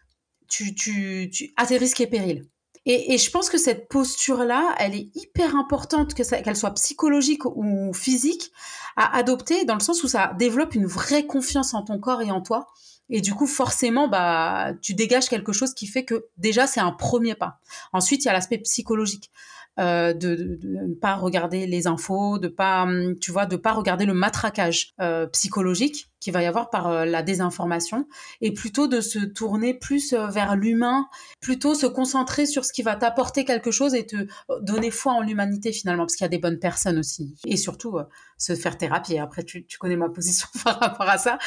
Tu, 0.48 0.76
tu, 0.76 1.30
tu, 1.32 1.54
à 1.56 1.66
tes 1.66 1.78
risques 1.78 2.02
et 2.02 2.08
périls. 2.08 2.48
Et, 2.88 3.18
je 3.18 3.32
pense 3.32 3.50
que 3.50 3.58
cette 3.58 3.90
posture-là, 3.90 4.76
elle 4.78 4.94
est 4.94 5.10
hyper 5.16 5.56
importante, 5.56 6.14
que 6.14 6.24
qu'elle 6.44 6.56
soit 6.56 6.74
psychologique 6.76 7.46
ou 7.46 7.94
physique, 7.94 8.52
à 8.96 9.18
adopter 9.18 9.66
dans 9.66 9.74
le 9.74 9.80
sens 9.80 10.04
où 10.04 10.08
ça 10.08 10.34
développe 10.38 10.76
une 10.76 10.86
vraie 10.86 11.26
confiance 11.26 11.74
en 11.74 11.82
ton 11.82 12.00
corps 12.00 12.22
et 12.22 12.30
en 12.30 12.42
toi. 12.42 12.68
Et 13.10 13.22
du 13.22 13.34
coup, 13.34 13.48
forcément, 13.48 14.08
bah, 14.08 14.74
tu 14.82 14.94
dégages 14.94 15.30
quelque 15.30 15.52
chose 15.52 15.74
qui 15.74 15.88
fait 15.88 16.06
que 16.06 16.26
déjà, 16.38 16.68
c'est 16.68 16.80
un 16.80 16.92
premier 16.92 17.36
pas. 17.36 17.60
Ensuite, 17.92 18.24
il 18.24 18.28
y 18.28 18.30
a 18.30 18.34
l'aspect 18.34 18.60
psychologique. 18.60 19.32
Euh, 19.78 20.14
de, 20.14 20.58
ne 20.64 20.94
pas 20.94 21.16
regarder 21.16 21.68
les 21.68 21.86
infos, 21.86 22.40
de 22.40 22.48
pas, 22.48 22.84
hum, 22.84 23.20
tu 23.20 23.34
vois, 23.34 23.46
de 23.46 23.58
pas 23.58 23.74
regarder 23.74 24.06
le 24.06 24.14
matraquage 24.14 24.94
euh, 25.02 25.28
psychologique 25.28 26.10
qu'il 26.26 26.34
va 26.34 26.42
y 26.42 26.48
avoir 26.48 26.72
par 26.72 26.88
euh, 26.88 27.06
la 27.06 27.22
désinformation, 27.22 28.08
et 28.42 28.52
plutôt 28.52 28.88
de 28.88 29.00
se 29.00 29.20
tourner 29.20 29.76
plus 29.76 30.16
vers 30.16 30.56
l'humain, 30.56 31.08
plutôt 31.40 31.76
se 31.76 31.86
concentrer 31.86 32.48
sur 32.48 32.66
ce 32.66 32.74
qui 32.74 32.82
va 32.82 32.96
t'apporter 32.96 33.46
quelque 33.46 33.70
chose 33.70 33.94
et 33.94 34.08
te 34.08 34.26
donner 34.62 34.90
foi 34.90 35.14
en 35.14 35.22
l'humanité 35.22 35.72
finalement, 35.72 36.04
parce 36.04 36.16
qu'il 36.16 36.24
y 36.24 36.26
a 36.26 36.30
des 36.30 36.40
bonnes 36.40 36.58
personnes 36.58 36.98
aussi, 36.98 37.36
et 37.46 37.58
surtout 37.58 38.00
se 38.40 38.56
faire 38.56 38.76
thérapier. 38.80 39.20
Après, 39.20 39.44
tu, 39.44 39.64
connais 39.80 39.98
ma 39.98 40.10
position 40.10 40.48
par 40.64 40.80
rapport 40.80 41.08
à 41.08 41.20
ça. 41.20 41.38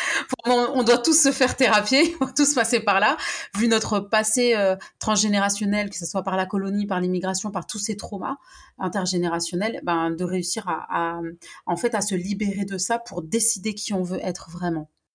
On, 0.47 0.85
doit 0.85 0.99
tous 0.99 1.21
se 1.21 1.33
faire 1.33 1.57
thérapier, 1.57 2.17
on 2.21 2.27
tous 2.27 2.55
passer 2.55 2.79
par 2.79 3.01
là, 3.01 3.17
vu 3.57 3.67
notre 3.67 3.99
passé 3.99 4.55
transgénérationnel, 5.01 5.91
que 5.91 5.97
ce 5.97 6.07
soit 6.07 6.23
par 6.23 6.37
la 6.37 6.47
colonie, 6.47 6.87
par 6.87 7.01
l'immigration, 7.01 7.51
par 7.51 7.67
tous 7.67 7.81
ces 7.81 7.97
traumas 7.97 8.37
intergénérationnel, 8.79 9.81
ben, 9.83 10.11
de 10.11 10.25
réussir 10.25 10.69
à, 10.69 11.21
en 11.67 11.77
fait, 11.77 11.95
à 11.95 12.01
se 12.01 12.15
libérer 12.15 12.65
de 12.65 12.79
ça 12.79 12.99
pour 12.99 13.23
décider 13.23 13.75
qui 13.75 13.93
on 13.93 14.03
veut 14.03 14.21
être 14.23 14.51
vraiment. 14.51 14.68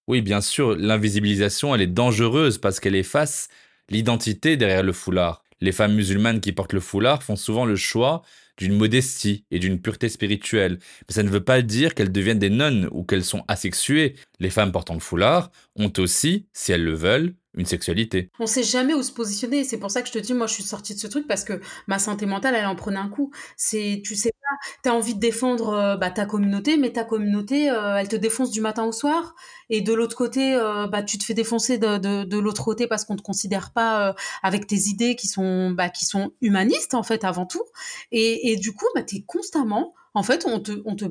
Oui, 0.07 0.21
bien 0.21 0.41
sûr, 0.41 0.75
l'invisibilisation, 0.75 1.73
elle 1.73 1.81
est 1.81 1.87
dangereuse 1.87 2.57
parce 2.57 2.79
qu'elle 2.79 2.95
efface 2.95 3.47
l'identité 3.89 4.57
derrière 4.57 4.83
le 4.83 4.91
foulard. 4.93 5.43
Les 5.61 5.71
femmes 5.71 5.95
musulmanes 5.95 6.41
qui 6.41 6.51
portent 6.51 6.73
le 6.73 6.81
foulard 6.81 7.23
font 7.23 7.37
souvent 7.37 7.65
le 7.65 7.77
choix 7.77 8.21
d'une 8.57 8.75
modestie 8.75 9.45
et 9.49 9.59
d'une 9.59 9.79
pureté 9.81 10.09
spirituelle. 10.09 10.77
Mais 11.07 11.13
ça 11.13 11.23
ne 11.23 11.29
veut 11.29 11.43
pas 11.43 11.61
dire 11.61 11.95
qu'elles 11.95 12.11
deviennent 12.11 12.39
des 12.39 12.49
nonnes 12.49 12.89
ou 12.91 13.03
qu'elles 13.03 13.23
sont 13.23 13.43
asexuées. 13.47 14.15
Les 14.43 14.49
femmes 14.49 14.73
portant 14.73 14.93
le 14.93 14.99
foulard 14.99 15.51
ont 15.77 15.93
aussi, 15.99 16.47
si 16.51 16.73
elles 16.73 16.83
le 16.83 16.93
veulent, 16.93 17.33
une 17.55 17.65
sexualité. 17.65 18.29
On 18.41 18.45
sait 18.45 18.61
jamais 18.61 18.93
où 18.93 19.01
se 19.01 19.13
positionner. 19.13 19.63
C'est 19.63 19.77
pour 19.77 19.89
ça 19.89 20.01
que 20.01 20.09
je 20.09 20.11
te 20.11 20.17
dis, 20.17 20.33
moi, 20.33 20.47
je 20.47 20.53
suis 20.53 20.63
sortie 20.63 20.93
de 20.93 20.99
ce 20.99 21.07
truc 21.07 21.27
parce 21.29 21.45
que 21.45 21.61
ma 21.87 21.97
santé 21.97 22.25
mentale, 22.25 22.55
elle 22.55 22.65
en 22.65 22.75
prenait 22.75 22.99
un 22.99 23.07
coup. 23.07 23.31
C'est, 23.55 24.01
tu 24.03 24.17
sais 24.17 24.31
pas, 24.31 24.67
t'as 24.81 24.91
envie 24.91 25.15
de 25.15 25.19
défendre 25.21 25.69
euh, 25.69 25.95
bah, 25.95 26.11
ta 26.11 26.25
communauté, 26.25 26.75
mais 26.75 26.91
ta 26.91 27.05
communauté, 27.05 27.69
euh, 27.69 27.95
elle 27.95 28.09
te 28.09 28.17
défonce 28.17 28.51
du 28.51 28.59
matin 28.59 28.83
au 28.83 28.91
soir. 28.91 29.33
Et 29.69 29.79
de 29.79 29.93
l'autre 29.93 30.17
côté, 30.17 30.55
euh, 30.55 30.87
bah, 30.87 31.03
tu 31.03 31.17
te 31.17 31.23
fais 31.23 31.33
défoncer 31.33 31.77
de, 31.77 31.97
de, 32.25 32.37
l'autre 32.37 32.65
côté 32.65 32.85
parce 32.85 33.05
qu'on 33.05 33.15
te 33.15 33.21
considère 33.21 33.71
pas 33.71 34.13
avec 34.41 34.67
tes 34.67 34.89
idées 34.89 35.15
qui 35.15 35.29
sont, 35.29 35.71
bah, 35.71 35.87
qui 35.87 36.03
sont 36.03 36.33
humanistes 36.41 36.95
en 36.95 37.03
fait 37.03 37.23
avant 37.23 37.45
tout. 37.45 37.63
Et, 38.11 38.51
et 38.51 38.57
du 38.57 38.73
coup, 38.73 38.87
bah, 38.93 39.03
t'es 39.03 39.23
constamment, 39.25 39.93
en 40.13 40.23
fait, 40.23 40.45
on 40.45 40.59
te, 40.59 40.81
on 40.83 40.97
te. 40.97 41.05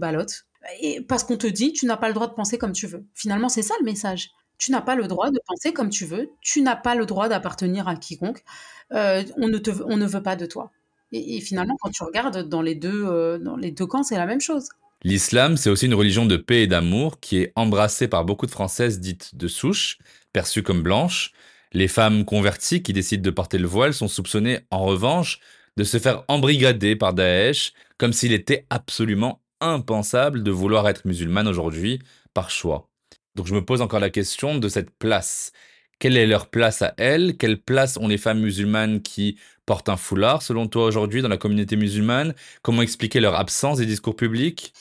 Et 0.80 1.00
parce 1.00 1.24
qu'on 1.24 1.36
te 1.36 1.46
dit, 1.46 1.72
tu 1.72 1.86
n'as 1.86 1.96
pas 1.96 2.08
le 2.08 2.14
droit 2.14 2.28
de 2.28 2.34
penser 2.34 2.58
comme 2.58 2.72
tu 2.72 2.86
veux. 2.86 3.04
Finalement, 3.14 3.48
c'est 3.48 3.62
ça 3.62 3.74
le 3.80 3.84
message 3.84 4.30
tu 4.62 4.70
n'as 4.70 4.80
pas 4.80 4.94
le 4.94 5.08
droit 5.08 5.32
de 5.32 5.40
penser 5.44 5.72
comme 5.72 5.90
tu 5.90 6.06
veux, 6.06 6.30
tu 6.40 6.62
n'as 6.62 6.76
pas 6.76 6.94
le 6.94 7.04
droit 7.04 7.28
d'appartenir 7.28 7.88
à 7.88 7.96
quiconque, 7.96 8.44
euh, 8.92 9.24
on, 9.36 9.48
ne 9.48 9.58
te, 9.58 9.70
on 9.86 9.96
ne 9.96 10.06
veut 10.06 10.22
pas 10.22 10.36
de 10.36 10.46
toi. 10.46 10.70
Et, 11.10 11.40
finalement, 11.40 11.76
quand 11.80 11.90
tu 11.90 12.04
regardes 12.04 12.48
dans 12.48 12.62
les 12.62 12.76
deux, 12.76 13.04
euh, 13.06 13.38
dans 13.38 13.56
les 13.56 13.72
deux 13.72 13.86
camps, 13.86 14.04
c'est 14.04 14.16
la 14.16 14.24
même 14.24 14.40
chose. 14.40 14.68
L'islam, 15.02 15.56
c'est 15.56 15.68
aussi 15.68 15.86
une 15.86 15.94
religion 15.94 16.26
de 16.26 16.36
paix 16.36 16.62
et 16.62 16.66
d'amour 16.68 17.18
qui 17.18 17.38
est 17.38 17.52
embrassée 17.56 18.06
par 18.06 18.24
beaucoup 18.24 18.46
de 18.46 18.52
Françaises 18.52 19.00
dites 19.00 19.34
de 19.34 19.48
souche, 19.48 19.98
perçues 20.32 20.62
comme 20.62 20.82
blanches. 20.82 21.32
Les 21.72 21.88
femmes 21.88 22.24
converties 22.24 22.84
qui 22.84 22.92
décident 22.92 23.22
de 23.22 23.30
porter 23.30 23.58
le 23.58 23.66
voile 23.66 23.92
sont 23.92 24.08
soupçonnées, 24.08 24.60
en 24.70 24.84
revanche, 24.84 25.40
de 25.76 25.82
se 25.82 25.98
faire 25.98 26.22
embrigader 26.28 26.94
par 26.94 27.14
Daesh, 27.14 27.72
comme 27.98 28.12
s'il 28.12 28.32
était 28.32 28.64
absolument 28.70 29.41
impensable 29.62 30.42
de 30.42 30.50
vouloir 30.50 30.88
être 30.88 31.04
musulmane 31.04 31.48
aujourd'hui 31.48 32.00
par 32.34 32.50
choix. 32.50 32.88
Donc 33.34 33.46
je 33.46 33.54
me 33.54 33.64
pose 33.64 33.80
encore 33.80 34.00
la 34.00 34.10
question 34.10 34.58
de 34.58 34.68
cette 34.68 34.90
place. 34.90 35.52
Quelle 35.98 36.16
est 36.16 36.26
leur 36.26 36.48
place 36.48 36.82
à 36.82 36.94
elles? 36.96 37.36
Quelle 37.36 37.60
place 37.60 37.96
ont 37.96 38.08
les 38.08 38.18
femmes 38.18 38.40
musulmanes 38.40 39.02
qui 39.02 39.38
portent 39.66 39.88
un 39.88 39.96
foulard, 39.96 40.42
selon 40.42 40.66
toi, 40.66 40.84
aujourd'hui, 40.84 41.22
dans 41.22 41.28
la 41.28 41.36
communauté 41.36 41.76
musulmane? 41.76 42.34
Comment 42.62 42.82
expliquer 42.82 43.20
leur 43.20 43.36
absence 43.36 43.78
des 43.78 43.86
discours 43.86 44.16
publics? 44.16 44.72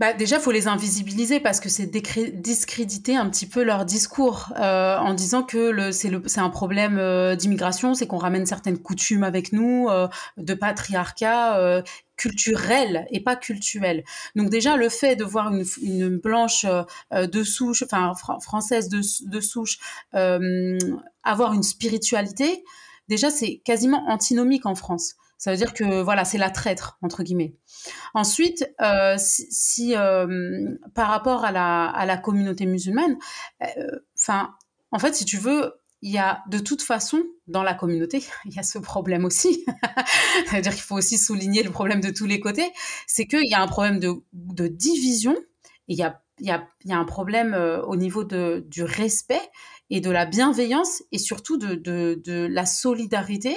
Bah, 0.00 0.12
déjà, 0.12 0.36
il 0.36 0.42
faut 0.42 0.52
les 0.52 0.68
invisibiliser 0.68 1.40
parce 1.40 1.58
que 1.58 1.68
c'est 1.68 1.86
discréditer 1.86 3.16
un 3.16 3.28
petit 3.28 3.46
peu 3.46 3.64
leur 3.64 3.84
discours 3.84 4.52
euh, 4.56 4.96
en 4.96 5.12
disant 5.12 5.42
que 5.42 5.90
c'est 5.90 6.38
un 6.38 6.50
problème 6.50 6.98
euh, 6.98 7.34
d'immigration, 7.34 7.94
c'est 7.94 8.06
qu'on 8.06 8.18
ramène 8.18 8.46
certaines 8.46 8.78
coutumes 8.78 9.24
avec 9.24 9.52
nous, 9.52 9.88
euh, 9.88 10.06
de 10.36 10.54
patriarcat 10.54 11.82
culturel 12.18 13.06
et 13.10 13.20
pas 13.20 13.36
culturel. 13.36 14.04
Donc 14.36 14.50
déjà 14.50 14.76
le 14.76 14.90
fait 14.90 15.16
de 15.16 15.24
voir 15.24 15.50
une, 15.80 16.18
blanche 16.18 16.66
de 17.12 17.42
souche, 17.42 17.82
enfin 17.82 18.12
française 18.40 18.90
de, 18.90 19.00
de 19.30 19.40
souche, 19.40 19.78
avoir 20.12 21.54
une 21.54 21.62
spiritualité, 21.62 22.64
déjà 23.08 23.30
c'est 23.30 23.58
quasiment 23.64 24.06
antinomique 24.08 24.66
en 24.66 24.74
France 24.74 25.14
Ça 25.38 25.50
veut 25.50 25.56
dire 25.56 25.72
que 25.72 26.02
voilà, 26.02 26.24
c'est 26.24 26.38
la 26.38 26.50
traître 26.50 26.98
entre 27.02 27.22
guillemets. 27.22 27.54
Ensuite, 28.14 28.68
euh, 28.80 29.16
si, 29.18 29.96
euh, 29.96 30.76
par 30.94 31.08
rapport 31.08 31.44
à 31.44 31.52
la, 31.52 31.86
à 31.86 32.04
la 32.06 32.16
communauté 32.16 32.66
musulmane, 32.66 33.16
enfin, 34.16 34.54
en 34.90 34.98
fait, 34.98 35.14
si 35.14 35.24
tu 35.24 35.36
veux, 35.36 35.77
il 36.02 36.10
y 36.12 36.18
a 36.18 36.42
de 36.48 36.58
toute 36.58 36.82
façon 36.82 37.22
dans 37.46 37.62
la 37.62 37.74
communauté, 37.74 38.22
il 38.44 38.54
y 38.54 38.58
a 38.58 38.62
ce 38.62 38.78
problème 38.78 39.24
aussi. 39.24 39.64
C'est-à-dire 40.46 40.72
qu'il 40.72 40.82
faut 40.82 40.96
aussi 40.96 41.18
souligner 41.18 41.62
le 41.62 41.70
problème 41.70 42.00
de 42.00 42.10
tous 42.10 42.26
les 42.26 42.40
côtés. 42.40 42.70
C'est 43.06 43.26
qu'il 43.26 43.48
y 43.48 43.54
a 43.54 43.62
un 43.62 43.68
problème 43.68 43.98
de, 44.00 44.68
division. 44.68 45.34
il 45.88 45.96
y 45.96 46.02
a, 46.02 46.22
il 46.40 46.46
y, 46.46 46.92
a, 46.92 46.98
un 46.98 47.04
problème 47.04 47.54
au 47.86 47.96
niveau 47.96 48.24
du 48.24 48.82
respect 48.84 49.40
et 49.90 50.00
de 50.00 50.10
la 50.10 50.24
bienveillance 50.26 51.02
et 51.10 51.18
surtout 51.18 51.56
de 51.56 52.46
la 52.46 52.66
solidarité 52.66 53.56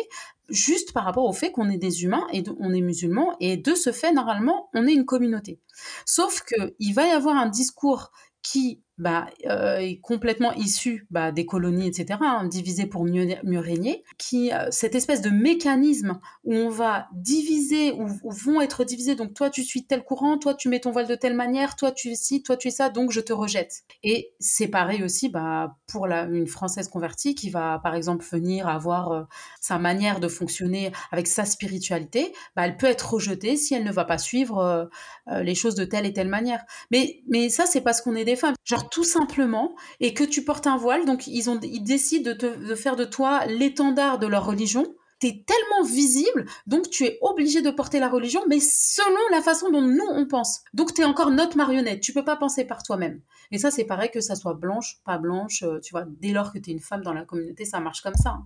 juste 0.52 0.94
par 0.94 1.06
rapport 1.06 1.26
au 1.26 1.34
fait 1.34 1.52
qu'on 1.52 1.70
est 1.70 1.78
des 1.78 2.04
humains 2.04 2.28
et 2.32 2.44
on 2.60 2.74
est 2.74 2.82
musulmans 2.82 3.36
et 3.39 3.58
de 3.58 3.74
ce 3.74 3.92
fait 3.92 4.12
normalement 4.12 4.70
on 4.74 4.86
est 4.86 4.94
une 4.94 5.06
communauté. 5.06 5.60
Sauf 6.06 6.42
que 6.42 6.76
il 6.80 6.94
va 6.94 7.08
y 7.08 7.12
avoir 7.12 7.36
un 7.38 7.48
discours 7.48 8.12
qui 8.44 8.82
bah, 9.02 9.26
euh, 9.47 9.78
est 9.78 9.99
complètement 9.99 10.54
issu 10.54 11.08
bah, 11.10 11.32
des 11.32 11.47
colonies, 11.47 11.88
etc., 11.88 12.20
hein, 12.22 12.47
divisé 12.47 12.86
pour 12.86 13.04
mieux, 13.04 13.28
mieux 13.43 13.60
régner, 13.60 14.04
qui, 14.20 14.54
euh, 14.54 14.68
cette 14.70 14.93
espèce 14.93 15.22
de 15.22 15.32
mécanisme 15.32 16.20
où 16.43 16.54
on 16.54 16.70
va 16.70 17.08
diviser, 17.12 17.93
où, 17.93 18.06
vont 18.24 18.62
être 18.62 18.84
divisés, 18.84 19.16
donc 19.16 19.34
toi 19.34 19.49
tu 19.49 19.64
suis 19.64 19.88
tel 19.88 20.04
courant, 20.04 20.38
toi 20.38 20.54
tu 20.54 20.70
mets 20.70 20.80
ton 20.80 20.91
voile 20.91 21.08
de 21.08 21.16
telle 21.16 21.36
manière, 21.36 21.76
toi 21.76 21.91
tu 21.91 22.12
es 22.12 22.16
ci, 22.16 22.43
toi 22.43 22.58
tu 22.58 22.68
es 22.68 22.72
ça, 22.72 22.89
donc 22.89 23.12
je 23.12 23.22
te 23.22 23.34
rejette. 23.34 23.82
Et 24.04 24.34
c'est 24.39 24.68
pareil 24.68 25.04
aussi 25.04 25.30
bah, 25.30 25.78
pour 25.88 26.06
une 26.06 26.45
Française 26.45 26.88
convertie 26.88 27.34
qui 27.34 27.49
va 27.49 27.80
par 27.80 27.95
exemple 27.95 28.24
venir 28.32 28.68
avoir 28.68 29.12
euh, 29.12 29.24
sa 29.60 29.80
manière 29.80 30.20
de 30.20 30.28
fonctionner 30.28 30.91
avec 31.12 31.26
sa 31.26 31.45
spiritualité, 31.45 32.34
elle 32.56 32.78
peut 32.78 32.86
être 32.86 33.16
rejetée 33.16 33.56
si 33.58 33.74
elle 33.74 33.84
ne 33.84 33.91
va 33.91 34.06
pas 34.06 34.20
suivre 34.20 34.89
les 35.28 35.56
choses 35.56 35.74
de 35.74 35.86
telle 35.86 36.06
et 36.06 36.14
telle 36.14 36.28
manière. 36.28 36.64
Mais, 36.91 37.24
mais 37.28 37.49
ça 37.49 37.66
c'est 37.66 37.82
parce 37.82 38.02
qu'on 38.02 38.16
est 38.16 38.26
des 38.26 38.36
femmes. 38.36 38.54
Tout 38.92 39.04
simplement, 39.04 39.76
et 40.00 40.14
que 40.14 40.24
tu 40.24 40.44
portes 40.44 40.68
un 40.68 40.78
voile, 40.78 41.06
donc 41.06 41.26
ils, 41.26 41.50
ont, 41.50 41.60
ils 41.64 41.84
décident 41.84 42.34
de, 42.38 42.76
faire 42.76 42.96
de 42.96 43.06
toi 43.06 43.46
l'étendard 43.48 44.20
de 44.20 44.28
leur 44.28 44.46
religion. 44.46 44.94
Tu 45.20 45.28
es 45.28 45.46
tellement 45.46 45.88
visible, 45.88 46.46
donc 46.66 46.89
tu 46.89 47.06
es 47.06 47.20
obligé 47.22 47.62
de 47.62 47.70
porter 47.70 48.00
la 48.00 48.10
religion, 48.10 48.42
mais 48.50 48.60
selon 48.60 49.20
la 49.32 49.42
façon 49.42 49.70
dont 49.70 49.82
nous 49.82 50.08
on 50.10 50.26
pense. 50.28 50.62
Donc 50.74 50.94
tu 50.94 51.02
es 51.02 51.06
encore 51.06 51.30
notre 51.30 51.58
marionnette, 51.58 52.02
tu 52.02 52.12
peux 52.12 52.26
pas 52.26 52.36
penser 52.36 52.66
par 52.66 52.82
toi-même. 52.82 53.22
Et 53.52 53.60
ça 53.60 53.70
c'est 53.70 53.86
pareil 53.86 54.10
que 54.12 54.20
ça 54.20 54.36
soit 54.36 54.56
blanche, 54.56 54.98
pas 55.06 55.20
blanche, 55.20 55.62
euh, 55.62 55.80
tu 55.80 55.92
vois, 55.92 56.06
dès 56.08 56.32
lors 56.32 56.52
que 56.52 56.58
tu 56.58 56.72
es 56.72 56.74
une 56.74 56.80
femme 56.80 57.04
dans 57.04 57.14
la 57.14 57.24
communauté, 57.24 57.66
ça 57.66 57.80
marche 57.80 58.02
comme 58.02 58.16
ça. 58.16 58.39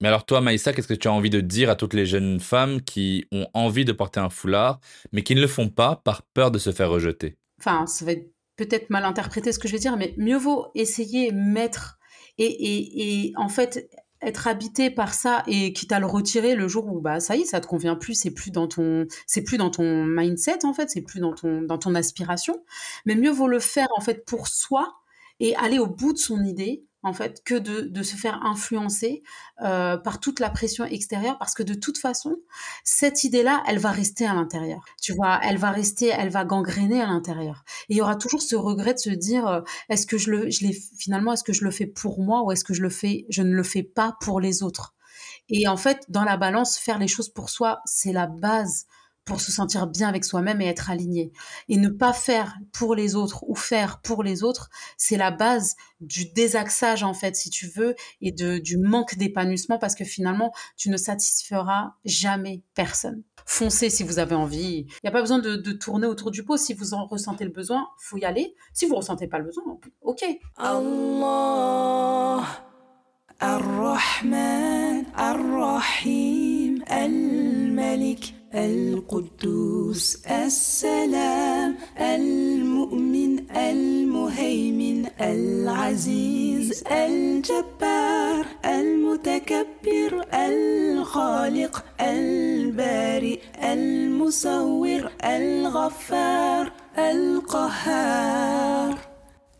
Mais 0.00 0.08
alors 0.08 0.24
toi, 0.24 0.40
Maïssa, 0.40 0.72
qu'est-ce 0.72 0.88
que 0.88 0.94
tu 0.94 1.08
as 1.08 1.12
envie 1.12 1.30
de 1.30 1.40
dire 1.40 1.68
à 1.68 1.76
toutes 1.76 1.94
les 1.94 2.06
jeunes 2.06 2.40
femmes 2.40 2.80
qui 2.80 3.26
ont 3.32 3.48
envie 3.52 3.84
de 3.84 3.92
porter 3.92 4.20
un 4.20 4.30
foulard, 4.30 4.80
mais 5.12 5.22
qui 5.22 5.34
ne 5.34 5.40
le 5.40 5.48
font 5.48 5.68
pas 5.68 5.96
par 5.96 6.22
peur 6.22 6.50
de 6.50 6.58
se 6.58 6.70
faire 6.70 6.88
rejeter? 6.88 7.36
Enfin, 7.58 7.86
ça 7.86 8.04
va 8.04 8.12
être 8.12 8.30
peut-être 8.58 8.90
mal 8.90 9.04
interpréter 9.04 9.52
ce 9.52 9.58
que 9.58 9.68
je 9.68 9.72
vais 9.72 9.78
dire, 9.78 9.96
mais 9.96 10.14
mieux 10.18 10.36
vaut 10.36 10.66
essayer, 10.74 11.32
mettre 11.32 11.98
et, 12.36 13.26
et, 13.26 13.32
en 13.36 13.48
fait 13.48 13.88
être 14.20 14.48
habité 14.48 14.90
par 14.90 15.14
ça 15.14 15.44
et 15.46 15.72
quitte 15.72 15.92
à 15.92 16.00
le 16.00 16.06
retirer 16.06 16.56
le 16.56 16.66
jour 16.66 16.86
où 16.88 17.00
bah 17.00 17.20
ça 17.20 17.36
y 17.36 17.42
est 17.42 17.44
ça 17.44 17.60
te 17.60 17.68
convient 17.68 17.94
plus 17.94 18.14
c'est 18.14 18.32
plus 18.32 18.50
dans 18.50 18.66
ton 18.66 19.06
c'est 19.28 19.42
plus 19.42 19.58
dans 19.58 19.70
ton 19.70 20.04
mindset 20.04 20.64
en 20.64 20.74
fait 20.74 20.90
c'est 20.90 21.02
plus 21.02 21.20
dans 21.20 21.34
ton 21.34 21.62
dans 21.62 21.78
ton 21.78 21.94
aspiration. 21.94 22.64
Mais 23.06 23.14
mieux 23.14 23.30
vaut 23.30 23.46
le 23.48 23.60
faire 23.60 23.88
en 23.96 24.00
fait 24.00 24.24
pour 24.24 24.48
soi 24.48 24.92
et 25.40 25.54
aller 25.56 25.78
au 25.78 25.86
bout 25.86 26.12
de 26.12 26.18
son 26.18 26.44
idée 26.44 26.84
en 27.02 27.12
fait, 27.12 27.42
que 27.44 27.54
de, 27.54 28.02
se 28.02 28.16
faire 28.16 28.40
influencer 28.44 29.22
euh, 29.62 29.96
par 29.96 30.20
toute 30.20 30.40
la 30.40 30.50
pression 30.50 30.84
extérieure, 30.84 31.38
parce 31.38 31.54
que 31.54 31.62
de 31.62 31.74
toute 31.74 31.98
façon, 31.98 32.36
cette 32.84 33.24
idée-là, 33.24 33.62
elle 33.68 33.78
va 33.78 33.90
rester 33.90 34.26
à 34.26 34.34
l'intérieur. 34.34 34.84
Tu 35.00 35.12
vois, 35.12 35.38
elle 35.42 35.58
va 35.58 35.70
rester, 35.70 36.06
elle 36.08 36.30
va 36.30 36.44
gangréner 36.44 37.00
à 37.00 37.06
l'intérieur. 37.06 37.64
Et 37.88 37.94
il 37.94 37.96
y 37.98 38.02
aura 38.02 38.16
toujours 38.16 38.42
ce 38.42 38.56
regret 38.56 38.94
de 38.94 38.98
se 38.98 39.10
dire, 39.10 39.46
euh, 39.46 39.60
est-ce 39.88 40.06
que 40.06 40.18
je 40.18 40.30
le, 40.30 40.50
je 40.50 40.66
l'ai 40.66 40.72
finalement, 40.72 41.32
est-ce 41.32 41.44
que 41.44 41.52
je 41.52 41.64
le 41.64 41.70
fais 41.70 41.86
pour 41.86 42.20
moi 42.20 42.42
ou 42.42 42.52
est-ce 42.52 42.64
que 42.64 42.74
je 42.74 42.82
le 42.82 42.90
fais, 42.90 43.26
je 43.28 43.42
ne 43.42 43.52
le 43.52 43.62
fais 43.62 43.82
pas 43.82 44.16
pour 44.20 44.40
les 44.40 44.62
autres? 44.62 44.94
Et 45.48 45.68
en 45.68 45.76
fait, 45.76 46.04
dans 46.08 46.24
la 46.24 46.36
balance, 46.36 46.78
faire 46.78 46.98
les 46.98 47.08
choses 47.08 47.28
pour 47.28 47.48
soi, 47.48 47.80
c'est 47.84 48.12
la 48.12 48.26
base 48.26 48.86
pour 49.28 49.40
se 49.40 49.52
sentir 49.52 49.86
bien 49.86 50.08
avec 50.08 50.24
soi-même 50.24 50.60
et 50.60 50.66
être 50.66 50.90
aligné. 50.90 51.30
Et 51.68 51.76
ne 51.76 51.90
pas 51.90 52.12
faire 52.12 52.56
pour 52.72 52.94
les 52.94 53.14
autres 53.14 53.44
ou 53.46 53.54
faire 53.54 54.00
pour 54.00 54.22
les 54.22 54.42
autres, 54.42 54.70
c'est 54.96 55.18
la 55.18 55.30
base 55.30 55.76
du 56.00 56.24
désaxage 56.32 57.02
en 57.02 57.12
fait, 57.12 57.36
si 57.36 57.50
tu 57.50 57.66
veux, 57.68 57.94
et 58.22 58.32
de, 58.32 58.58
du 58.58 58.78
manque 58.78 59.16
d'épanouissement 59.16 59.78
parce 59.78 59.94
que 59.94 60.04
finalement, 60.04 60.52
tu 60.76 60.88
ne 60.90 60.96
satisferas 60.96 61.94
jamais 62.04 62.62
personne. 62.74 63.22
Foncez 63.44 63.90
si 63.90 64.02
vous 64.02 64.18
avez 64.18 64.34
envie. 64.34 64.86
Il 64.88 65.00
n'y 65.04 65.08
a 65.08 65.12
pas 65.12 65.20
besoin 65.20 65.38
de, 65.38 65.72
tourner 65.72 66.06
autour 66.06 66.30
du 66.30 66.42
pot. 66.42 66.56
Si 66.56 66.72
vous 66.74 66.94
en 66.94 67.06
ressentez 67.06 67.44
le 67.44 67.50
besoin, 67.50 67.88
faut 67.98 68.16
y 68.16 68.24
aller. 68.24 68.54
Si 68.72 68.86
vous 68.86 68.94
ressentez 68.96 69.26
pas 69.26 69.38
le 69.38 69.44
besoin, 69.44 69.64
ok. 70.02 70.24
Allah, 70.56 72.44
Ar-Rahman. 73.40 75.04
القدوس 78.54 80.18
السلام 80.26 81.76
المؤمن 82.00 83.50
المهيمن 83.56 85.06
العزيز 85.20 86.84
الجبار 86.90 88.46
المتكبر 88.64 90.24
الخالق 90.34 91.84
البارئ 92.00 93.38
المصور 93.72 95.10
الغفار 95.24 96.72
القهار 96.98 98.98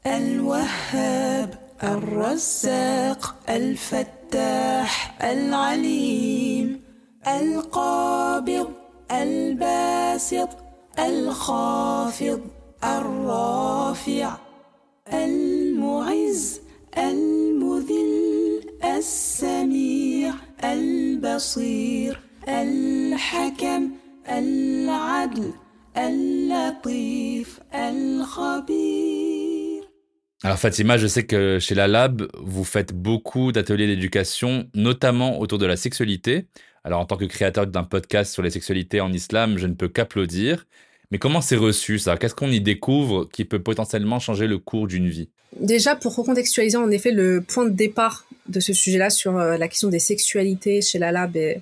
الوهاب 0.07 1.55
الرزاق 1.83 3.35
الفتاح 3.49 5.23
العليم 5.25 6.81
القابض 7.27 8.71
الباسط 9.12 10.50
الخافض 11.00 12.42
الرافع 12.84 14.38
المعز 15.14 16.62
المذل 16.98 18.62
السميع 18.84 20.34
البصير 20.64 22.20
الحكم 22.48 23.92
العدل 24.30 25.54
اللطيف 25.98 27.60
الخبير 27.76 29.34
Alors 30.46 30.60
Fatima, 30.60 30.98
je 30.98 31.08
sais 31.08 31.26
que 31.26 31.58
chez 31.60 31.74
la 31.74 31.88
Lab, 31.88 32.28
vous 32.38 32.66
faites 32.66 32.94
beaucoup 32.94 33.54
d'ateliers 33.54 33.88
d'éducation, 33.88 34.70
notamment 34.76 35.40
autour 35.40 35.58
de 35.58 35.66
la 35.66 35.78
sexualité. 35.78 36.48
Alors 36.89 37.01
en 37.01 37.05
tant 37.05 37.19
que 37.19 37.27
créateur 37.27 37.67
d'un 37.67 37.85
podcast 37.85 38.33
sur 38.33 38.43
les 38.43 38.49
sexualités 38.49 39.03
en 39.03 39.13
islam, 39.13 39.59
je 39.59 39.67
ne 39.67 39.75
peux 39.75 39.89
qu'applaudir. 39.89 40.67
Mais 41.11 41.19
comment 41.19 41.43
c'est 41.43 41.55
reçu 41.55 41.99
ça? 41.99 42.17
Qu'est-ce 42.17 42.35
qu'on 42.35 42.51
y 42.51 42.63
découvre 42.63 43.29
qui 43.31 43.45
peut 43.45 43.63
potentiellement 43.63 44.19
changer 44.21 44.47
le 44.47 44.57
cours 44.57 44.87
d'une 44.87 45.07
vie? 45.07 45.29
Déjà, 45.61 45.97
pour 45.97 46.17
recontextualiser 46.17 46.79
en 46.79 46.91
effet 46.91 47.11
le 47.11 47.43
point 47.43 47.67
de 47.67 47.75
départ 47.75 48.25
de 48.49 48.59
ce 48.59 48.73
sujet-là 48.73 49.11
sur 49.11 49.37
euh, 49.37 49.59
la 49.59 49.69
question 49.69 49.91
des 49.91 49.99
sexualités 49.99 50.81
chez 50.81 50.99
la 50.99 51.13
Lab 51.13 51.37
et 51.37 51.61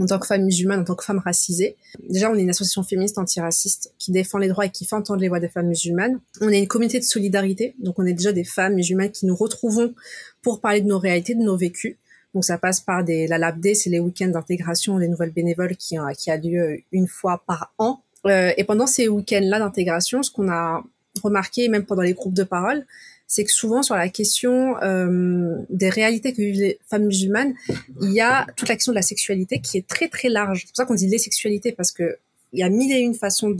en 0.00 0.06
tant 0.06 0.18
que 0.18 0.26
femme 0.26 0.44
musulmane, 0.44 0.80
en 0.80 0.84
tant 0.84 0.94
que 0.94 1.04
femme 1.04 1.18
racisée. 1.18 1.76
Déjà, 2.08 2.30
on 2.30 2.34
est 2.34 2.40
une 2.40 2.48
association 2.48 2.82
féministe 2.82 3.18
antiraciste 3.18 3.92
qui 3.98 4.10
défend 4.10 4.38
les 4.38 4.48
droits 4.48 4.64
et 4.64 4.70
qui 4.70 4.86
fait 4.86 4.96
entendre 4.96 5.20
les 5.20 5.28
voix 5.28 5.38
des 5.38 5.50
femmes 5.50 5.68
musulmanes. 5.68 6.18
On 6.40 6.48
est 6.48 6.58
une 6.58 6.66
communauté 6.66 6.98
de 6.98 7.04
solidarité, 7.04 7.74
donc 7.78 7.98
on 7.98 8.06
est 8.06 8.14
déjà 8.14 8.32
des 8.32 8.44
femmes 8.44 8.76
musulmanes 8.76 9.10
qui 9.10 9.26
nous 9.26 9.36
retrouvons 9.36 9.92
pour 10.40 10.62
parler 10.62 10.80
de 10.80 10.86
nos 10.86 10.98
réalités, 10.98 11.34
de 11.34 11.42
nos 11.42 11.58
vécus. 11.58 11.96
Donc 12.36 12.44
ça 12.44 12.58
passe 12.58 12.80
par 12.80 13.02
des 13.02 13.26
la 13.26 13.38
LabD, 13.38 13.74
c'est 13.74 13.88
les 13.88 13.98
week-ends 13.98 14.28
d'intégration 14.28 14.98
des 14.98 15.08
nouvelles 15.08 15.30
bénévoles 15.30 15.74
qui, 15.74 15.96
qui 16.18 16.30
a 16.30 16.36
lieu 16.36 16.82
une 16.92 17.08
fois 17.08 17.42
par 17.46 17.72
an. 17.78 18.02
Euh, 18.26 18.52
et 18.58 18.64
pendant 18.64 18.86
ces 18.86 19.08
week-ends-là 19.08 19.58
d'intégration, 19.58 20.22
ce 20.22 20.30
qu'on 20.30 20.50
a 20.50 20.84
remarqué, 21.24 21.70
même 21.70 21.86
pendant 21.86 22.02
les 22.02 22.12
groupes 22.12 22.34
de 22.34 22.44
parole, 22.44 22.84
c'est 23.26 23.42
que 23.42 23.50
souvent 23.50 23.82
sur 23.82 23.94
la 23.94 24.10
question 24.10 24.76
euh, 24.82 25.56
des 25.70 25.88
réalités 25.88 26.34
que 26.34 26.42
vivent 26.42 26.60
les 26.60 26.78
femmes 26.90 27.06
musulmanes, 27.06 27.54
il 28.02 28.12
y 28.12 28.20
a 28.20 28.46
toute 28.54 28.68
la 28.68 28.74
question 28.74 28.92
de 28.92 28.96
la 28.96 29.02
sexualité 29.02 29.60
qui 29.60 29.78
est 29.78 29.86
très 29.86 30.08
très 30.08 30.28
large. 30.28 30.60
C'est 30.60 30.66
pour 30.66 30.76
ça 30.76 30.84
qu'on 30.84 30.94
dit 30.94 31.08
les 31.08 31.16
sexualités 31.16 31.72
parce 31.72 31.90
que 31.90 32.18
il 32.52 32.60
y 32.60 32.64
a 32.64 32.68
mille 32.68 32.92
et 32.92 33.00
une 33.00 33.14
façons 33.14 33.56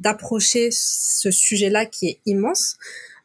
d'approcher 0.00 0.70
ce 0.72 1.30
sujet-là 1.30 1.84
qui 1.84 2.08
est 2.08 2.18
immense. 2.24 2.78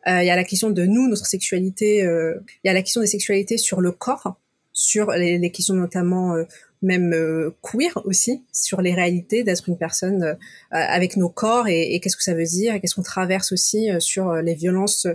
Euh, 0.07 0.21
il 0.21 0.27
y 0.27 0.29
a 0.29 0.35
la 0.35 0.43
question 0.43 0.69
de 0.69 0.83
nous, 0.83 1.07
notre 1.07 1.25
sexualité. 1.25 2.03
Euh, 2.03 2.35
il 2.63 2.67
y 2.67 2.69
a 2.69 2.73
la 2.73 2.81
question 2.81 2.99
des 2.99 3.07
sexualités 3.07 3.57
sur 3.57 3.79
le 3.79 3.93
corps 3.93 4.37
sur 4.75 5.09
les, 5.11 5.51
questions 5.51 5.73
notamment 5.73 6.35
euh, 6.35 6.43
même 6.81 7.13
euh, 7.13 7.55
queer 7.61 7.97
aussi, 8.03 8.43
sur 8.51 8.81
les 8.81 8.93
réalités 8.93 9.43
d'être 9.43 9.69
une 9.69 9.77
personne 9.77 10.21
euh, 10.23 10.35
avec 10.69 11.15
nos 11.15 11.29
corps 11.29 11.67
et, 11.69 11.99
qu'est-ce 12.01 12.17
que 12.17 12.23
ça 12.23 12.33
veut 12.35 12.43
dire 12.43 12.75
et 12.75 12.81
qu'est-ce 12.81 12.93
qu'on 12.93 13.01
traverse 13.01 13.53
aussi 13.53 13.89
sur 13.99 14.33
les 14.35 14.53
violences 14.53 15.07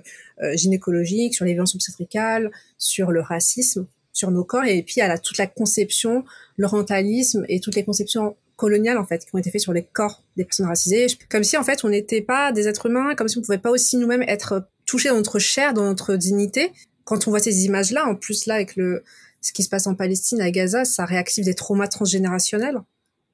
gynécologiques, 0.55 1.35
sur 1.35 1.45
les 1.45 1.53
violences 1.53 1.75
obstétricales, 1.75 2.51
sur 2.79 3.13
le 3.13 3.21
racisme. 3.21 3.87
sur 4.13 4.31
nos 4.31 4.45
corps 4.45 4.65
et 4.65 4.83
puis 4.83 5.03
à 5.03 5.09
la, 5.09 5.19
toute 5.19 5.39
la 5.39 5.47
conception, 5.47 6.25
l'orientalisme 6.57 7.45
et 7.49 7.61
toutes 7.61 7.77
les 7.77 7.85
conceptions 7.85 8.37
coloniales 8.57 8.99
en 8.99 9.07
fait 9.07 9.25
qui 9.25 9.35
ont 9.35 9.39
été 9.39 9.51
faites 9.51 9.61
sur 9.61 9.75
les 9.75 9.85
corps 9.85 10.25
des 10.37 10.45
personnes 10.45 10.67
racisées, 10.67 11.07
comme 11.29 11.45
si 11.45 11.59
en 11.59 11.65
fait 11.65 11.85
on 11.85 11.91
n'était 11.91 12.23
pas 12.23 12.51
des 12.51 12.67
êtres 12.67 12.87
humains, 12.87 13.15
comme 13.15 13.29
si 13.29 13.37
on 13.39 13.43
pouvait 13.43 13.59
pas 13.59 13.71
aussi 13.71 13.99
nous-mêmes 13.99 14.25
être 14.27 14.67
touchés 14.87 15.11
dans 15.11 15.17
notre 15.17 15.39
chair, 15.39 15.75
dans 15.75 15.85
notre 15.85 16.17
dignité. 16.17 16.73
Quand 17.05 17.29
on 17.29 17.31
voit 17.31 17.41
ces 17.41 17.67
images-là, 17.67 18.07
en 18.07 18.15
plus 18.15 18.47
là 18.47 18.55
avec 18.55 18.77
le 18.77 19.03
ce 19.41 19.53
qui 19.53 19.63
se 19.63 19.69
passe 19.69 19.87
en 19.87 19.95
Palestine, 19.95 20.41
à 20.41 20.51
Gaza, 20.51 20.85
ça 20.85 21.05
réactive 21.05 21.45
des 21.45 21.55
traumas 21.55 21.89
transgénérationnels 21.89 22.79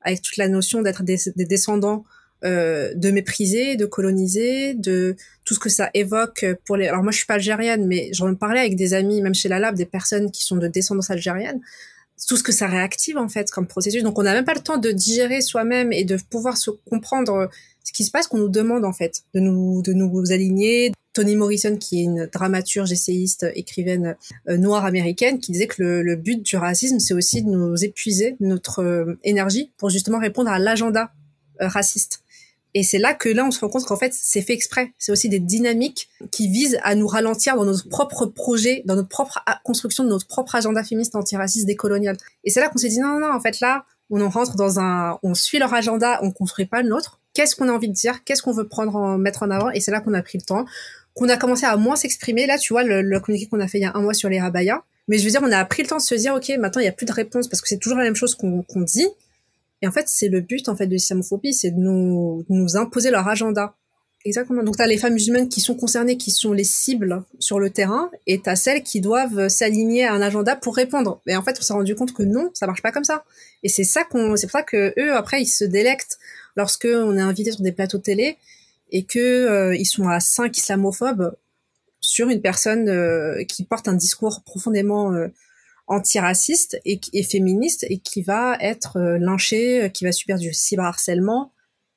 avec 0.03 0.23
toute 0.23 0.37
la 0.37 0.49
notion 0.49 0.83
d'être 0.83 1.03
des, 1.03 1.19
descendants 1.37 2.05
euh, 2.45 2.93
de 2.95 3.11
mépriser, 3.11 3.77
de 3.77 3.87
coloniser, 3.87 4.75
de 4.75 5.17
tout 5.45 5.55
ce 5.55 5.59
que 5.59 5.69
ça 5.69 5.91
évoque 5.95 6.47
pour 6.65 6.77
les. 6.77 6.87
Alors 6.87 7.03
moi 7.03 7.11
je 7.11 7.17
suis 7.17 7.27
pas 7.27 7.35
algérienne, 7.35 7.87
mais 7.87 8.11
j'en 8.13 8.33
parlais 8.37 8.61
avec 8.61 8.77
des 8.77 8.95
amis, 8.95 9.21
même 9.21 9.35
chez 9.35 9.49
la 9.49 9.59
Lab, 9.59 9.75
des 9.75 9.87
personnes 9.87 10.31
qui 10.31 10.45
sont 10.45 10.57
de 10.57 10.69
descendance 10.69 11.11
algérienne 11.11 11.61
tout 12.27 12.37
ce 12.37 12.43
que 12.43 12.53
ça 12.53 12.67
réactive 12.67 13.19
en 13.19 13.29
fait 13.29 13.51
comme 13.51 13.67
processus. 13.67 14.03
Donc 14.03 14.19
on 14.19 14.23
n'a 14.23 14.33
même 14.33 14.45
pas 14.45 14.55
le 14.55 14.61
temps 14.61 14.79
de 14.79 14.91
digérer 14.91 15.41
soi-même 15.41 15.93
et 15.93 16.05
de 16.05 16.19
pouvoir 16.31 16.57
se 16.57 16.71
comprendre 16.71 17.51
ce 17.85 17.93
qui 17.93 18.05
se 18.05 18.11
passe 18.11 18.27
qu'on 18.27 18.39
nous 18.39 18.49
demande 18.49 18.85
en 18.85 18.93
fait 18.93 19.23
de 19.35 19.41
nous 19.41 19.83
de 19.83 19.93
nous 19.93 20.33
aligner. 20.33 20.93
Toni 21.17 21.35
Morrison 21.35 21.79
qui 21.79 22.01
est 22.01 22.05
une 22.05 22.27
dramaturge, 22.27 22.93
essayiste, 22.93 23.47
écrivaine 23.55 24.17
euh, 24.51 24.59
noire 24.59 24.85
américaine 24.85 25.39
qui 25.39 25.51
disait 25.51 25.67
que 25.67 25.83
le, 25.83 26.15
but 26.15 26.43
du 26.43 26.57
racisme 26.59 26.99
c'est 26.99 27.15
aussi 27.15 27.43
de 27.43 27.49
nous 27.49 27.83
épuiser 27.83 28.37
notre 28.39 28.83
euh, 28.83 29.19
énergie 29.25 29.73
pour 29.79 29.89
justement 29.89 30.19
répondre 30.19 30.51
à 30.51 30.59
l'agenda 30.59 31.13
euh, 31.63 31.69
raciste. 31.69 32.23
Et 32.75 32.83
c'est 32.83 32.99
là 32.99 33.15
que 33.15 33.31
là, 33.31 33.47
on 33.47 33.51
se 33.51 33.61
rend 33.61 33.71
compte 33.71 33.87
qu'en 33.87 33.97
fait, 33.97 34.13
c'est 34.13 34.43
fait 34.43 34.53
exprès. 34.53 34.93
C'est 34.99 35.11
aussi 35.11 35.31
des 35.31 35.39
dynamiques 35.39 36.11
qui 36.31 36.49
visent 36.49 36.79
à 36.83 36.95
nous 36.95 37.07
ralentir 37.07 37.57
dans 37.57 37.65
notre 37.65 37.89
propre 37.89 38.27
projet, 38.27 38.83
dans 38.85 38.97
notre 38.97 39.09
propre 39.09 39.43
construction 39.65 40.05
de 40.05 40.11
notre 40.11 40.27
propre 40.27 40.57
agenda 40.57 40.85
féministe 40.85 41.15
antiraciste 41.15 41.65
décolonial. 41.65 42.19
Et 42.45 42.51
c'est 42.51 42.61
là 42.61 42.69
qu'on 42.69 42.77
s'est 42.77 42.91
dit, 42.91 42.99
non, 42.99 43.15
non, 43.15 43.21
non, 43.21 43.33
en 43.35 43.41
fait, 43.41 43.61
là, 43.61 43.87
on 44.11 44.21
en 44.21 44.29
rentre 44.29 44.57
dans 44.57 44.79
un, 44.79 45.19
on 45.23 45.33
suit 45.33 45.59
leur 45.59 45.73
agenda, 45.73 46.19
on 46.23 46.31
construit 46.31 46.67
pas 46.67 46.83
le 46.83 46.91
nôtre. 46.91 47.19
Qu'est-ce 47.33 47.57
qu'on 47.57 47.71
a 47.71 47.73
envie 47.73 47.89
de 47.89 47.95
dire? 47.95 48.25
Qu'est-ce 48.25 48.43
qu'on 48.43 48.53
veut 48.53 48.69
prendre 48.69 48.95
en, 48.95 49.17
mettre 49.17 49.43
en 49.43 49.51
avant? 49.51 49.71
Et 49.71 49.81
c'est 49.81 49.91
là 49.91 50.01
qu'on 50.01 50.13
a 50.13 50.21
pris 50.21 50.37
le 50.39 50.45
temps, 50.45 50.67
qu'on 51.17 51.29
a 51.31 51.37
commencé 51.37 51.65
à 51.65 51.77
moins 51.77 51.97
s'exprimer. 51.97 52.47
Là, 52.47 52.59
tu 52.59 52.73
vois, 52.73 52.85
le, 52.85 53.03
le 53.03 53.21
communiqué 53.21 53.49
qu'on 53.49 53.59
a 53.59 53.67
fait 53.67 53.79
il 53.79 53.83
y 53.83 53.87
a 53.87 53.93
un 53.95 54.03
mois 54.03 54.15
sur 54.15 54.29
les 54.29 54.39
rabayas. 54.39 54.85
Mais 55.09 55.19
je 55.19 55.25
veux 55.25 55.31
dire, 55.31 55.41
on 55.43 55.51
a 55.51 55.65
pris 55.65 55.83
le 55.83 55.89
temps 55.89 55.97
de 55.97 56.03
se 56.03 56.15
dire, 56.15 56.35
OK, 56.35 56.49
maintenant, 56.59 56.81
il 56.81 56.85
n'y 56.85 56.89
a 56.89 56.93
plus 56.93 57.07
de 57.07 57.13
réponse 57.13 57.49
parce 57.49 57.61
que 57.61 57.69
c'est 57.69 57.79
toujours 57.79 57.99
la 57.99 58.05
même 58.05 58.17
chose 58.17 58.35
qu'on 58.35 58.65
dit. 58.83 59.09
Et 59.83 59.89
en 59.89 59.93
fait, 59.93 60.09
c'est 60.09 60.29
le 60.29 60.41
but 60.41 60.69
en 60.69 60.77
fait 60.77 60.87
de 60.87 60.93
l'islamophobie, 60.93 61.55
c'est 61.55 61.71
de 61.71 61.79
nous, 61.79 62.45
nous 62.49 62.77
imposer 62.77 63.11
leur 63.11 63.27
agenda. 63.29 63.75
Exactement. 64.25 64.65
Donc, 64.65 64.77
tu 64.77 64.83
as 64.83 64.89
les 64.89 64.99
femmes 64.99 65.13
musulmanes 65.13 65.49
qui 65.49 65.61
sont 65.61 65.77
concernées, 65.77 66.17
qui 66.17 66.33
sont 66.33 66.53
les 66.53 66.65
cibles 66.65 67.23
sur 67.39 67.61
le 67.61 67.71
terrain, 67.71 68.11
et 68.27 68.41
tu 68.43 68.51
as 68.51 68.57
celles 68.57 68.83
qui 68.83 69.01
doivent 69.01 69.49
s'aligner 69.49 70.05
à 70.05 70.13
un 70.13 70.21
agenda 70.21 70.57
pour 70.57 70.75
répondre. 70.75 71.21
Et 71.29 71.37
en 71.37 71.43
fait, 71.43 71.57
on 71.61 71.63
s'est 71.63 71.73
rendu 71.73 71.95
compte 71.95 72.13
que 72.13 72.25
non, 72.25 72.51
ça 72.53 72.67
marche 72.67 72.83
pas 72.83 72.91
comme 72.91 73.05
ça. 73.05 73.25
Et 73.63 73.69
c'est 73.69 73.85
ça 73.85 74.03
qu'on, 74.03 74.35
c'est 74.35 74.49
pour 74.49 74.59
ça 74.59 74.65
que 74.65 74.93
eux, 74.99 75.15
après, 75.15 75.41
ils 75.41 75.47
se 75.47 75.65
délectent 75.65 76.19
lorsque 76.57 76.89
on 76.91 77.17
est 77.17 77.21
invité 77.21 77.53
sur 77.53 77.63
des 77.63 77.71
plateaux 77.71 77.99
télé 77.99 78.37
et 78.91 79.05
que 79.05 79.19
euh, 79.19 79.77
ils 79.77 79.87
sont 79.87 80.09
à 80.09 80.21
cinq 80.21 80.57
islamophobes 80.57 81.37
sur 82.01 82.29
une 82.29 82.41
personne 82.41 82.89
euh, 82.89 83.43
qui 83.45 83.65
porte 83.65 83.89
un 83.89 83.95
discours 83.95 84.43
profondément 84.45 85.13
euh, 85.13 85.29
antiraciste 85.89 86.81
et, 86.85 87.01
et 87.13 87.23
féministe 87.23 87.85
et 87.89 87.99
qui 87.99 88.23
va 88.23 88.57
être 88.61 88.97
euh, 88.97 89.19
lynché, 89.19 89.83
euh, 89.83 89.89
qui 89.89 90.05
va 90.05 90.13
subir 90.13 90.39
du 90.39 90.53
cyberharcèlement. 90.53 91.53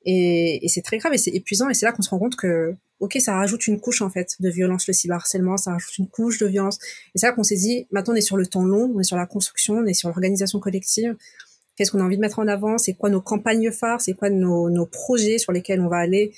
Et, 0.06 0.66
et 0.66 0.68
c'est 0.68 0.82
très 0.82 0.98
grave 0.98 1.14
et 1.14 1.18
c'est 1.18 1.32
épuisant. 1.32 1.70
Et 1.70 1.74
c'est 1.74 1.86
là 1.86 1.92
qu'on 1.92 2.02
se 2.02 2.10
rend 2.10 2.20
compte 2.20 2.36
que, 2.36 2.76
ok, 3.00 3.18
ça 3.20 3.34
rajoute 3.36 3.68
une 3.68 3.80
couche 3.80 4.02
en 4.02 4.10
fait 4.10 4.36
de 4.40 4.50
violence, 4.50 4.88
le 4.88 4.94
cyberharcèlement, 4.94 5.58
ça 5.58 5.72
rajoute 5.72 5.98
une 5.98 6.08
couche 6.08 6.40
de 6.40 6.48
violence. 6.48 6.80
Et 7.14 7.20
c'est 7.20 7.28
là 7.28 7.34
qu'on 7.34 7.44
s'est 7.44 7.56
dit, 7.56 7.88
maintenant 7.92 8.14
on 8.14 8.18
est 8.18 8.22
sur 8.22 8.38
le 8.38 8.48
temps 8.48 8.64
long, 8.64 8.92
on 8.96 9.00
est 9.00 9.04
sur 9.04 9.18
la 9.18 9.26
construction, 9.26 9.76
on 9.76 9.86
est 9.86 9.94
sur 9.94 10.10
l'organisation 10.10 10.60
collective. 10.60 11.16
Qu'est-ce 11.76 11.92
qu'on 11.92 12.00
a 12.00 12.04
envie 12.04 12.18
de 12.18 12.22
mettre 12.22 12.40
en 12.40 12.48
avant? 12.48 12.78
C'est 12.78 12.94
quoi 12.94 13.10
nos 13.10 13.22
campagnes 13.22 13.72
phares? 13.72 14.02
C'est 14.02 14.14
quoi 14.14 14.30
nos, 14.30 14.70
nos 14.70 14.86
projets 14.86 15.38
sur 15.38 15.52
lesquels 15.52 15.80
on 15.82 15.88
va 15.88 15.98
aller 15.98 16.34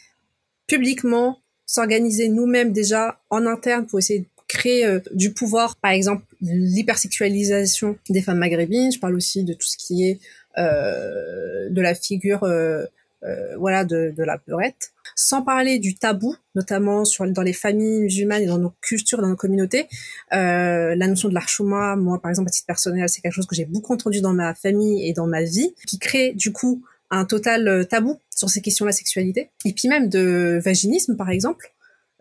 publiquement 0.72 1.40
s'organiser 1.66 2.30
nous-mêmes 2.30 2.72
déjà 2.72 3.20
en 3.30 3.46
interne 3.46 3.86
pour 3.88 4.00
essayer 4.00 4.26
créer 4.48 4.86
euh, 4.86 5.00
du 5.14 5.34
pouvoir, 5.34 5.78
par 5.78 5.92
exemple 5.92 6.24
l'hypersexualisation 6.42 7.98
des 8.10 8.22
femmes 8.22 8.40
maghrébines. 8.40 8.92
Je 8.92 9.00
parle 9.00 9.16
aussi 9.16 9.44
de 9.44 9.54
tout 9.54 9.68
ce 9.68 9.78
qui 9.78 10.10
est 10.10 10.20
euh, 10.58 11.70
de 11.70 11.82
la 11.82 11.96
figure 11.96 12.44
euh, 12.44 12.84
euh, 13.24 13.56
voilà 13.58 13.86
de, 13.86 14.14
de 14.18 14.24
la 14.24 14.38
peurette. 14.38 14.92
Sans 15.16 15.42
parler 15.42 15.78
du 15.78 15.96
tabou, 15.96 16.36
notamment 16.56 17.06
sur 17.06 17.26
dans 17.28 17.42
les 17.42 17.54
familles 17.54 18.00
musulmanes 18.02 18.44
et 18.44 18.46
dans 18.46 18.58
nos 18.58 18.74
cultures, 18.82 19.22
dans 19.22 19.28
nos 19.30 19.36
communautés, 19.36 19.88
euh, 20.34 20.96
la 20.96 21.08
notion 21.08 21.30
de 21.30 21.34
l'archouma, 21.34 21.96
moi 21.96 22.22
par 22.22 22.32
exemple 22.32 22.48
à 22.50 22.52
titre 22.52 22.68
personnel, 22.68 23.08
c'est 23.10 23.22
quelque 23.22 23.34
chose 23.34 23.48
que 23.48 23.56
j'ai 23.56 23.66
beaucoup 23.66 23.94
entendu 23.94 24.22
dans 24.22 24.34
ma 24.34 24.54
famille 24.56 25.08
et 25.08 25.14
dans 25.14 25.28
ma 25.28 25.44
vie, 25.44 25.74
qui 25.86 26.00
crée 26.00 26.34
du 26.34 26.52
coup 26.52 26.84
un 27.12 27.26
total 27.26 27.68
euh, 27.68 27.84
tabou 27.84 28.20
sur 28.36 28.50
ces 28.50 28.62
questions 28.62 28.86
de 28.86 28.90
la 28.90 28.94
sexualité, 28.94 29.50
et 29.66 29.74
puis 29.74 29.88
même 29.88 30.10
de 30.10 30.60
vaginisme 30.64 31.16
par 31.16 31.30
exemple. 31.30 31.72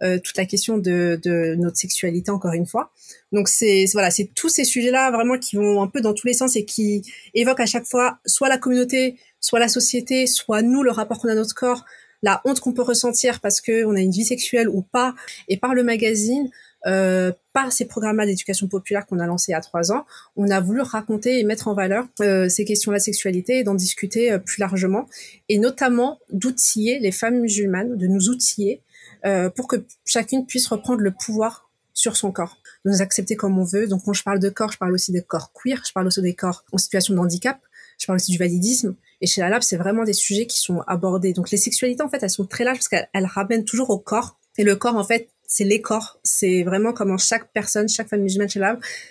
Euh, 0.02 0.18
toute 0.18 0.38
la 0.38 0.46
question 0.46 0.78
de, 0.78 1.20
de, 1.22 1.56
notre 1.56 1.76
sexualité 1.76 2.30
encore 2.30 2.54
une 2.54 2.64
fois. 2.64 2.90
Donc 3.32 3.48
c'est 3.48 3.84
voilà, 3.92 4.10
c'est 4.10 4.30
tous 4.34 4.48
ces 4.48 4.64
sujets-là 4.64 5.10
vraiment 5.10 5.36
qui 5.36 5.56
vont 5.56 5.82
un 5.82 5.88
peu 5.88 6.00
dans 6.00 6.14
tous 6.14 6.26
les 6.26 6.32
sens 6.32 6.56
et 6.56 6.64
qui 6.64 7.02
évoquent 7.34 7.60
à 7.60 7.66
chaque 7.66 7.84
fois 7.84 8.18
soit 8.24 8.48
la 8.48 8.56
communauté, 8.56 9.18
soit 9.40 9.58
la 9.58 9.68
société, 9.68 10.26
soit 10.26 10.62
nous 10.62 10.82
le 10.82 10.90
rapport 10.90 11.18
qu'on 11.18 11.28
a 11.28 11.32
à 11.32 11.34
notre 11.34 11.54
corps, 11.54 11.84
la 12.22 12.40
honte 12.46 12.60
qu'on 12.60 12.72
peut 12.72 12.80
ressentir 12.80 13.40
parce 13.40 13.60
que 13.60 13.84
on 13.84 13.94
a 13.94 14.00
une 14.00 14.10
vie 14.10 14.24
sexuelle 14.24 14.70
ou 14.70 14.80
pas. 14.80 15.14
Et 15.48 15.58
par 15.58 15.74
le 15.74 15.82
magazine, 15.82 16.48
euh, 16.86 17.32
par 17.52 17.72
ces 17.72 17.86
programmes 17.86 18.24
d'éducation 18.24 18.68
populaire 18.68 19.06
qu'on 19.06 19.18
a 19.18 19.26
lancés 19.26 19.52
a 19.52 19.60
trois 19.60 19.92
ans, 19.92 20.06
on 20.36 20.50
a 20.50 20.60
voulu 20.60 20.80
raconter 20.80 21.40
et 21.40 21.44
mettre 21.44 21.68
en 21.68 21.74
valeur 21.74 22.06
euh, 22.20 22.48
ces 22.48 22.64
questions 22.64 22.90
de 22.90 22.96
la 22.96 23.00
sexualité 23.00 23.58
et 23.58 23.64
d'en 23.64 23.74
discuter 23.74 24.32
euh, 24.32 24.38
plus 24.38 24.60
largement, 24.60 25.06
et 25.48 25.58
notamment 25.58 26.18
d'outiller 26.30 26.98
les 26.98 27.12
femmes 27.12 27.40
musulmanes, 27.40 27.96
de 27.96 28.06
nous 28.06 28.28
outiller 28.28 28.82
euh, 29.26 29.50
pour 29.50 29.66
que 29.66 29.84
chacune 30.04 30.46
puisse 30.46 30.66
reprendre 30.68 31.00
le 31.00 31.12
pouvoir 31.12 31.70
sur 31.92 32.16
son 32.16 32.32
corps, 32.32 32.56
de 32.84 32.90
nous 32.90 33.02
accepter 33.02 33.36
comme 33.36 33.58
on 33.58 33.64
veut. 33.64 33.86
Donc 33.86 34.04
quand 34.04 34.12
je 34.12 34.22
parle 34.22 34.38
de 34.38 34.48
corps, 34.48 34.72
je 34.72 34.78
parle 34.78 34.92
aussi 34.92 35.12
des 35.12 35.22
corps 35.22 35.52
queer, 35.52 35.82
je 35.86 35.92
parle 35.92 36.06
aussi 36.06 36.22
des 36.22 36.34
corps 36.34 36.64
en 36.72 36.78
situation 36.78 37.14
de 37.14 37.18
handicap, 37.18 37.60
je 37.98 38.06
parle 38.06 38.16
aussi 38.16 38.32
du 38.32 38.38
validisme. 38.38 38.96
Et 39.20 39.26
chez 39.26 39.42
la 39.42 39.50
Lab, 39.50 39.62
c'est 39.62 39.76
vraiment 39.76 40.04
des 40.04 40.14
sujets 40.14 40.46
qui 40.46 40.58
sont 40.58 40.80
abordés. 40.86 41.34
Donc 41.34 41.50
les 41.50 41.58
sexualités, 41.58 42.02
en 42.02 42.08
fait, 42.08 42.22
elles 42.22 42.30
sont 42.30 42.46
très 42.46 42.64
larges 42.64 42.78
parce 42.78 42.88
qu'elles 42.88 43.26
ramènent 43.26 43.64
toujours 43.64 43.90
au 43.90 43.98
corps. 43.98 44.38
Et 44.56 44.64
le 44.64 44.76
corps, 44.76 44.96
en 44.96 45.04
fait, 45.04 45.28
c'est 45.50 45.64
les 45.64 45.82
corps. 45.82 46.18
C'est 46.22 46.62
vraiment 46.62 46.92
comment 46.92 47.18
chaque 47.18 47.52
personne, 47.52 47.88
chaque 47.88 48.08
femme 48.08 48.22
musulmane 48.22 48.48
chez 48.48 48.60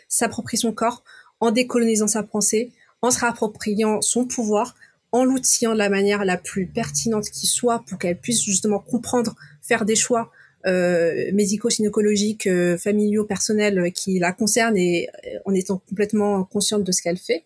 s'approprie 0.08 0.58
son 0.58 0.72
corps 0.72 1.04
en 1.42 1.52
décolonisant 1.52 2.08
sa 2.08 2.24
pensée, 2.24 2.72
en 3.02 3.12
se 3.12 3.20
réappropriant 3.20 4.02
son 4.02 4.26
pouvoir, 4.26 4.76
en 5.12 5.26
l'outillant 5.26 5.74
de 5.74 5.78
la 5.78 5.90
manière 5.90 6.24
la 6.24 6.38
plus 6.38 6.66
pertinente 6.66 7.30
qui 7.30 7.46
soit 7.46 7.84
pour 7.88 8.00
qu'elle 8.00 8.18
puisse 8.18 8.42
justement 8.42 8.80
comprendre, 8.80 9.36
faire 9.62 9.84
des 9.84 9.96
choix 9.96 10.32
euh, 10.66 11.30
médico-gynécologiques, 11.34 12.48
euh, 12.48 12.78
familiaux, 12.78 13.26
personnels 13.26 13.80
euh, 13.80 13.90
qui 13.90 14.20
la 14.20 14.32
concernent 14.32 14.78
et 14.78 15.10
euh, 15.26 15.40
en 15.46 15.54
étant 15.54 15.82
complètement 15.90 16.44
consciente 16.46 16.84
de 16.84 16.92
ce 16.92 17.02
qu'elle 17.02 17.18
fait. 17.18 17.44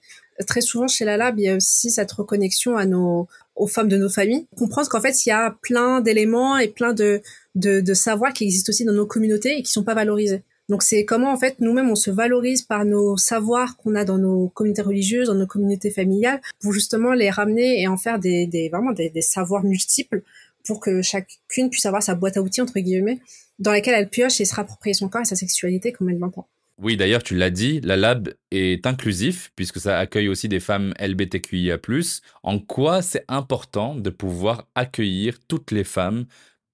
Très 0.48 0.62
souvent 0.62 0.88
chez 0.88 1.06
la 1.06 1.18
Lab, 1.18 1.40
il 1.40 1.46
y 1.46 1.50
a 1.50 1.56
aussi 1.56 1.92
cette 1.92 2.12
reconnexion 2.12 2.76
à 2.76 2.86
nos, 2.86 3.28
aux 3.56 3.68
femmes 3.68 3.88
de 3.88 3.98
nos 3.98 4.10
familles, 4.10 4.48
comprendre 4.58 4.90
qu'en 4.90 5.02
fait 5.02 5.26
il 5.26 5.30
y 5.30 5.32
a 5.32 5.56
plein 5.62 6.02
d'éléments 6.02 6.58
et 6.58 6.68
plein 6.68 6.94
de, 6.94 7.22
de, 7.56 7.82
de 7.82 7.94
savoirs 7.94 8.34
qui 8.34 8.46
existent 8.46 8.72
aussi 8.72 8.86
dans 8.86 8.94
nos 8.94 9.06
communautés 9.06 9.58
et 9.58 9.64
qui 9.64 9.72
sont 9.72 9.84
pas 9.84 9.94
valorisés. 9.94 10.44
Donc 10.70 10.82
c'est 10.82 11.04
comment 11.04 11.32
en 11.32 11.38
fait 11.38 11.60
nous-mêmes 11.60 11.90
on 11.90 11.96
se 11.96 12.10
valorise 12.10 12.62
par 12.62 12.86
nos 12.86 13.18
savoirs 13.18 13.76
qu'on 13.78 13.96
a 13.96 14.06
dans 14.06 14.18
nos 14.18 14.48
communautés 14.50 14.82
religieuses, 14.82 15.28
dans 15.28 15.36
nos 15.36 15.48
communautés 15.48 15.92
familiales, 15.92 16.42
pour 16.62 16.72
justement 16.72 17.14
les 17.14 17.30
ramener 17.30 17.82
et 17.82 17.88
en 17.88 17.98
faire 17.98 18.18
des, 18.18 18.48
des 18.48 18.70
vraiment 18.70 18.92
des, 18.92 19.10
des, 19.10 19.22
savoirs 19.22 19.64
multiples 19.64 20.24
pour 20.66 20.80
que 20.80 21.02
chacune 21.02 21.70
puisse 21.70 21.86
avoir 21.86 22.02
sa 22.02 22.16
boîte 22.16 22.38
à 22.38 22.42
outils 22.42 22.62
entre 22.62 22.80
guillemets 22.80 23.20
dans 23.60 23.72
laquelle 23.72 23.96
elle 23.96 24.10
pioche 24.10 24.40
et 24.40 24.46
se 24.46 24.56
rapproprier 24.56 24.94
son 24.94 25.10
corps 25.10 25.22
et 25.22 25.26
sa 25.26 25.36
sexualité 25.36 25.92
comme 25.92 26.10
elle 26.10 26.18
l'entend. 26.18 26.48
Oui, 26.82 26.98
d'ailleurs, 26.98 27.24
tu 27.24 27.36
l'as 27.36 27.52
dit, 27.52 27.82
la 27.82 27.96
lab 27.96 28.34
est 28.52 28.86
inclusif 28.88 29.52
puisque 29.56 29.80
ça 29.80 30.00
accueille 30.00 30.28
aussi 30.28 30.48
des 30.50 30.60
femmes 30.60 30.94
LBTQIA+. 31.00 31.78
En 32.42 32.60
quoi 32.60 33.02
c'est 33.02 33.26
important 33.28 33.96
de 33.96 34.10
pouvoir 34.10 34.68
accueillir 34.76 35.38
toutes 35.48 35.72
les 35.72 35.84
femmes, 35.84 36.26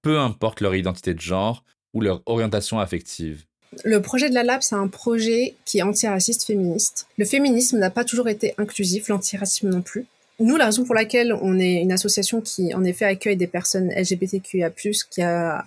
peu 0.02 0.18
importe 0.18 0.60
leur 0.60 0.74
identité 0.74 1.12
de 1.14 1.20
genre 1.20 1.64
ou 1.92 2.00
leur 2.00 2.22
orientation 2.26 2.80
affective? 2.80 3.44
Le 3.84 4.00
projet 4.02 4.28
de 4.30 4.34
la 4.34 4.42
Lab, 4.42 4.62
c'est 4.62 4.74
un 4.74 4.88
projet 4.88 5.54
qui 5.64 5.78
est 5.78 5.82
antiraciste 5.82 6.44
féministe. 6.44 7.06
Le 7.18 7.24
féminisme 7.24 7.78
n'a 7.78 7.90
pas 7.90 8.04
toujours 8.04 8.28
été 8.28 8.54
inclusif, 8.58 9.08
l'antiracisme 9.08 9.68
non 9.68 9.82
plus. 9.82 10.06
Nous, 10.40 10.56
la 10.56 10.66
raison 10.66 10.84
pour 10.84 10.94
laquelle 10.94 11.34
on 11.34 11.58
est 11.58 11.82
une 11.82 11.92
association 11.92 12.40
qui, 12.40 12.74
en 12.74 12.82
effet, 12.82 13.04
accueille 13.04 13.36
des 13.36 13.46
personnes 13.46 13.92
LGBTQIA+, 13.94 14.70
qui 15.10 15.22
a, 15.22 15.64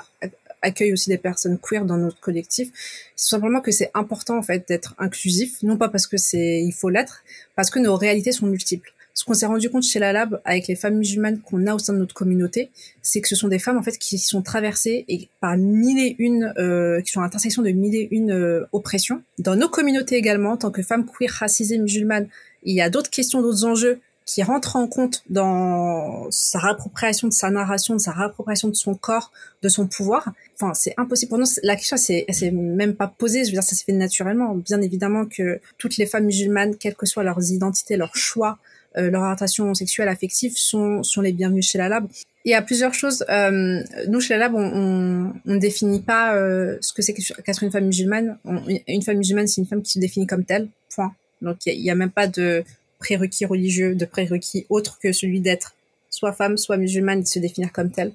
accueille 0.64 0.94
aussi 0.94 1.10
des 1.10 1.20
personnes 1.20 1.60
queer 1.60 1.86
dans 1.86 1.98
notre 1.98 2.20
collectif, 2.20 2.70
c'est 3.16 3.30
simplement 3.30 3.62
que 3.62 3.72
c'est 3.72 3.92
important, 3.94 4.38
en 4.38 4.42
fait, 4.42 4.68
d'être 4.68 4.96
inclusif. 4.98 5.62
Non 5.62 5.78
pas 5.78 5.90
parce 5.90 6.08
que 6.08 6.18
c'est, 6.18 6.64
il 6.64 6.72
faut 6.72 6.90
l'être, 6.90 7.24
parce 7.56 7.70
que 7.70 7.80
nos 7.80 7.96
réalités 7.96 8.32
sont 8.32 8.48
multiples. 8.48 8.92
ce 9.14 9.24
qu'on 9.24 9.36
s'est 9.36 9.46
rendu 9.46 9.70
compte 9.70 9.84
chez 9.84 10.00
la 10.00 10.12
Lab 10.12 10.42
avec 10.44 10.68
les 10.68 10.76
femmes 10.76 10.96
musulmanes 10.98 11.40
qu'on 11.40 11.68
a 11.68 11.76
au 11.76 11.80
sein 11.80 11.94
de 11.94 12.00
notre 12.00 12.16
communauté, 12.16 12.72
c'est 13.04 13.22
que 13.22 13.28
ce 13.28 13.36
sont 13.36 13.48
des 13.48 13.60
femmes 13.60 13.78
en 13.78 13.84
fait 13.84 13.98
qui 13.98 14.18
sont 14.18 14.42
traversées 14.42 15.06
et 15.08 15.30
par 15.40 15.56
mille 15.56 16.00
et 16.00 16.16
une, 16.18 16.52
euh, 16.58 17.00
qui 17.02 17.12
sont 17.12 17.20
à 17.20 17.24
l'intersection 17.24 17.62
de 17.62 17.70
mille 17.70 17.96
et 17.96 18.08
une 18.10 18.32
euh, 18.32 18.66
oppressions. 18.72 19.22
Dans 19.38 19.56
nos 19.56 19.70
communautés 19.70 20.16
également, 20.16 20.54
en 20.54 20.58
tant 20.58 20.72
que 20.72 20.82
femmes 20.82 21.06
queer, 21.06 21.30
racisées, 21.30 21.78
musulmanes, 21.78 22.28
il 22.64 22.76
y 22.76 22.82
a 22.82 22.90
d'autres 22.90 23.12
questions, 23.12 23.42
d'autres 23.42 23.66
enjeux 23.66 24.00
qui 24.26 24.44
rentrent 24.44 24.76
en 24.76 24.88
compte 24.88 25.24
dans 25.30 26.28
sa 26.32 26.60
réappropriation 26.60 27.28
de 27.28 27.34
sa 27.34 27.50
narration, 27.50 27.96
de 27.96 28.00
sa 28.00 28.12
réappropriation 28.12 28.68
de 28.70 28.76
son 28.76 28.96
corps, 28.96 29.32
de 29.62 29.70
son 29.70 29.88
pouvoir. 29.88 30.32
Enfin, 30.56 30.74
c'est 30.74 30.94
impossible 30.98 31.30
pour 31.30 31.38
nous. 31.38 31.46
La 31.64 31.76
question, 31.76 31.98
c'est, 31.98 32.26
c'est 32.30 32.52
même 32.52 32.96
pas 32.96 33.08
posée. 33.08 33.44
Je 33.44 33.50
veux 33.50 33.54
dire, 33.54 33.64
ça 33.64 33.76
s'est 33.76 33.86
fait 33.86 33.94
naturellement. 33.94 34.56
Bien 34.56 34.82
évidemment 34.82 35.26
que 35.26 35.60
toutes 35.78 35.98
les 35.98 36.06
femmes 36.06 36.26
musulmanes, 36.26 36.76
quelles 36.76 36.96
que 36.96 37.06
soient 37.06 37.24
leurs 37.24 37.52
identités, 37.52 37.98
leurs 37.98 38.16
choix, 38.16 38.58
euh, 38.98 39.10
leur 39.10 39.24
orientation 39.24 39.74
sexuelle, 39.74 40.08
affective, 40.08 40.54
sont, 40.56 41.04
sont 41.04 41.22
les 41.22 41.32
bienvenus 41.32 41.68
chez 41.68 41.78
la 41.78 41.90
Lab. 41.90 42.08
Il 42.46 42.52
y 42.52 42.56
a 42.56 42.62
plusieurs 42.62 42.94
choses. 42.94 43.26
Euh, 43.30 43.82
nous, 44.08 44.20
chez 44.20 44.36
la 44.36 44.40
Lab, 44.42 44.56
on 44.56 45.34
ne 45.46 45.58
définit 45.58 46.02
pas 46.02 46.36
euh, 46.36 46.78
ce 46.82 46.94
que 46.94 47.02
c'est 47.02 47.14
qu'être 47.14 47.64
une 47.64 47.72
femme 47.72 47.86
musulmane. 47.86 48.38
une 48.88 49.02
femme 49.02 49.18
musulmane, 49.18 49.48
c'est 49.48 49.62
une 49.62 49.68
femme 49.68 49.82
qui 49.82 49.94
se 49.94 50.00
définit 50.00 50.28
comme 50.28 50.46
telle. 50.46 50.68
Point. 50.96 51.14
Donc, 51.42 51.58
il 51.66 51.82
n'y 51.82 51.90
a, 51.90 51.94
a, 51.94 51.96
même 51.96 52.12
pas 52.12 52.28
de 52.28 52.64
prérequis 53.04 53.46
religieux, 53.46 53.96
de 53.96 54.06
prérequis 54.06 54.66
autre 54.70 54.98
que 55.02 55.12
celui 55.12 55.42
d'être 55.42 55.76
soit 56.10 56.32
femme, 56.32 56.58
soit 56.58 56.78
musulmane, 56.78 57.22
de 57.22 57.28
se 57.28 57.40
définir 57.40 57.72
comme 57.74 57.92
telle. 57.92 58.14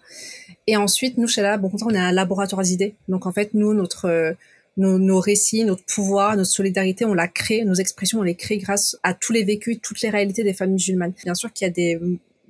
Et 0.66 0.76
ensuite, 0.76 1.18
nous, 1.18 1.28
chez 1.28 1.43
la 1.43 1.59
bon, 1.59 1.70
on 1.82 1.91
est 1.91 1.99
un 1.99 2.12
laboratoire 2.12 2.62
d'idées. 2.62 2.95
Donc, 3.09 3.26
en 3.26 3.32
fait, 3.32 3.51
nous, 3.53 3.74
notre, 3.74 4.07
euh, 4.07 4.32
nos, 4.76 5.20
récits, 5.20 5.64
notre 5.64 5.84
pouvoir, 5.84 6.36
notre 6.36 6.51
solidarité, 6.51 7.05
on 7.05 7.14
l'a 7.14 7.28
créé, 7.28 7.64
nos 7.64 7.74
expressions, 7.74 8.20
on 8.20 8.22
les 8.22 8.36
crée 8.36 8.59
grâce 8.59 8.97
à 9.03 9.12
tous 9.14 9.32
les 9.32 9.45
vécus, 9.45 9.78
toutes 9.82 10.01
les 10.01 10.11
réalités 10.11 10.45
des 10.45 10.55
femmes 10.55 10.72
musulmanes. 10.72 11.12
Bien 11.24 11.34
sûr 11.34 11.53
qu'il 11.53 11.66
y 11.66 11.70
a 11.70 11.72
des 11.72 12.01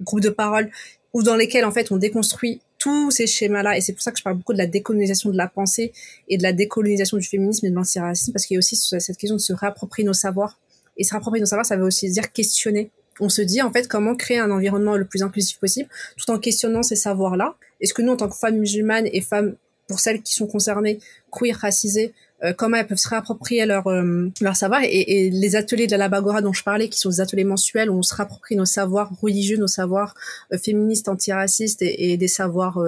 groupes 0.01 0.21
de 0.21 0.31
parole 0.31 0.71
ou 1.15 1.23
dans 1.23 1.37
lesquels, 1.37 1.65
en 1.65 1.73
fait, 1.73 1.91
on 1.91 1.97
déconstruit 1.97 2.61
tous 2.79 3.11
ces 3.11 3.27
schémas-là, 3.27 3.77
et 3.77 3.81
c'est 3.81 3.93
pour 3.93 4.03
ça 4.03 4.13
que 4.13 4.19
je 4.19 4.23
parle 4.23 4.37
beaucoup 4.37 4.53
de 4.53 4.59
la 4.59 4.67
décolonisation 4.67 5.31
de 5.31 5.37
la 5.37 5.49
pensée 5.49 5.93
et 6.29 6.37
de 6.39 6.43
la 6.45 6.53
décolonisation 6.53 7.17
du 7.17 7.27
féminisme 7.27 7.67
et 7.67 7.71
de 7.71 7.75
l'antiracisme, 7.75 8.33
parce 8.33 8.47
qu'il 8.47 8.55
y 8.55 8.59
a 8.59 8.61
aussi 8.61 8.77
cette 8.77 9.17
question 9.17 9.35
de 9.35 9.41
se 9.41 9.53
réapproprier 9.53 10.07
nos 10.07 10.13
savoirs 10.13 10.59
et 10.99 11.05
se 11.05 11.15
rapprocher 11.15 11.41
de 11.41 11.47
savoir, 11.47 11.65
ça 11.65 11.77
veut 11.77 11.85
aussi 11.85 12.11
dire 12.11 12.33
questionner. 12.33 12.91
On 13.21 13.29
se 13.29 13.43
dit 13.43 13.63
en 13.63 13.73
fait 13.73 13.89
comment 13.89 14.15
créer 14.15 14.39
un 14.39 14.51
environnement 14.51 14.97
le 14.97 15.05
plus 15.05 15.23
inclusif 15.23 15.59
possible, 15.59 15.89
tout 16.17 16.31
en 16.31 16.39
questionnant 16.39 16.83
ces 16.83 16.97
savoirs-là. 16.97 17.57
Est-ce 17.81 17.95
que 17.95 18.03
nous, 18.03 18.13
en 18.13 18.17
tant 18.17 18.29
que 18.29 18.37
femmes 18.37 18.59
musulmanes 18.59 19.09
et 19.13 19.21
femmes, 19.21 19.57
pour 19.89 20.01
celles 20.01 20.23
qui 20.23 20.35
sont 20.35 20.47
concernées, 20.47 20.99
queer, 21.33 21.57
racisées, 21.57 22.13
euh, 22.45 22.53
comment 22.53 22.77
elles 22.77 22.87
peuvent 22.87 22.99
se 22.99 23.09
réapproprier 23.09 23.67
leur 23.67 23.89
euh, 23.89 24.31
leur 24.41 24.55
savoir 24.55 24.83
et, 24.85 25.29
les 25.29 25.57
ateliers 25.57 25.89
de 25.89 25.93
la 25.93 25.99
Labagora 25.99 26.41
dont 26.41 26.53
je 26.53 26.63
parlais 26.63 26.89
qui 26.89 26.99
sont 26.99 27.09
des 27.09 27.21
ateliers 27.21 27.43
mensuels 27.43 27.91
où 27.91 27.95
on 27.95 28.03
se 28.03 28.15
réapproprie 28.15 28.55
nos 28.55 28.65
savoirs 28.65 29.11
religieux 29.21 29.57
nos 29.57 29.67
savoirs 29.67 30.15
euh, 30.53 30.59
féministes 30.59 31.09
antiracistes 31.09 31.83
et, 31.83 32.13
et 32.13 32.17
des 32.17 32.29
savoirs 32.29 32.79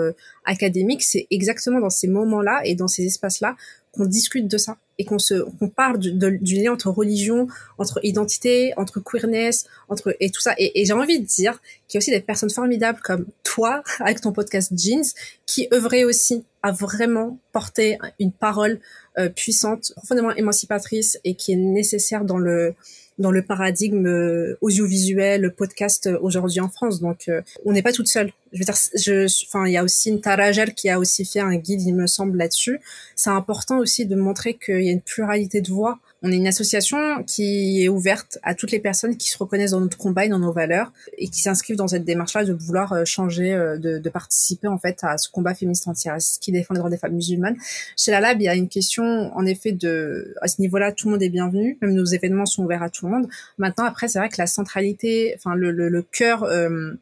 académiques 0.45 1.03
c'est 1.03 1.27
exactement 1.33 1.81
dans 1.81 1.91
ces 1.91 2.07
moments 2.07 2.43
là 2.43 2.61
et 2.65 2.77
dans 2.77 2.87
ces 2.87 3.05
espaces 3.05 3.41
là 3.41 3.57
qu'on 3.91 4.07
discute 4.07 4.47
de 4.47 4.57
ça 4.57 4.77
et 5.01 5.05
qu'on 5.07 5.19
se 5.19 5.35
parle 5.75 5.99
du, 5.99 6.55
lien 6.57 6.73
entre 6.73 6.91
religion, 6.91 7.49
entre 7.79 8.01
identité, 8.03 8.75
entre 8.77 9.01
queerness, 9.01 9.65
entre 9.89 10.15
et 10.21 10.29
tout 10.29 10.43
ça. 10.43 10.55
Et, 10.59 10.79
et 10.79 10.85
j'ai 10.85 10.93
envie 10.93 11.19
de 11.19 11.25
dire 11.25 11.59
qu'il 11.89 11.97
y 11.97 11.99
a 11.99 12.01
aussi 12.01 12.11
des 12.11 12.21
personnes 12.21 12.51
formidables 12.51 13.01
comme 13.01 13.25
toi 13.43 13.83
avec 14.01 14.21
ton 14.21 14.33
podcast 14.33 14.73
Jeans 14.77 15.07
qui 15.47 15.69
œuvraient 15.73 16.05
aussi 16.05 16.45
à 16.63 16.71
vraiment 16.71 17.39
porter 17.53 17.97
une 18.19 18.31
parole 18.31 18.79
euh, 19.19 19.31
puissante, 19.31 19.93
profondément 19.97 20.33
émancipatrice 20.33 21.19
et 21.25 21.35
qui 21.35 21.53
est 21.53 21.57
nécessaire 21.57 22.27
dans 22.27 22.37
le 22.37 22.75
dans 23.21 23.31
le 23.31 23.43
paradigme 23.43 24.07
euh, 24.07 24.59
audiovisuel, 24.63 25.55
podcast 25.55 26.07
euh, 26.07 26.19
aujourd'hui 26.21 26.61
en 26.61 26.69
France. 26.69 27.01
Donc, 27.01 27.29
euh, 27.29 27.43
on 27.65 27.73
n'est 27.73 27.83
pas 27.83 27.93
toute 27.93 28.09
seule. 28.09 28.33
Je 28.53 28.59
veux 28.59 28.65
dire, 28.65 28.75
je, 28.97 29.27
enfin, 29.47 29.67
il 29.67 29.73
y 29.73 29.77
a 29.77 29.85
aussi 29.85 30.09
une 30.09 30.21
Tarajel 30.21 30.75
qui 30.75 30.89
a 30.89 30.99
aussi 30.99 31.25
fait 31.25 31.41
un 31.41 31.55
guide, 31.57 31.83
il 31.83 31.95
me 31.95 32.07
semble, 32.07 32.39
là-dessus. 32.39 32.81
C'est 33.15 33.31
important 33.31 33.79
aussi 33.79 34.07
de 34.07 34.17
montrer 34.17 34.55
qu'il 34.55 34.83
y 34.83 34.89
a 34.89 34.93
une 34.93 35.03
pluralité 35.03 35.61
de 35.61 35.71
voix 35.71 36.01
on 36.23 36.31
est 36.31 36.37
une 36.37 36.47
association 36.47 37.23
qui 37.25 37.83
est 37.83 37.89
ouverte 37.89 38.39
à 38.43 38.55
toutes 38.55 38.73
les 38.73 38.79
personnes 38.79 39.17
qui 39.17 39.31
se 39.31 39.39
reconnaissent 39.39 39.71
dans 39.71 39.81
notre 39.81 39.97
combat 39.97 40.27
et 40.27 40.29
dans 40.29 40.39
nos 40.39 40.53
valeurs 40.53 40.93
et 41.17 41.29
qui 41.29 41.41
s'inscrivent 41.41 41.77
dans 41.77 41.89
cette 41.89 42.05
démarche-là 42.05 42.45
de 42.45 42.53
vouloir 42.53 42.93
euh, 42.93 43.05
changer, 43.05 43.55
euh, 43.55 43.79
de, 43.79 43.99
de, 43.99 44.11
participer 44.11 44.69
en 44.69 44.79
fait 44.79 44.99
à 45.03 45.17
ce 45.17 45.31
combat 45.31 45.55
féministe 45.55 45.89
antiraciste 45.89 46.43
qui 46.43 46.53
défend 46.53 46.75
les 46.75 46.79
droits 46.79 46.91
des 46.91 46.99
femmes 46.99 47.15
musulmanes. 47.15 47.57
Chez 47.97 48.11
la 48.11 48.21
Lab, 48.21 48.41
il 48.41 48.45
y 48.45 48.49
a 48.49 48.55
une 48.55 48.69
question 48.69 49.05
en 49.35 49.47
effet 49.47 49.73
de 49.73 50.35
à 50.43 50.49
ce 50.49 50.61
niveau-là, 50.61 50.93
tout 50.93 51.09
le 51.09 51.13
monde 51.13 51.23
est 51.23 51.31
bienvenu, 51.31 51.79
même 51.81 51.95
nos 51.95 52.05
événements 52.05 52.47
sont 52.47 52.65
ouverts 52.65 52.83
à 52.83 52.91
tout 52.91 53.07
le 53.07 53.13
monde. 53.13 53.29
Maintenant, 53.59 53.85
après, 53.85 54.09
c'est 54.09 54.19
vrai 54.19 54.29
que 54.29 54.37
la 54.39 54.47
centralité, 54.47 55.35
enfin 55.37 55.55
le, 55.55 55.71
le, 55.71 55.89
le 55.89 56.03
cœur 56.03 56.45
euh, 56.45 56.93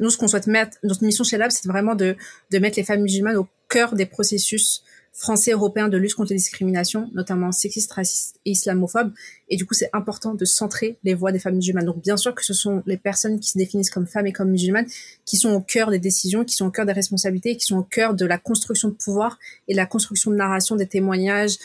nous, 0.00 0.10
ce 0.10 0.18
qu'on 0.18 0.28
souhaite 0.28 0.46
mettre, 0.46 0.76
notre 0.84 1.02
mission 1.02 1.24
chez 1.24 1.38
Lab, 1.38 1.50
c'est 1.50 1.66
vraiment 1.66 1.96
de, 1.96 2.14
de 2.52 2.58
mettre 2.58 2.78
les 2.78 2.84
femmes 2.84 3.00
musulmanes 3.00 3.36
au 3.36 3.48
cœur 3.68 3.94
des 3.94 4.06
processus 4.06 4.84
français 5.18 5.50
européen 5.50 5.88
de 5.88 5.96
lutte 5.96 6.14
contre 6.14 6.30
les 6.30 6.36
discriminations, 6.36 7.10
notamment 7.12 7.50
sexistes, 7.50 7.92
racistes 7.92 8.38
et 8.44 8.52
islamophobes. 8.52 9.12
Et 9.48 9.56
du 9.56 9.66
coup, 9.66 9.74
c'est 9.74 9.90
important 9.92 10.32
de 10.32 10.44
centrer 10.44 10.96
les 11.02 11.12
voix 11.12 11.32
des 11.32 11.40
femmes 11.40 11.56
musulmanes. 11.56 11.86
Donc, 11.86 12.00
bien 12.00 12.16
sûr 12.16 12.36
que 12.36 12.44
ce 12.44 12.54
sont 12.54 12.84
les 12.86 12.96
personnes 12.96 13.40
qui 13.40 13.50
se 13.50 13.58
définissent 13.58 13.90
comme 13.90 14.06
femmes 14.06 14.28
et 14.28 14.32
comme 14.32 14.50
musulmanes 14.50 14.86
qui 15.24 15.36
sont 15.36 15.50
au 15.50 15.60
cœur 15.60 15.90
des 15.90 15.98
décisions, 15.98 16.44
qui 16.44 16.54
sont 16.54 16.66
au 16.66 16.70
cœur 16.70 16.86
des 16.86 16.92
responsabilités, 16.92 17.56
qui 17.56 17.66
sont 17.66 17.78
au 17.78 17.82
cœur 17.82 18.14
de 18.14 18.24
la 18.24 18.38
construction 18.38 18.90
de 18.90 18.94
pouvoir 18.94 19.40
et 19.66 19.72
de 19.72 19.76
la 19.76 19.86
construction 19.86 20.30
de 20.30 20.36
narration, 20.36 20.76
des 20.76 20.86
témoignages. 20.86 21.56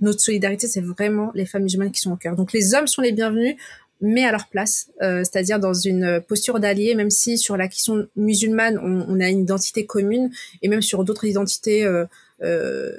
Notre 0.00 0.20
solidarité, 0.20 0.66
c'est 0.66 0.80
vraiment 0.80 1.32
les 1.34 1.44
femmes 1.44 1.64
musulmanes 1.64 1.92
qui 1.92 2.00
sont 2.00 2.12
au 2.12 2.16
cœur. 2.16 2.34
Donc, 2.34 2.54
les 2.54 2.74
hommes 2.74 2.86
sont 2.86 3.02
les 3.02 3.12
bienvenus 3.12 3.56
mais 4.04 4.24
à 4.24 4.32
leur 4.32 4.48
place, 4.48 4.90
euh, 5.00 5.20
c'est-à-dire 5.20 5.60
dans 5.60 5.74
une 5.74 6.20
posture 6.26 6.58
d'allié, 6.58 6.96
même 6.96 7.10
si 7.10 7.38
sur 7.38 7.56
la 7.56 7.68
question 7.68 8.08
musulmane, 8.16 8.76
on, 8.78 9.06
on, 9.08 9.20
a 9.20 9.28
une 9.28 9.42
identité 9.42 9.86
commune, 9.86 10.32
et 10.60 10.66
même 10.66 10.82
sur 10.82 11.04
d'autres 11.04 11.24
identités 11.24 11.84
euh, 11.84 12.04
euh, 12.42 12.92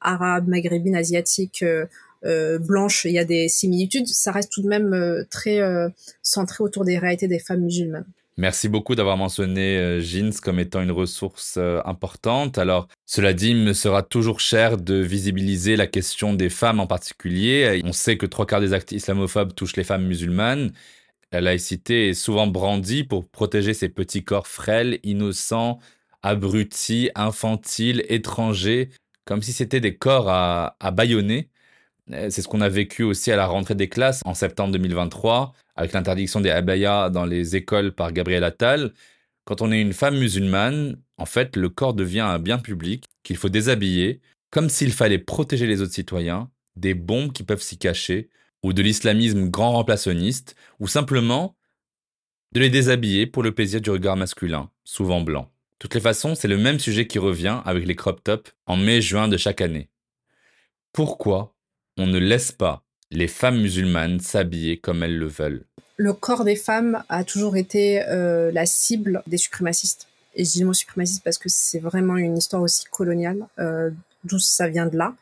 arabes, 0.00 0.48
maghrébines, 0.48 0.96
asiatiques, 0.96 1.62
euh, 1.62 1.86
euh, 2.24 2.58
blanches, 2.58 3.04
il 3.04 3.12
y 3.12 3.18
a 3.18 3.24
des 3.24 3.48
similitudes, 3.48 4.06
ça 4.06 4.32
reste 4.32 4.52
tout 4.52 4.62
de 4.62 4.68
même 4.68 5.24
très 5.30 5.60
centré 6.22 6.62
autour 6.62 6.84
des 6.84 6.98
réalités 6.98 7.28
des 7.28 7.38
femmes 7.38 7.62
musulmanes. 7.62 8.06
Merci 8.38 8.68
beaucoup 8.68 8.94
d'avoir 8.94 9.16
mentionné 9.16 10.00
Jeans 10.00 10.32
comme 10.42 10.58
étant 10.58 10.80
une 10.80 10.90
ressource 10.90 11.58
importante. 11.84 12.58
Alors, 12.58 12.88
cela 13.06 13.34
dit, 13.34 13.50
il 13.50 13.58
me 13.58 13.72
sera 13.72 14.02
toujours 14.02 14.40
cher 14.40 14.78
de 14.78 14.94
visibiliser 14.94 15.76
la 15.76 15.86
question 15.86 16.32
des 16.32 16.48
femmes 16.48 16.80
en 16.80 16.86
particulier. 16.86 17.82
On 17.84 17.92
sait 17.92 18.16
que 18.16 18.24
trois 18.24 18.46
quarts 18.46 18.60
des 18.60 18.72
actes 18.72 18.92
islamophobes 18.92 19.54
touchent 19.54 19.76
les 19.76 19.84
femmes 19.84 20.06
musulmanes. 20.06 20.72
La 21.32 21.40
laïcité 21.40 22.10
est 22.10 22.14
souvent 22.14 22.46
brandie 22.46 23.04
pour 23.04 23.26
protéger 23.26 23.74
ces 23.74 23.88
petits 23.88 24.22
corps 24.22 24.46
frêles, 24.46 25.00
innocents, 25.02 25.78
abrutis, 26.22 27.10
infantiles, 27.14 28.04
étrangers, 28.08 28.90
comme 29.24 29.42
si 29.42 29.52
c'était 29.52 29.80
des 29.80 29.96
corps 29.96 30.28
à, 30.28 30.76
à 30.80 30.90
bâillonner. 30.90 31.48
Euh, 32.12 32.30
c'est 32.30 32.42
ce 32.42 32.48
qu'on 32.48 32.60
a 32.60 32.68
vécu 32.68 33.02
aussi 33.02 33.30
à 33.32 33.36
la 33.36 33.46
rentrée 33.46 33.74
des 33.74 33.88
classes 33.88 34.20
en 34.24 34.34
septembre 34.34 34.72
2023, 34.72 35.52
avec 35.76 35.92
l'interdiction 35.92 36.40
des 36.40 36.50
abayas 36.50 37.10
dans 37.10 37.24
les 37.24 37.56
écoles 37.56 37.92
par 37.92 38.12
Gabriel 38.12 38.44
Attal. 38.44 38.92
Quand 39.44 39.62
on 39.62 39.72
est 39.72 39.80
une 39.80 39.92
femme 39.92 40.18
musulmane, 40.18 40.98
en 41.18 41.26
fait, 41.26 41.56
le 41.56 41.68
corps 41.68 41.94
devient 41.94 42.20
un 42.20 42.38
bien 42.38 42.58
public 42.58 43.04
qu'il 43.22 43.36
faut 43.36 43.48
déshabiller, 43.48 44.20
comme 44.50 44.68
s'il 44.68 44.92
fallait 44.92 45.18
protéger 45.18 45.66
les 45.66 45.80
autres 45.80 45.94
citoyens 45.94 46.50
des 46.76 46.94
bombes 46.94 47.32
qui 47.32 47.42
peuvent 47.42 47.62
s'y 47.62 47.78
cacher, 47.78 48.28
ou 48.62 48.72
de 48.72 48.82
l'islamisme 48.82 49.48
grand 49.50 49.72
remplacenniste, 49.72 50.56
ou 50.78 50.86
simplement 50.88 51.56
de 52.52 52.60
les 52.60 52.70
déshabiller 52.70 53.26
pour 53.26 53.42
le 53.42 53.52
plaisir 53.52 53.80
du 53.80 53.90
regard 53.90 54.16
masculin, 54.16 54.70
souvent 54.84 55.20
blanc 55.20 55.51
toutes 55.82 55.96
les 55.96 56.00
façons, 56.00 56.36
c'est 56.36 56.46
le 56.46 56.58
même 56.58 56.78
sujet 56.78 57.08
qui 57.08 57.18
revient 57.18 57.58
avec 57.64 57.84
les 57.86 57.96
crop 57.96 58.22
tops 58.22 58.52
en 58.66 58.76
mai-juin 58.76 59.26
de 59.26 59.36
chaque 59.36 59.60
année. 59.60 59.88
Pourquoi 60.92 61.56
on 61.98 62.06
ne 62.06 62.20
laisse 62.20 62.52
pas 62.52 62.84
les 63.10 63.26
femmes 63.26 63.60
musulmanes 63.60 64.20
s'habiller 64.20 64.78
comme 64.78 65.02
elles 65.02 65.18
le 65.18 65.26
veulent? 65.26 65.64
Le 65.96 66.12
corps 66.12 66.44
des 66.44 66.54
femmes 66.54 67.02
a 67.08 67.24
toujours 67.24 67.56
été 67.56 68.00
euh, 68.04 68.52
la 68.52 68.64
cible 68.64 69.24
des 69.26 69.38
suprémacistes. 69.38 70.06
Et 70.36 70.44
je 70.44 70.52
dis 70.52 70.60
le 70.60 70.66
mot 70.66 70.72
suprémaciste 70.72 71.24
parce 71.24 71.36
que 71.36 71.48
c'est 71.48 71.80
vraiment 71.80 72.16
une 72.16 72.38
histoire 72.38 72.62
aussi 72.62 72.84
coloniale, 72.84 73.44
euh, 73.58 73.90
d'où 74.22 74.38
ça 74.38 74.68
vient 74.68 74.86
de 74.86 74.96
là, 74.96 75.16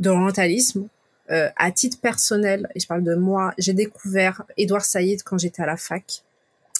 de 0.00 0.08
l'orientalisme. 0.08 0.88
Euh, 1.30 1.50
à 1.56 1.70
titre 1.72 2.00
personnel, 2.00 2.70
et 2.74 2.80
je 2.80 2.86
parle 2.86 3.04
de 3.04 3.16
moi, 3.16 3.52
j'ai 3.58 3.74
découvert 3.74 4.44
Édouard 4.56 4.86
Saïd 4.86 5.22
quand 5.24 5.36
j'étais 5.36 5.60
à 5.60 5.66
la 5.66 5.76
fac. 5.76 6.22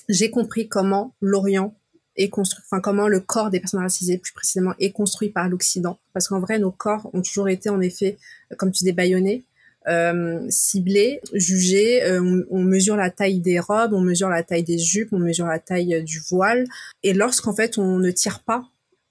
J'ai 0.09 0.31
compris 0.31 0.69
comment 0.69 1.13
l'Orient 1.21 1.75
est 2.17 2.29
construit, 2.29 2.63
enfin 2.67 2.81
comment 2.81 3.09
le 3.09 3.21
corps 3.21 3.51
des 3.51 3.61
personnes 3.61 3.81
racisées 3.81 4.19
plus 4.19 4.33
précisément 4.33 4.75
est 4.79 4.93
construit 4.93 5.29
par 5.29 5.49
l'Occident. 5.49 5.99
Parce 6.13 6.29
qu'en 6.29 6.41
vrai, 6.41 6.59
nos 6.59 6.71
corps 6.71 7.11
ont 7.13 7.23
toujours 7.23 7.49
été 7.49 7.69
en 7.69 7.81
effet, 7.81 8.19
comme 8.57 8.73
tu 8.73 8.85
dis, 8.85 8.93
baïonnés, 8.93 9.45
euh, 9.89 10.45
ciblés, 10.49 11.21
jugés. 11.33 12.03
Euh, 12.03 12.45
on, 12.51 12.63
mesure 12.63 12.97
la 12.97 13.11
taille 13.11 13.41
des 13.41 13.61
robes, 13.61 13.93
on 13.93 14.01
mesure 14.01 14.29
la 14.29 14.43
taille 14.43 14.65
des 14.65 14.79
jupes, 14.79 15.13
on 15.13 15.19
mesure 15.19 15.47
la 15.47 15.59
taille 15.59 15.95
euh, 15.95 16.03
du 16.03 16.21
voile. 16.29 16.65
Et 17.03 17.15
lorsqu'en 17.15 17.55
fait 17.55 17.79
on 17.79 17.99
ne 17.99 18.11
tire 18.11 18.41
pas 18.41 18.65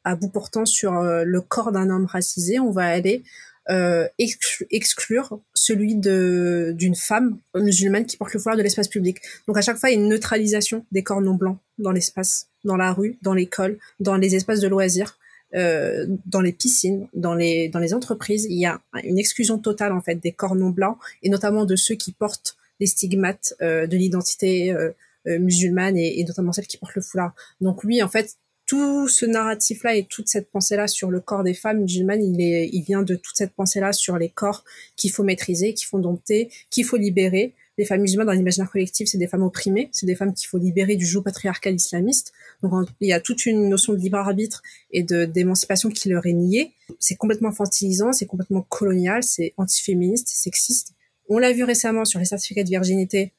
à 0.04 0.16
bout 0.16 0.30
portant 0.30 0.66
sur 0.66 0.94
euh, 0.94 1.24
le 1.24 1.42
corps 1.42 1.72
d'un 1.72 1.90
homme 1.90 2.06
racisé, 2.06 2.60
on 2.60 2.72
va 2.72 2.86
aller 2.86 3.24
euh, 3.70 4.08
exclure 4.20 5.40
celui 5.54 5.96
de 5.96 6.74
d'une 6.76 6.96
femme 6.96 7.40
musulmane 7.56 8.06
qui 8.06 8.18
porte 8.18 8.34
le 8.34 8.40
foulard 8.40 8.58
de 8.58 8.64
l'espace 8.64 8.88
public. 8.88 9.18
Donc 9.48 9.58
à 9.58 9.62
chaque 9.62 9.78
fois, 9.78 9.90
il 9.90 9.94
y 9.94 9.98
a 9.98 10.02
une 10.02 10.10
neutralisation 10.10 10.86
des 10.92 11.04
corps 11.04 11.22
non 11.22 11.34
blancs 11.34 11.58
dans 11.78 11.92
l'espace, 11.92 12.48
dans 12.64 12.78
la 12.78 12.94
rue, 12.94 13.18
dans 13.22 13.34
l'école, 13.34 13.78
dans 14.00 14.18
les 14.18 14.36
espaces 14.36 14.60
de 14.60 14.68
loisirs. 14.68 15.18
Euh, 15.54 16.08
dans 16.26 16.42
les 16.42 16.52
piscines, 16.52 17.08
dans 17.14 17.34
les 17.34 17.70
dans 17.70 17.80
les 17.80 17.94
entreprises, 17.94 18.46
il 18.50 18.60
y 18.60 18.66
a 18.66 18.82
une 19.04 19.18
exclusion 19.18 19.58
totale 19.58 19.94
en 19.94 20.02
fait 20.02 20.16
des 20.16 20.34
corps 20.34 20.56
non 20.56 20.70
blancs 20.70 20.98
et 21.24 21.30
notamment 21.30 21.66
de 21.66 21.76
ceux 21.78 21.96
qui 21.96 22.12
portent 22.12 22.58
les 22.80 22.88
stigmates 22.88 23.54
euh, 23.62 23.88
de 23.88 23.98
l'identité 23.98 24.72
euh, 24.72 24.92
euh, 25.28 25.40
musulmane 25.40 25.98
et, 25.98 26.20
et, 26.20 26.24
notamment 26.24 26.52
celles 26.52 26.68
qui 26.68 26.78
portent 26.78 26.96
le 26.96 27.02
foulard. 27.02 27.34
Donc 27.62 27.84
oui, 27.84 28.02
en 28.04 28.10
fait, 28.10 28.36
tout 28.66 29.08
ce 29.08 29.26
narratif-là 29.26 29.96
et 29.96 30.06
toute 30.06 30.28
cette 30.28 30.50
pensée-là 30.50 30.88
sur 30.88 31.12
le 31.12 31.20
corps 31.20 31.44
des 31.44 31.54
femmes 31.54 31.82
musulmanes, 31.82 32.24
il, 32.24 32.42
est, 32.42 32.70
il 32.72 32.82
vient 32.82 33.04
de 33.04 33.16
toute 33.16 33.36
cette 33.36 33.54
pensée-là 33.54 33.94
sur 33.94 34.18
les 34.18 34.30
corps 34.30 34.64
qu'il 34.96 35.12
faut 35.12 35.24
maîtriser, 35.24 35.74
qu'il 35.74 35.88
faut 35.88 36.00
dompter, 36.00 36.50
qu'il 36.70 36.86
faut 36.86 36.98
libérer. 36.98 37.54
Les 37.78 37.86
femmes 37.86 38.02
musulmanes 38.02 38.28
dans 38.28 38.34
l'imaginaire 38.34 38.72
collectif, 38.72 39.08
c'est 39.08 39.18
des 39.18 39.28
femmes 39.28 39.44
opprimées, 39.44 39.90
c'est 39.92 40.06
des 40.06 40.16
femmes 40.16 40.34
qu'il 40.34 40.48
faut 40.48 40.58
libérer 40.58 40.96
du 40.96 41.06
joug 41.06 41.22
patriarcal 41.22 41.76
islamiste. 41.76 42.32
Donc 42.64 42.88
il 43.02 43.10
y 43.10 43.14
a 43.14 43.20
toute 43.20 43.46
une 43.46 43.68
notion 43.68 43.94
de 43.94 44.00
libre 44.00 44.18
arbitre 44.18 44.64
et 44.92 45.04
de 45.04 45.26
d'émancipation 45.26 45.90
qui 45.90 46.10
leur 46.10 46.26
est 46.26 46.34
niée. 46.34 46.72
C'est 47.00 47.16
complètement 47.16 47.50
infantilisant, 47.50 48.14
c'est 48.14 48.26
complètement 48.26 48.62
colonial, 48.62 49.24
c'est 49.24 49.54
antiféministe, 49.58 50.30
c'est 50.30 50.44
sexiste. 50.44 50.94
On 51.28 51.38
l'a 51.38 51.52
vu 51.52 51.64
récemment 51.64 52.06
sur 52.06 52.20
les 52.20 52.26
certificats 52.26 52.64
de 52.64 52.70
virginité. 52.70 53.34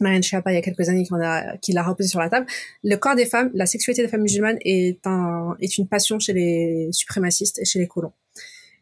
Marianne 0.00 0.22
Schiappa, 0.22 0.52
il 0.52 0.54
y 0.54 0.58
a 0.58 0.62
quelques 0.62 0.88
années, 0.88 1.06
qui 1.60 1.72
l'a 1.72 1.82
reposé 1.82 2.08
sur 2.08 2.20
la 2.20 2.28
table. 2.28 2.46
Le 2.82 2.96
corps 2.96 3.14
des 3.14 3.26
femmes, 3.26 3.50
la 3.54 3.66
sexualité 3.66 4.02
des 4.02 4.08
femmes 4.08 4.22
musulmanes 4.22 4.58
est, 4.64 5.06
un, 5.06 5.56
est 5.60 5.78
une 5.78 5.86
passion 5.86 6.18
chez 6.18 6.32
les 6.32 6.88
suprémacistes 6.92 7.58
et 7.58 7.64
chez 7.64 7.78
les 7.78 7.86
colons. 7.86 8.12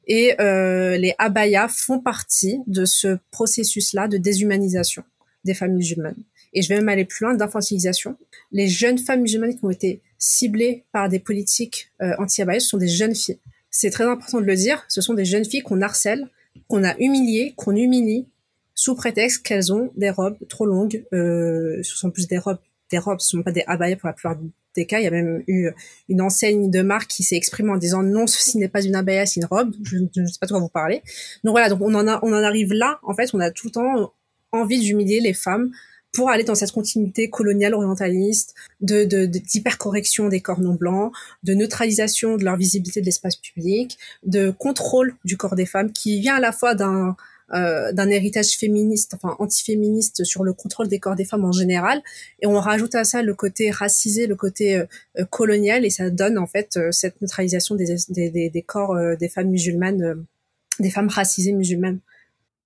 Et 0.07 0.35
euh, 0.41 0.97
les 0.97 1.15
abayas 1.19 1.69
font 1.69 2.01
partie 2.01 2.59
de 2.67 2.85
ce 2.85 3.19
processus-là 3.31 4.09
de 4.09 4.17
déshumanisation 4.17 5.05
des 5.45 5.55
femmes 5.55 5.75
musulmanes. 5.75 6.23
Et 6.53 6.63
je 6.63 6.69
vais 6.69 6.77
même 6.77 6.89
aller 6.89 7.05
plus 7.05 7.25
loin, 7.25 7.35
d'infantilisation. 7.35 8.17
Les 8.51 8.67
jeunes 8.67 8.99
femmes 8.99 9.21
musulmanes 9.21 9.57
qui 9.57 9.65
ont 9.65 9.71
été 9.71 10.03
ciblées 10.19 10.85
par 10.93 11.09
des 11.09 11.21
politiques 11.21 11.93
euh, 12.03 12.15
anti-abayas, 12.19 12.61
ce 12.61 12.69
sont 12.69 12.79
des 12.79 12.89
jeunes 12.89 13.15
filles. 13.15 13.39
C'est 13.71 13.91
très 13.91 14.05
important 14.05 14.41
de 14.41 14.47
le 14.47 14.57
dire, 14.57 14.85
ce 14.89 15.01
sont 15.01 15.15
des 15.15 15.25
jeunes 15.25 15.45
filles 15.45 15.63
qu'on 15.63 15.81
harcèle, 15.81 16.29
qu'on 16.67 16.83
a 16.83 16.97
humiliées, 16.99 17.55
qu'on 17.57 17.77
humilie, 17.77 18.27
sous 18.81 18.95
prétexte 18.95 19.43
qu'elles 19.43 19.75
ont 19.75 19.93
des 19.95 20.09
robes 20.09 20.39
trop 20.49 20.65
longues. 20.65 21.05
Euh, 21.13 21.83
ce 21.83 21.97
sont 21.99 22.11
plus 22.11 22.27
des 22.27 22.39
robes, 22.39 22.57
des 22.91 22.97
robes, 22.97 23.21
ce 23.21 23.29
sont 23.29 23.43
pas 23.43 23.53
des 23.53 23.63
abayas 23.67 23.97
pour 23.97 24.07
la 24.07 24.15
plupart 24.15 24.39
des 24.75 24.87
cas. 24.87 25.01
Il 25.01 25.05
y 25.05 25.07
a 25.07 25.11
même 25.11 25.45
eu 25.49 25.69
une 26.09 26.23
enseigne 26.23 26.71
de 26.71 26.81
marque 26.81 27.09
qui 27.11 27.23
s'est 27.23 27.37
exprimée 27.37 27.73
en 27.73 27.77
disant 27.77 28.03
non, 28.03 28.27
ceci 28.27 28.57
n'est 28.57 28.71
pas 28.71 28.83
une 28.83 28.95
abaya, 28.95 29.27
c'est 29.27 29.41
une 29.41 29.47
robe. 29.51 29.75
Je, 29.83 29.99
ne 29.99 30.27
sais 30.27 30.39
pas 30.41 30.47
de 30.47 30.53
quoi 30.53 30.61
vous 30.61 30.71
parlez. 30.71 31.03
Donc 31.45 31.53
voilà, 31.53 31.69
donc 31.69 31.83
on 31.83 31.95
en 31.95 32.09
a, 32.09 32.21
on 32.23 32.33
en 32.33 32.43
arrive 32.43 32.73
là. 32.73 33.01
En 33.03 33.13
fait, 33.13 33.35
on 33.35 33.41
a 33.41 33.51
tout 33.51 33.67
le 33.67 33.73
temps 33.73 34.15
envie 34.51 34.81
d'humilier 34.81 35.21
les 35.21 35.35
femmes 35.35 35.71
pour 36.13 36.31
aller 36.31 36.43
dans 36.43 36.55
cette 36.55 36.73
continuité 36.73 37.29
coloniale 37.29 37.75
orientaliste, 37.75 38.55
de, 38.81 39.05
de, 39.05 39.27
d'hypercorrection 39.27 40.29
des 40.29 40.41
corps 40.41 40.61
non 40.61 40.75
blancs, 40.75 41.13
de 41.43 41.53
neutralisation 41.53 42.39
de 42.39 42.45
leur 42.45 42.57
visibilité 42.57 43.03
de 43.03 43.07
l'espace 43.07 43.37
public, 43.37 43.99
de 44.25 44.51
contrôle 44.51 45.15
du 45.27 45.37
corps 45.37 45.55
des 45.55 45.67
femmes, 45.67 45.93
qui 45.93 46.19
vient 46.21 46.37
à 46.37 46.41
la 46.41 46.53
fois 46.53 46.75
d'un 46.75 47.15
euh, 47.53 47.93
d'un 47.93 48.09
héritage 48.11 48.57
féministe, 48.57 49.15
enfin 49.15 49.35
antiféministe 49.39 50.25
sur 50.25 50.45
le 50.45 50.53
contrôle 50.53 50.89
des 50.89 51.01
corps 51.01 51.17
des 51.17 51.25
femmes 51.25 51.45
en 51.45 51.53
général, 51.53 52.01
et 52.41 52.47
on 52.47 52.61
rajoute 52.61 52.95
à 52.95 53.05
ça 53.05 53.23
le 53.23 53.35
côté 53.35 53.71
racisé, 53.71 54.27
le 54.27 54.37
côté 54.37 54.77
euh, 54.77 54.85
euh, 55.19 55.25
colonial, 55.25 55.85
et 55.85 55.91
ça 55.91 56.11
donne 56.11 56.39
en 56.39 56.47
fait 56.47 56.79
cette 56.93 57.21
neutralisation 57.21 57.75
des, 57.75 57.97
des, 58.09 58.51
des, 58.51 58.63
corps 58.63 58.97
des 59.19 59.29
femmes 59.29 59.49
musulmanes, 59.49 60.25
des 60.79 60.91
femmes 60.91 61.09
racisées 61.09 61.53
musulmanes. 61.53 61.99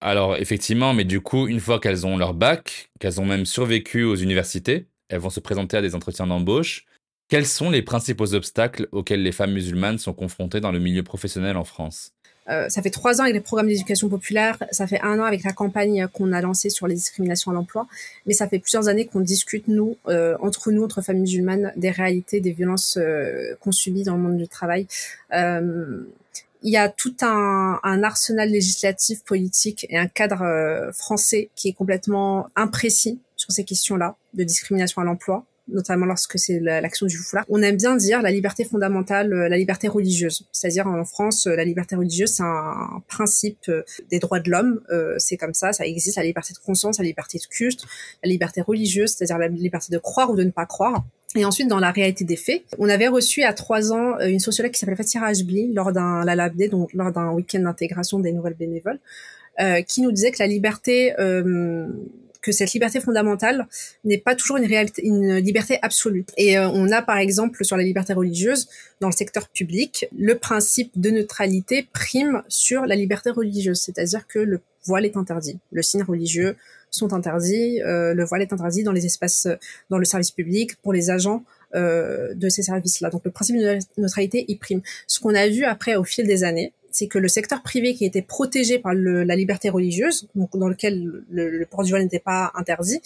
Alors 0.00 0.36
effectivement, 0.36 0.92
mais 0.92 1.04
du 1.04 1.20
coup, 1.20 1.48
une 1.48 1.60
fois 1.60 1.80
qu'elles 1.80 2.06
ont 2.06 2.18
leur 2.18 2.34
bac, 2.34 2.90
qu'elles 3.00 3.20
ont 3.20 3.26
même 3.26 3.46
survécu 3.46 4.04
aux 4.04 4.16
universités, 4.16 4.86
elles 5.08 5.20
vont 5.20 5.30
se 5.30 5.40
présenter 5.40 5.78
à 5.78 5.82
des 5.82 5.94
entretiens 5.94 6.26
d'embauche. 6.26 6.84
Quels 7.28 7.46
sont 7.46 7.70
les 7.70 7.80
principaux 7.80 8.34
obstacles 8.34 8.86
auxquels 8.92 9.22
les 9.22 9.32
femmes 9.32 9.52
musulmanes 9.52 9.98
sont 9.98 10.12
confrontées 10.12 10.60
dans 10.60 10.72
le 10.72 10.78
milieu 10.78 11.02
professionnel 11.02 11.56
en 11.56 11.64
France? 11.64 12.12
Euh, 12.48 12.68
ça 12.68 12.82
fait 12.82 12.90
trois 12.90 13.20
ans 13.20 13.24
avec 13.24 13.34
les 13.34 13.40
programmes 13.40 13.68
d'éducation 13.68 14.08
populaire, 14.08 14.62
ça 14.70 14.86
fait 14.86 15.00
un 15.00 15.18
an 15.18 15.24
avec 15.24 15.44
la 15.44 15.52
campagne 15.52 16.06
qu'on 16.12 16.32
a 16.32 16.40
lancée 16.40 16.70
sur 16.70 16.86
les 16.86 16.94
discriminations 16.94 17.50
à 17.50 17.54
l'emploi, 17.54 17.86
mais 18.26 18.34
ça 18.34 18.48
fait 18.48 18.58
plusieurs 18.58 18.88
années 18.88 19.06
qu'on 19.06 19.20
discute, 19.20 19.68
nous, 19.68 19.96
euh, 20.08 20.36
entre 20.40 20.70
nous, 20.70 20.84
entre 20.84 21.02
femmes 21.02 21.20
musulmanes, 21.20 21.72
des 21.76 21.90
réalités, 21.90 22.40
des 22.40 22.52
violences 22.52 22.98
euh, 23.00 23.54
qu'on 23.60 23.72
subit 23.72 24.02
dans 24.02 24.16
le 24.16 24.22
monde 24.22 24.36
du 24.36 24.48
travail. 24.48 24.86
Euh, 25.32 26.04
il 26.64 26.70
y 26.70 26.78
a 26.78 26.88
tout 26.88 27.14
un, 27.20 27.78
un, 27.82 28.02
arsenal 28.02 28.50
législatif, 28.50 29.22
politique 29.22 29.86
et 29.90 29.98
un 29.98 30.06
cadre 30.06 30.42
euh, 30.42 30.92
français 30.92 31.50
qui 31.54 31.68
est 31.68 31.72
complètement 31.74 32.48
imprécis 32.56 33.20
sur 33.36 33.52
ces 33.52 33.64
questions-là 33.64 34.16
de 34.32 34.44
discrimination 34.44 35.02
à 35.02 35.04
l'emploi 35.04 35.44
notamment 35.68 36.06
lorsque 36.06 36.38
c'est 36.38 36.60
l'action 36.60 37.06
du 37.06 37.16
foulard. 37.16 37.44
On 37.48 37.62
aime 37.62 37.76
bien 37.76 37.96
dire 37.96 38.22
la 38.22 38.30
liberté 38.30 38.64
fondamentale, 38.64 39.32
euh, 39.32 39.48
la 39.48 39.56
liberté 39.56 39.88
religieuse. 39.88 40.46
C'est-à-dire 40.52 40.86
en 40.86 41.04
France, 41.04 41.46
euh, 41.46 41.56
la 41.56 41.64
liberté 41.64 41.96
religieuse, 41.96 42.34
c'est 42.34 42.42
un 42.42 43.02
principe 43.08 43.58
euh, 43.68 43.82
des 44.10 44.18
droits 44.18 44.40
de 44.40 44.50
l'homme. 44.50 44.80
c'est 45.18 45.36
comme 45.36 45.54
ça, 45.54 45.72
ça 45.72 45.86
existe. 45.86 46.16
La 46.16 46.22
liberté 46.22 46.52
de 46.52 46.58
conscience, 46.58 46.98
la 46.98 47.04
liberté 47.04 47.38
de 47.38 47.46
culte, 47.46 47.84
la 48.22 48.28
liberté 48.28 48.60
religieuse, 48.60 49.14
c'est-à-dire 49.14 49.38
la 49.38 49.48
liberté 49.48 49.92
de 49.92 49.98
croire 49.98 50.30
ou 50.30 50.36
de 50.36 50.44
ne 50.44 50.50
pas 50.50 50.66
croire. 50.66 51.04
Et 51.36 51.44
ensuite, 51.44 51.68
dans 51.68 51.80
la 51.80 51.90
réalité 51.90 52.24
des 52.24 52.36
faits, 52.36 52.62
on 52.78 52.88
avait 52.88 53.08
reçu 53.08 53.42
à 53.42 53.52
trois 53.52 53.92
ans 53.92 54.18
une 54.20 54.38
sociologue 54.38 54.72
qui 54.72 54.78
s'appelle 54.78 54.96
Fatira 54.96 55.26
Ajbli 55.26 55.72
lors 55.72 55.92
d'un 55.92 56.24
donc 56.70 56.92
lors 56.92 57.10
d'un 57.10 57.32
week-end 57.32 57.60
d'intégration 57.60 58.20
des 58.20 58.32
nouvelles 58.32 58.54
bénévoles, 58.54 59.00
euh, 59.60 59.82
qui 59.82 60.02
nous 60.02 60.10
disait 60.10 60.32
que 60.32 60.40
la 60.40 60.48
liberté 60.48 61.14
euh, 61.20 61.86
que 62.44 62.52
cette 62.52 62.74
liberté 62.74 63.00
fondamentale 63.00 63.66
n'est 64.04 64.18
pas 64.18 64.36
toujours 64.36 64.58
une, 64.58 64.66
réalité, 64.66 65.04
une 65.04 65.36
liberté 65.36 65.78
absolue. 65.80 66.26
Et 66.36 66.58
euh, 66.58 66.68
on 66.68 66.92
a 66.92 67.00
par 67.00 67.16
exemple 67.16 67.64
sur 67.64 67.78
la 67.78 67.82
liberté 67.82 68.12
religieuse, 68.12 68.68
dans 69.00 69.08
le 69.08 69.14
secteur 69.14 69.48
public, 69.48 70.06
le 70.16 70.34
principe 70.38 70.92
de 70.94 71.10
neutralité 71.10 71.88
prime 71.92 72.42
sur 72.48 72.84
la 72.84 72.96
liberté 72.96 73.30
religieuse, 73.30 73.80
c'est-à-dire 73.80 74.26
que 74.26 74.38
le 74.38 74.60
voile 74.84 75.06
est 75.06 75.16
interdit, 75.16 75.58
le 75.72 75.82
signe 75.82 76.02
religieux 76.02 76.56
sont 76.90 77.14
interdits, 77.14 77.80
euh, 77.82 78.12
le 78.12 78.24
voile 78.24 78.42
est 78.42 78.52
interdit 78.52 78.82
dans 78.82 78.92
les 78.92 79.06
espaces, 79.06 79.48
dans 79.88 79.98
le 79.98 80.04
service 80.04 80.30
public, 80.30 80.76
pour 80.82 80.92
les 80.92 81.08
agents 81.08 81.44
euh, 81.74 82.34
de 82.34 82.50
ces 82.50 82.62
services-là. 82.62 83.08
Donc 83.08 83.22
le 83.24 83.30
principe 83.30 83.56
de 83.56 83.78
neutralité, 83.96 84.44
il 84.48 84.58
prime. 84.58 84.82
Ce 85.06 85.18
qu'on 85.18 85.34
a 85.34 85.48
vu 85.48 85.64
après 85.64 85.96
au 85.96 86.04
fil 86.04 86.26
des 86.26 86.44
années, 86.44 86.72
c'est 86.94 87.08
que 87.08 87.18
le 87.18 87.26
secteur 87.26 87.60
privé 87.62 87.92
qui 87.94 88.04
était 88.04 88.22
protégé 88.22 88.78
par 88.78 88.94
le, 88.94 89.24
la 89.24 89.34
liberté 89.34 89.68
religieuse, 89.68 90.28
donc 90.36 90.56
dans 90.56 90.68
lequel 90.68 91.24
le, 91.28 91.64
port 91.64 91.82
du 91.82 91.90
voile 91.90 92.04
n'était 92.04 92.20
pas 92.20 92.52
interdit, 92.54 93.02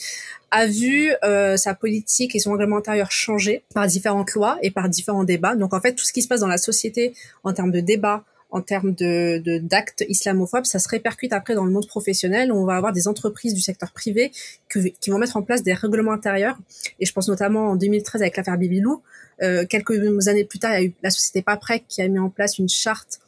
a 0.51 0.67
vu 0.67 1.11
euh, 1.25 1.57
sa 1.57 1.75
politique 1.75 2.37
et 2.37 2.39
son 2.39 2.53
règlement 2.53 2.77
intérieur 2.77 3.11
changer 3.11 3.65
par 3.73 3.87
différentes 3.87 4.33
lois 4.35 4.59
et 4.61 4.71
par 4.71 4.91
différents 4.91 5.25
débats. 5.25 5.57
Donc 5.57 5.73
en 5.73 5.81
fait, 5.81 5.95
tout 5.95 6.05
ce 6.05 6.13
qui 6.13 6.21
se 6.21 6.29
passe 6.29 6.41
dans 6.41 6.49
la 6.49 6.59
société 6.59 7.15
en 7.45 7.55
termes 7.55 7.73
de 7.73 7.81
débats, 7.81 8.25
en 8.51 8.61
termes 8.61 8.93
de 8.93 9.59
d'actes 9.59 10.05
islamophobes, 10.07 10.67
ça 10.67 10.79
se 10.79 10.89
répercute 10.91 11.33
après 11.33 11.55
dans 11.55 11.65
le 11.65 11.71
monde 11.71 11.87
professionnel 11.87 12.53
où 12.53 12.57
on 12.57 12.67
va 12.67 12.77
avoir 12.77 12.93
des 12.93 13.09
entreprises 13.09 13.55
du 13.55 13.63
secteur 13.63 13.93
privé 13.93 14.33
qui 14.69 15.11
vont 15.11 15.19
mettre 15.19 15.39
en 15.39 15.43
place 15.43 15.63
des 15.63 15.73
règlements 15.73 16.13
intérieurs. 16.13 16.59
Et 17.01 17.07
je 17.07 17.13
pense 17.15 17.29
notamment 17.29 17.71
en 17.71 17.77
2013 17.77 18.21
avec 18.21 18.37
l'affaire 18.37 18.59
Bibilou. 18.59 19.03
Euh, 19.41 19.65
quelques 19.67 20.29
années 20.29 20.45
plus 20.45 20.59
tard, 20.59 20.73
il 20.73 20.83
y 20.83 20.85
a 20.85 20.89
eu 20.89 20.95
la 21.03 21.11
société 21.11 21.41
Paprec 21.41 21.85
qui 21.89 22.03
a 22.03 22.09
mis 22.09 22.19
en 22.19 22.29
place 22.29 22.59
une 22.59 22.69
charte 22.69 23.21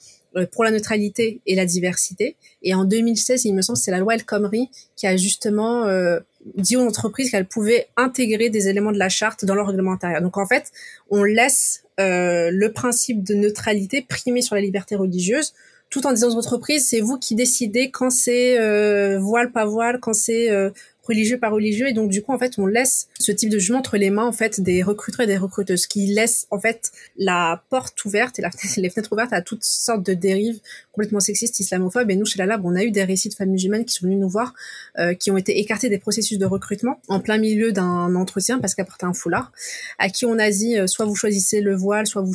pour 0.53 0.65
la 0.65 0.71
neutralité 0.71 1.41
et 1.47 1.55
la 1.55 1.67
diversité. 1.67 2.37
Et 2.63 2.75
en 2.75 2.85
2016, 2.85 3.45
il 3.45 3.55
me 3.55 3.63
semble, 3.63 3.77
c'est 3.77 3.91
la 3.91 3.99
loi 3.99 4.15
El 4.15 4.25
Khomri 4.25 4.71
qui 4.97 5.07
a 5.07 5.17
justement 5.17 5.87
euh, 5.87 6.21
dit 6.57 6.77
aux 6.77 6.87
entreprises 6.87 7.31
qu'elles 7.31 7.47
pouvaient 7.47 7.89
intégrer 7.97 8.51
des 8.51 8.69
éléments 8.69 8.93
de 8.93 8.99
la 8.99 9.09
charte 9.09 9.45
dans 9.45 9.55
leur 9.55 9.67
règlement. 9.67 9.97
Donc 10.21 10.39
en 10.39 10.47
fait, 10.47 10.71
on 11.11 11.25
laisse 11.25 11.85
euh, 11.99 12.51
le 12.53 12.73
principe 12.73 13.23
de 13.23 13.35
neutralité 13.35 14.03
primer 14.03 14.43
sur 14.43 14.55
la 14.55 14.61
liberté 14.61 14.97
religieuse, 14.97 15.53
tout 15.91 16.07
en 16.07 16.13
disant 16.13 16.29
aux 16.29 16.37
entreprises, 16.37 16.89
c'est 16.89 17.01
vous 17.01 17.19
qui 17.19 17.35
décidez 17.35 17.91
quand 17.91 18.11
c'est 18.11 18.61
euh, 18.61 19.19
voile, 19.19 19.51
pas 19.51 19.65
voile, 19.65 19.99
quand 20.01 20.13
c'est 20.13 20.49
religieux 21.03 21.39
par 21.39 21.53
religieux. 21.53 21.89
Et 21.89 21.93
donc 21.93 22.11
du 22.11 22.23
coup 22.23 22.33
en 22.33 22.39
fait 22.39 22.59
on 22.59 22.67
laisse 22.67 23.09
ce 23.19 23.33
type 23.33 23.51
de 23.51 23.59
jugement 23.59 23.79
entre 23.79 23.97
les 23.97 24.11
mains 24.11 24.27
en 24.27 24.33
fait 24.33 24.61
des 24.61 24.83
recruteurs 24.83 25.23
et 25.23 25.27
des 25.27 25.37
recruteuses 25.37 25.87
qui 25.87 26.07
laissent 26.07 26.47
en 26.51 26.61
fait 26.61 26.93
la 27.17 27.63
porte 27.71 28.05
ouverte 28.05 28.39
et 28.39 28.43
les 28.77 28.91
fenêtres 28.91 29.13
ouvertes 29.13 29.33
à 29.33 29.43
toutes 29.43 29.65
sortes 29.65 30.05
de 30.05 30.15
dérives 30.15 30.61
complètement 30.93 31.21
sexistes 31.21 31.61
islamophobes. 31.61 32.11
Et 32.11 32.17
nous 32.17 32.27
chez 32.27 32.39
la 32.39 32.47
Lab 32.47 32.63
on 32.65 32.75
a 32.77 32.83
eu 32.83 32.91
des 32.91 33.05
récits 33.05 33.29
de 33.29 33.35
femmes 33.35 33.51
musulmanes 33.51 33.85
qui 33.85 33.95
sont 33.95 34.07
venues 34.07 34.17
nous 34.17 34.29
voir 34.29 34.55
euh, 34.99 35.15
qui 35.15 35.31
ont 35.31 35.37
été 35.37 35.59
écartées 35.59 35.89
des 35.89 35.99
processus 35.99 36.39
de 36.39 36.47
recrutement 36.47 37.01
en 37.09 37.21
plein 37.21 37.39
milieu 37.39 37.73
d'un 37.73 38.15
entretien 38.15 38.59
parce 38.59 38.75
qu'elles 38.75 38.87
portaient 38.87 39.07
un 39.07 39.15
foulard 39.15 39.53
à 39.99 40.09
qui 40.09 40.27
on 40.27 40.39
a 40.39 40.51
dit 40.51 40.79
euh, 40.79 40.87
soit 40.87 41.07
vous 41.07 41.15
choisissez 41.17 41.61
le 41.61 41.75
voile 41.75 42.07
soit 42.07 42.23
vous, 42.23 42.35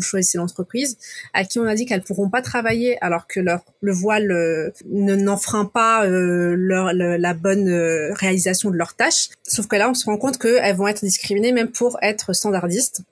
choisissez 0.00 0.38
l'entreprise 0.38 0.96
à 1.32 1.44
qui 1.44 1.58
on 1.58 1.64
a 1.64 1.74
dit 1.74 1.86
qu'elles 1.86 2.02
pourront 2.02 2.30
pas 2.30 2.42
travailler 2.42 3.02
alors 3.02 3.26
que 3.26 3.40
leur 3.40 3.64
le 3.80 3.92
voile 3.92 4.30
euh, 4.30 4.70
ne 4.90 5.14
n'enfreint 5.14 5.64
pas 5.64 6.06
leur, 6.06 6.92
la 6.92 7.34
bonne 7.34 7.81
euh, 7.82 8.14
réalisation 8.14 8.70
de 8.70 8.76
leurs 8.76 8.94
tâches. 8.94 9.28
Sauf 9.42 9.66
que 9.66 9.76
là, 9.76 9.90
on 9.90 9.94
se 9.94 10.06
rend 10.06 10.16
compte 10.16 10.38
qu'elles 10.38 10.76
vont 10.76 10.88
être 10.88 11.04
discriminées 11.04 11.52
même 11.52 11.70
pour 11.70 11.98
être 12.02 12.32
standardistes, 12.32 13.02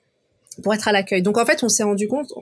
pour 0.63 0.73
être 0.73 0.87
à 0.87 0.91
l'accueil. 0.91 1.21
Donc 1.21 1.37
en 1.37 1.45
fait, 1.45 1.63
on 1.63 1.69
s'est 1.69 1.83
rendu 1.83 2.07
compte 2.07 2.33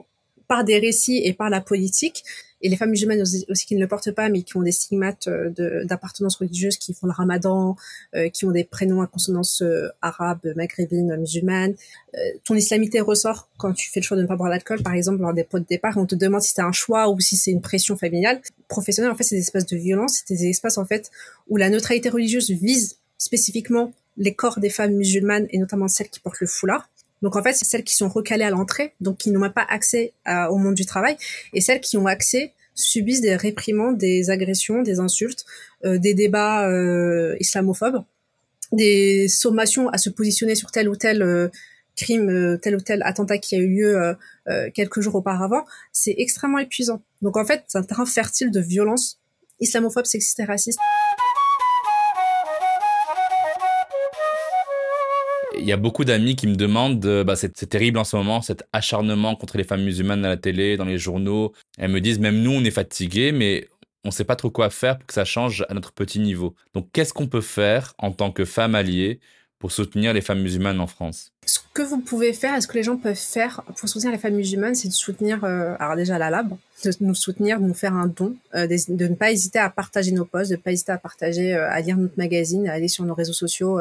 par 0.48 0.64
des 0.64 0.78
récits 0.78 1.20
et 1.24 1.32
par 1.32 1.50
la 1.50 1.60
politique 1.60 2.24
et 2.62 2.68
les 2.68 2.76
femmes 2.76 2.90
musulmanes 2.90 3.22
aussi, 3.22 3.66
qui 3.66 3.74
ne 3.74 3.80
le 3.80 3.88
portent 3.88 4.12
pas, 4.12 4.28
mais 4.28 4.42
qui 4.42 4.56
ont 4.56 4.62
des 4.62 4.72
stigmates 4.72 5.28
euh, 5.28 5.84
d'appartenance 5.84 6.36
religieuse, 6.36 6.76
qui 6.76 6.92
font 6.92 7.06
le 7.06 7.12
ramadan, 7.12 7.76
euh, 8.14 8.28
qui 8.28 8.44
ont 8.44 8.50
des 8.50 8.64
prénoms 8.64 9.00
à 9.00 9.06
consonance 9.06 9.62
euh, 9.62 9.88
arabe, 10.02 10.52
maghrébine, 10.56 11.16
musulmane. 11.16 11.74
ton 12.44 12.54
islamité 12.54 13.00
ressort 13.00 13.48
quand 13.56 13.72
tu 13.72 13.90
fais 13.90 14.00
le 14.00 14.04
choix 14.04 14.16
de 14.16 14.22
ne 14.22 14.26
pas 14.26 14.36
boire 14.36 14.50
d'alcool, 14.50 14.82
par 14.82 14.94
exemple, 14.94 15.20
lors 15.20 15.32
des 15.32 15.44
pots 15.44 15.58
de 15.58 15.66
départ, 15.68 15.96
on 15.96 16.06
te 16.06 16.14
demande 16.14 16.42
si 16.42 16.52
c'est 16.54 16.62
un 16.62 16.72
choix 16.72 17.08
ou 17.08 17.18
si 17.20 17.36
c'est 17.36 17.50
une 17.50 17.62
pression 17.62 17.96
familiale. 17.96 18.40
Professionnel, 18.68 19.10
en 19.10 19.14
fait, 19.14 19.24
c'est 19.24 19.36
des 19.36 19.42
espaces 19.42 19.66
de 19.66 19.76
violence, 19.76 20.22
c'est 20.26 20.34
des 20.34 20.48
espaces, 20.48 20.78
en 20.78 20.84
fait, 20.84 21.10
où 21.48 21.56
la 21.56 21.70
neutralité 21.70 22.08
religieuse 22.08 22.50
vise 22.50 22.98
spécifiquement 23.16 23.92
les 24.16 24.34
corps 24.34 24.60
des 24.60 24.70
femmes 24.70 24.94
musulmanes 24.94 25.46
et 25.50 25.58
notamment 25.58 25.88
celles 25.88 26.08
qui 26.08 26.20
portent 26.20 26.40
le 26.40 26.46
foulard. 26.46 26.88
Donc 27.22 27.36
en 27.36 27.42
fait, 27.42 27.52
c'est 27.52 27.64
celles 27.64 27.84
qui 27.84 27.94
sont 27.94 28.08
recalées 28.08 28.44
à 28.44 28.50
l'entrée, 28.50 28.94
donc 29.00 29.18
qui 29.18 29.30
n'ont 29.30 29.50
pas 29.50 29.66
accès 29.68 30.12
au 30.26 30.56
monde 30.56 30.74
du 30.74 30.86
travail, 30.86 31.16
et 31.52 31.60
celles 31.60 31.80
qui 31.80 31.96
ont 31.96 32.06
accès 32.06 32.54
subissent 32.74 33.20
des 33.20 33.36
réprimandes, 33.36 33.98
des 33.98 34.30
agressions, 34.30 34.82
des 34.82 35.00
insultes, 35.00 35.44
euh, 35.84 35.98
des 35.98 36.14
débats 36.14 36.68
euh, 36.68 37.36
islamophobes, 37.40 38.02
des 38.72 39.28
sommations 39.28 39.88
à 39.88 39.98
se 39.98 40.10
positionner 40.10 40.54
sur 40.54 40.70
tel 40.70 40.88
ou 40.88 40.96
tel 40.96 41.22
euh, 41.22 41.48
crime, 41.96 42.58
tel 42.62 42.76
ou 42.76 42.80
tel 42.80 43.02
attentat 43.02 43.38
qui 43.38 43.56
a 43.56 43.58
eu 43.58 43.68
lieu 43.68 44.16
quelques 44.72 45.00
jours 45.00 45.16
auparavant. 45.16 45.66
C'est 45.92 46.14
extrêmement 46.16 46.58
épuisant. 46.58 47.02
Donc 47.20 47.36
en 47.36 47.44
fait, 47.44 47.64
c'est 47.66 47.76
un 47.76 47.82
terrain 47.82 48.06
fertile 48.06 48.50
de 48.50 48.60
violence 48.60 49.20
islamophobe, 49.60 50.06
sexiste 50.06 50.40
et 50.40 50.44
raciste. 50.44 50.78
Y 55.70 55.74
a 55.74 55.78
beaucoup 55.78 56.04
d'amis 56.04 56.36
qui 56.36 56.46
me 56.46 56.56
demandent, 56.56 57.24
bah, 57.24 57.36
c'est 57.36 57.68
terrible 57.68 57.98
en 57.98 58.04
ce 58.04 58.16
moment, 58.16 58.42
cet 58.42 58.64
acharnement 58.72 59.36
contre 59.36 59.56
les 59.56 59.64
femmes 59.64 59.82
musulmanes 59.82 60.24
à 60.24 60.28
la 60.28 60.36
télé, 60.36 60.76
dans 60.76 60.84
les 60.84 60.98
journaux. 60.98 61.52
Elles 61.78 61.90
me 61.90 62.00
disent, 62.00 62.18
même 62.18 62.42
nous, 62.42 62.52
on 62.52 62.64
est 62.64 62.70
fatigués, 62.70 63.32
mais 63.32 63.68
on 64.04 64.08
ne 64.08 64.12
sait 64.12 64.24
pas 64.24 64.36
trop 64.36 64.50
quoi 64.50 64.70
faire 64.70 64.98
pour 64.98 65.06
que 65.06 65.14
ça 65.14 65.24
change 65.24 65.64
à 65.68 65.74
notre 65.74 65.92
petit 65.92 66.20
niveau. 66.20 66.54
Donc, 66.74 66.88
qu'est-ce 66.92 67.12
qu'on 67.12 67.26
peut 67.26 67.40
faire 67.40 67.94
en 67.98 68.12
tant 68.12 68.32
que 68.32 68.44
femme 68.44 68.74
alliée 68.74 69.20
pour 69.58 69.72
soutenir 69.72 70.14
les 70.14 70.22
femmes 70.22 70.40
musulmanes 70.40 70.80
en 70.80 70.86
France? 70.86 71.32
Ce 71.44 71.58
que 71.74 71.82
vous 71.82 71.98
pouvez 71.98 72.32
faire, 72.32 72.56
et 72.56 72.60
ce 72.60 72.66
que 72.66 72.74
les 72.74 72.82
gens 72.82 72.96
peuvent 72.96 73.14
faire 73.14 73.62
pour 73.76 73.88
soutenir 73.88 74.12
les 74.12 74.18
femmes 74.18 74.34
musulmanes, 74.34 74.74
c'est 74.74 74.88
de 74.88 74.92
soutenir, 74.92 75.44
euh, 75.44 75.74
alors 75.78 75.96
déjà 75.96 76.18
la 76.18 76.30
lab, 76.30 76.56
de 76.84 76.90
nous 77.00 77.14
soutenir, 77.14 77.60
de 77.60 77.66
nous 77.66 77.74
faire 77.74 77.94
un 77.94 78.06
don, 78.06 78.36
euh, 78.54 78.66
de, 78.66 79.08
ne 79.08 79.14
pas 79.14 79.32
hésiter 79.32 79.58
à 79.58 79.68
partager 79.68 80.12
nos 80.12 80.24
posts, 80.24 80.50
de 80.50 80.56
ne 80.56 80.60
pas 80.60 80.72
hésiter 80.72 80.92
à 80.92 80.98
partager, 80.98 81.54
euh, 81.54 81.70
à 81.70 81.80
lire 81.80 81.98
notre 81.98 82.16
magazine, 82.16 82.68
à 82.68 82.72
aller 82.72 82.88
sur 82.88 83.04
nos 83.04 83.14
réseaux 83.14 83.34
sociaux 83.34 83.80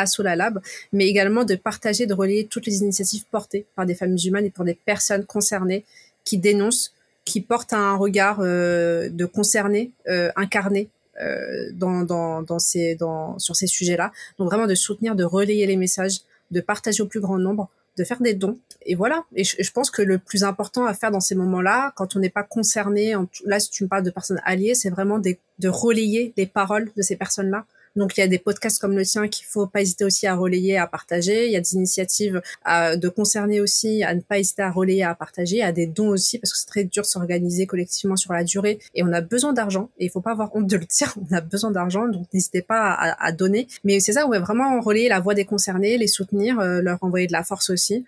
à 0.00 0.06
Solalab, 0.06 0.60
mais 0.92 1.06
également 1.06 1.44
de 1.44 1.54
partager, 1.54 2.06
de 2.06 2.14
relayer 2.14 2.46
toutes 2.46 2.66
les 2.66 2.78
initiatives 2.78 3.24
portées 3.30 3.66
par 3.76 3.86
des 3.86 3.94
femmes 3.94 4.12
musulmanes 4.12 4.46
et 4.46 4.50
pour 4.50 4.64
des 4.64 4.74
personnes 4.74 5.24
concernées 5.24 5.84
qui 6.24 6.38
dénoncent, 6.38 6.94
qui 7.24 7.40
portent 7.40 7.72
un 7.72 7.96
regard 7.96 8.38
euh, 8.40 9.08
de 9.10 9.26
concerné, 9.26 9.92
euh, 10.08 10.30
incarné 10.36 10.88
euh, 11.20 11.70
dans 11.72 12.58
ces, 12.58 12.94
dans, 12.94 13.38
sur 13.38 13.56
ces 13.56 13.66
sujets-là. 13.66 14.12
Donc 14.38 14.48
vraiment 14.48 14.66
de 14.66 14.74
soutenir, 14.74 15.14
de 15.14 15.24
relayer 15.24 15.66
les 15.66 15.76
messages, 15.76 16.20
de 16.50 16.60
partager 16.60 17.02
au 17.02 17.06
plus 17.06 17.20
grand 17.20 17.38
nombre, 17.38 17.68
de 17.98 18.04
faire 18.04 18.20
des 18.22 18.34
dons. 18.34 18.58
Et 18.86 18.94
voilà. 18.94 19.24
Et 19.36 19.44
je, 19.44 19.70
pense 19.72 19.90
que 19.90 20.00
le 20.00 20.18
plus 20.18 20.44
important 20.44 20.86
à 20.86 20.94
faire 20.94 21.10
dans 21.10 21.20
ces 21.20 21.34
moments-là, 21.34 21.92
quand 21.96 22.16
on 22.16 22.20
n'est 22.20 22.30
pas 22.30 22.42
concerné, 22.42 23.14
là 23.44 23.60
si 23.60 23.70
tu 23.70 23.84
me 23.84 23.88
parles 23.88 24.04
de 24.04 24.10
personnes 24.10 24.40
alliées, 24.44 24.74
c'est 24.74 24.88
vraiment 24.88 25.18
de 25.18 25.68
relayer 25.68 26.32
les 26.38 26.46
paroles 26.46 26.90
de 26.96 27.02
ces 27.02 27.16
personnes-là 27.16 27.66
donc 27.96 28.16
il 28.16 28.20
y 28.20 28.22
a 28.22 28.28
des 28.28 28.38
podcasts 28.38 28.80
comme 28.80 28.96
le 28.96 29.04
tien 29.04 29.28
qu'il 29.28 29.46
faut 29.46 29.66
pas 29.66 29.80
hésiter 29.80 30.04
aussi 30.04 30.26
à 30.26 30.34
relayer, 30.34 30.78
à 30.78 30.86
partager. 30.86 31.46
Il 31.46 31.52
y 31.52 31.56
a 31.56 31.60
des 31.60 31.74
initiatives 31.74 32.40
à, 32.64 32.96
de 32.96 33.08
concerner 33.08 33.60
aussi 33.60 34.02
à 34.04 34.14
ne 34.14 34.20
pas 34.20 34.38
hésiter 34.38 34.62
à 34.62 34.70
relayer, 34.70 35.02
à 35.02 35.14
partager, 35.14 35.62
à 35.62 35.72
des 35.72 35.86
dons 35.86 36.08
aussi 36.08 36.38
parce 36.38 36.52
que 36.52 36.58
c'est 36.58 36.66
très 36.66 36.84
dur 36.84 37.02
de 37.02 37.08
s'organiser 37.08 37.66
collectivement 37.66 38.16
sur 38.16 38.32
la 38.32 38.44
durée 38.44 38.78
et 38.94 39.02
on 39.02 39.12
a 39.12 39.20
besoin 39.20 39.52
d'argent 39.52 39.90
et 39.98 40.06
il 40.06 40.10
faut 40.10 40.20
pas 40.20 40.32
avoir 40.32 40.54
honte 40.54 40.66
de 40.66 40.76
le 40.76 40.84
dire. 40.84 41.14
On 41.30 41.34
a 41.34 41.40
besoin 41.40 41.70
d'argent 41.70 42.08
donc 42.08 42.26
n'hésitez 42.32 42.62
pas 42.62 42.92
à, 42.92 43.32
donner. 43.32 43.66
Mais 43.84 44.00
c'est 44.00 44.12
ça, 44.12 44.26
va 44.26 44.38
vraiment 44.38 44.80
relayer 44.80 45.08
la 45.08 45.20
voix 45.20 45.34
des 45.34 45.44
concernés, 45.44 45.98
les 45.98 46.06
soutenir, 46.06 46.58
euh, 46.58 46.80
leur 46.80 47.02
envoyer 47.02 47.26
de 47.26 47.32
la 47.32 47.44
force 47.44 47.70
aussi, 47.70 48.04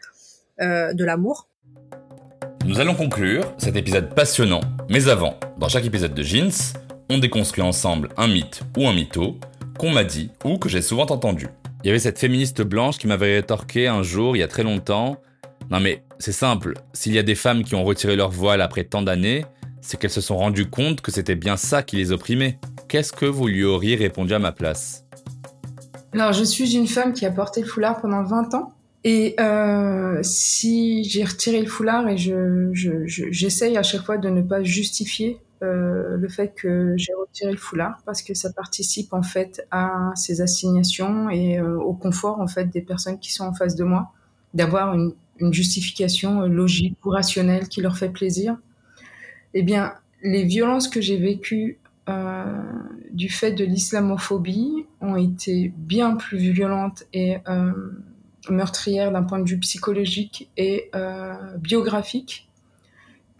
euh, 0.61 0.93
de 0.93 1.05
l'amour. 1.05 1.49
Nous 2.65 2.79
allons 2.79 2.95
conclure 2.95 3.53
cet 3.59 3.77
épisode 3.77 4.15
passionnant. 4.15 4.61
Mais 4.89 5.09
avant, 5.09 5.35
dans 5.59 5.69
chaque 5.69 5.85
épisode 5.85 6.15
de 6.15 6.23
Jeans, 6.23 6.53
on 7.11 7.19
déconstruit 7.19 7.63
ensemble 7.63 8.09
un 8.17 8.29
mythe 8.29 8.63
ou 8.77 8.87
un 8.87 8.95
mytho 8.95 9.37
qu'on 9.83 9.91
m'a 9.91 10.05
dit 10.05 10.31
ou 10.45 10.59
que 10.59 10.69
j'ai 10.69 10.81
souvent 10.81 11.07
entendu. 11.07 11.49
Il 11.83 11.89
y 11.89 11.91
avait 11.91 11.99
cette 11.99 12.21
féministe 12.21 12.63
blanche 12.63 12.99
qui 12.99 13.09
m'avait 13.09 13.35
rétorqué 13.35 13.89
un 13.89 14.05
jour, 14.05 14.37
il 14.37 14.39
y 14.39 14.45
a 14.45 14.47
très 14.47 14.63
longtemps. 14.63 15.17
Non 15.73 15.81
mais 15.81 16.05
c'est 16.21 16.31
simple, 16.31 16.75
s'il 16.93 17.13
y 17.13 17.19
a 17.19 17.25
des 17.25 17.35
femmes 17.35 17.65
qui 17.65 17.75
ont 17.75 17.83
retiré 17.83 18.15
leur 18.15 18.31
voile 18.31 18.61
après 18.61 18.85
tant 18.85 19.03
d'années, 19.03 19.45
c'est 19.81 19.99
qu'elles 19.99 20.13
se 20.13 20.21
sont 20.21 20.37
rendues 20.37 20.71
compte 20.71 21.01
que 21.01 21.11
c'était 21.11 21.35
bien 21.35 21.57
ça 21.57 21.83
qui 21.83 21.97
les 21.97 22.13
opprimait. 22.13 22.61
Qu'est-ce 22.87 23.13
que 23.13 23.27
vous 23.27 23.49
lui 23.49 23.65
auriez 23.65 23.97
répondu 23.97 24.33
à 24.35 24.39
ma 24.39 24.53
place? 24.53 25.05
Alors 26.13 26.33
je 26.33 26.45
suis 26.45 26.77
une 26.77 26.87
femme 26.87 27.13
qui 27.13 27.27
a 27.27 27.33
porté 27.33 27.61
le 27.61 27.67
foulard 27.67 28.01
pendant 28.01 28.23
20 28.23 28.55
ans. 28.55 28.75
Et 29.03 29.35
euh, 29.41 30.21
si 30.23 31.03
j'ai 31.03 31.25
retiré 31.25 31.61
le 31.61 31.67
foulard 31.67 32.09
et 32.09 32.17
je, 32.17 32.71
j'essaye 33.05 33.77
à 33.77 33.83
chaque 33.83 34.03
fois 34.03 34.17
de 34.17 34.29
ne 34.29 34.43
pas 34.43 34.63
justifier 34.63 35.39
euh, 35.63 36.17
le 36.17 36.29
fait 36.29 36.55
que 36.57 36.95
j'ai 36.97 37.13
retiré 37.15 37.53
le 37.53 37.59
foulard 37.59 38.03
parce 38.05 38.23
que 38.23 38.35
ça 38.35 38.53
participe 38.53 39.13
en 39.13 39.23
fait 39.23 39.65
à 39.71 40.11
ces 40.17 40.41
assignations 40.41 41.31
et 41.31 41.59
euh, 41.59 41.79
au 41.79 41.93
confort 41.93 42.41
en 42.41 42.49
fait 42.49 42.65
des 42.65 42.81
personnes 42.81 43.21
qui 43.21 43.33
sont 43.33 43.45
en 43.45 43.53
face 43.53 43.77
de 43.77 43.85
moi, 43.85 44.13
d'avoir 44.55 44.95
une, 44.95 45.15
justification 45.51 46.43
logique 46.43 47.05
ou 47.05 47.11
rationnelle 47.11 47.67
qui 47.67 47.81
leur 47.81 47.99
fait 47.99 48.11
plaisir. 48.11 48.57
Eh 49.55 49.65
bien, 49.65 49.95
les 50.23 50.45
violences 50.45 50.87
que 50.87 51.01
j'ai 51.01 51.17
vécues 51.17 51.79
euh, 52.09 52.63
du 53.11 53.29
fait 53.29 53.51
de 53.51 53.65
l'islamophobie 53.65 54.87
ont 55.01 55.17
été 55.17 55.73
bien 55.77 56.15
plus 56.15 56.39
violentes 56.39 57.03
et 57.13 57.39
meurtrières 58.49 59.11
d'un 59.11 59.25
point 59.25 59.41
de 59.41 59.49
vue 59.49 59.59
psychologique 59.59 60.49
et 60.57 60.93
biographique 61.59 62.49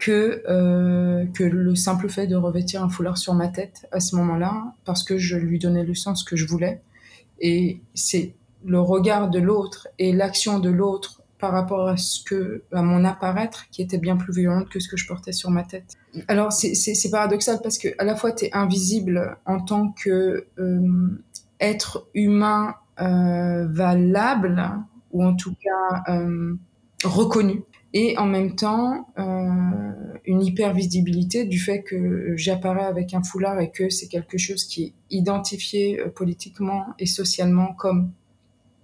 que, 0.03 0.43
euh, 0.49 1.25
que 1.33 1.45
le 1.45 1.75
simple 1.75 2.09
fait 2.09 2.27
de 2.27 2.35
revêtir 2.35 2.83
un 2.83 2.89
foulard 2.89 3.17
sur 3.17 3.33
ma 3.33 3.47
tête 3.47 3.87
à 3.93 4.01
ce 4.01 4.17
moment-là, 4.17 4.73
parce 4.83 5.03
que 5.03 5.17
je 5.17 5.37
lui 5.37 5.59
donnais 5.59 5.85
le 5.85 5.95
sens 5.95 6.25
que 6.25 6.35
je 6.35 6.45
voulais. 6.45 6.81
Et 7.39 7.79
c'est 7.93 8.33
le 8.65 8.81
regard 8.81 9.29
de 9.29 9.39
l'autre 9.39 9.87
et 9.99 10.11
l'action 10.11 10.59
de 10.59 10.69
l'autre 10.69 11.21
par 11.39 11.53
rapport 11.53 11.87
à 11.87 11.95
ce 11.95 12.21
que 12.21 12.63
à 12.73 12.81
mon 12.81 13.05
apparaître 13.05 13.69
qui 13.71 13.81
était 13.81 13.97
bien 13.97 14.17
plus 14.17 14.33
violente 14.33 14.69
que 14.69 14.79
ce 14.79 14.89
que 14.89 14.97
je 14.97 15.07
portais 15.07 15.31
sur 15.31 15.49
ma 15.49 15.63
tête. 15.63 15.95
Alors 16.27 16.51
c'est 16.51 17.09
paradoxal 17.09 17.59
parce 17.61 17.77
que 17.77 17.89
à 17.97 18.03
la 18.03 18.15
fois 18.15 18.33
tu 18.33 18.45
es 18.45 18.53
invisible 18.53 19.37
en 19.45 19.61
tant 19.61 19.89
que 19.91 20.47
euh, 20.59 21.21
être 21.59 22.07
humain 22.13 22.75
euh, 22.99 23.67
valable 23.67 24.71
ou 25.11 25.23
en 25.23 25.35
tout 25.35 25.53
cas 25.61 26.03
reconnu 27.03 27.63
et 27.93 28.17
en 28.17 28.25
même 28.25 28.55
temps 28.55 29.07
euh, 29.19 29.91
une 30.25 30.41
hypervisibilité 30.41 31.45
du 31.45 31.59
fait 31.59 31.83
que 31.83 32.33
j'apparais 32.35 32.85
avec 32.85 33.13
un 33.13 33.23
foulard 33.23 33.59
et 33.59 33.69
que 33.69 33.89
c'est 33.89 34.07
quelque 34.07 34.37
chose 34.37 34.65
qui 34.65 34.83
est 34.83 34.93
identifié 35.11 35.99
euh, 35.99 36.09
politiquement 36.09 36.87
et 36.97 37.05
socialement 37.05 37.73
comme 37.73 38.11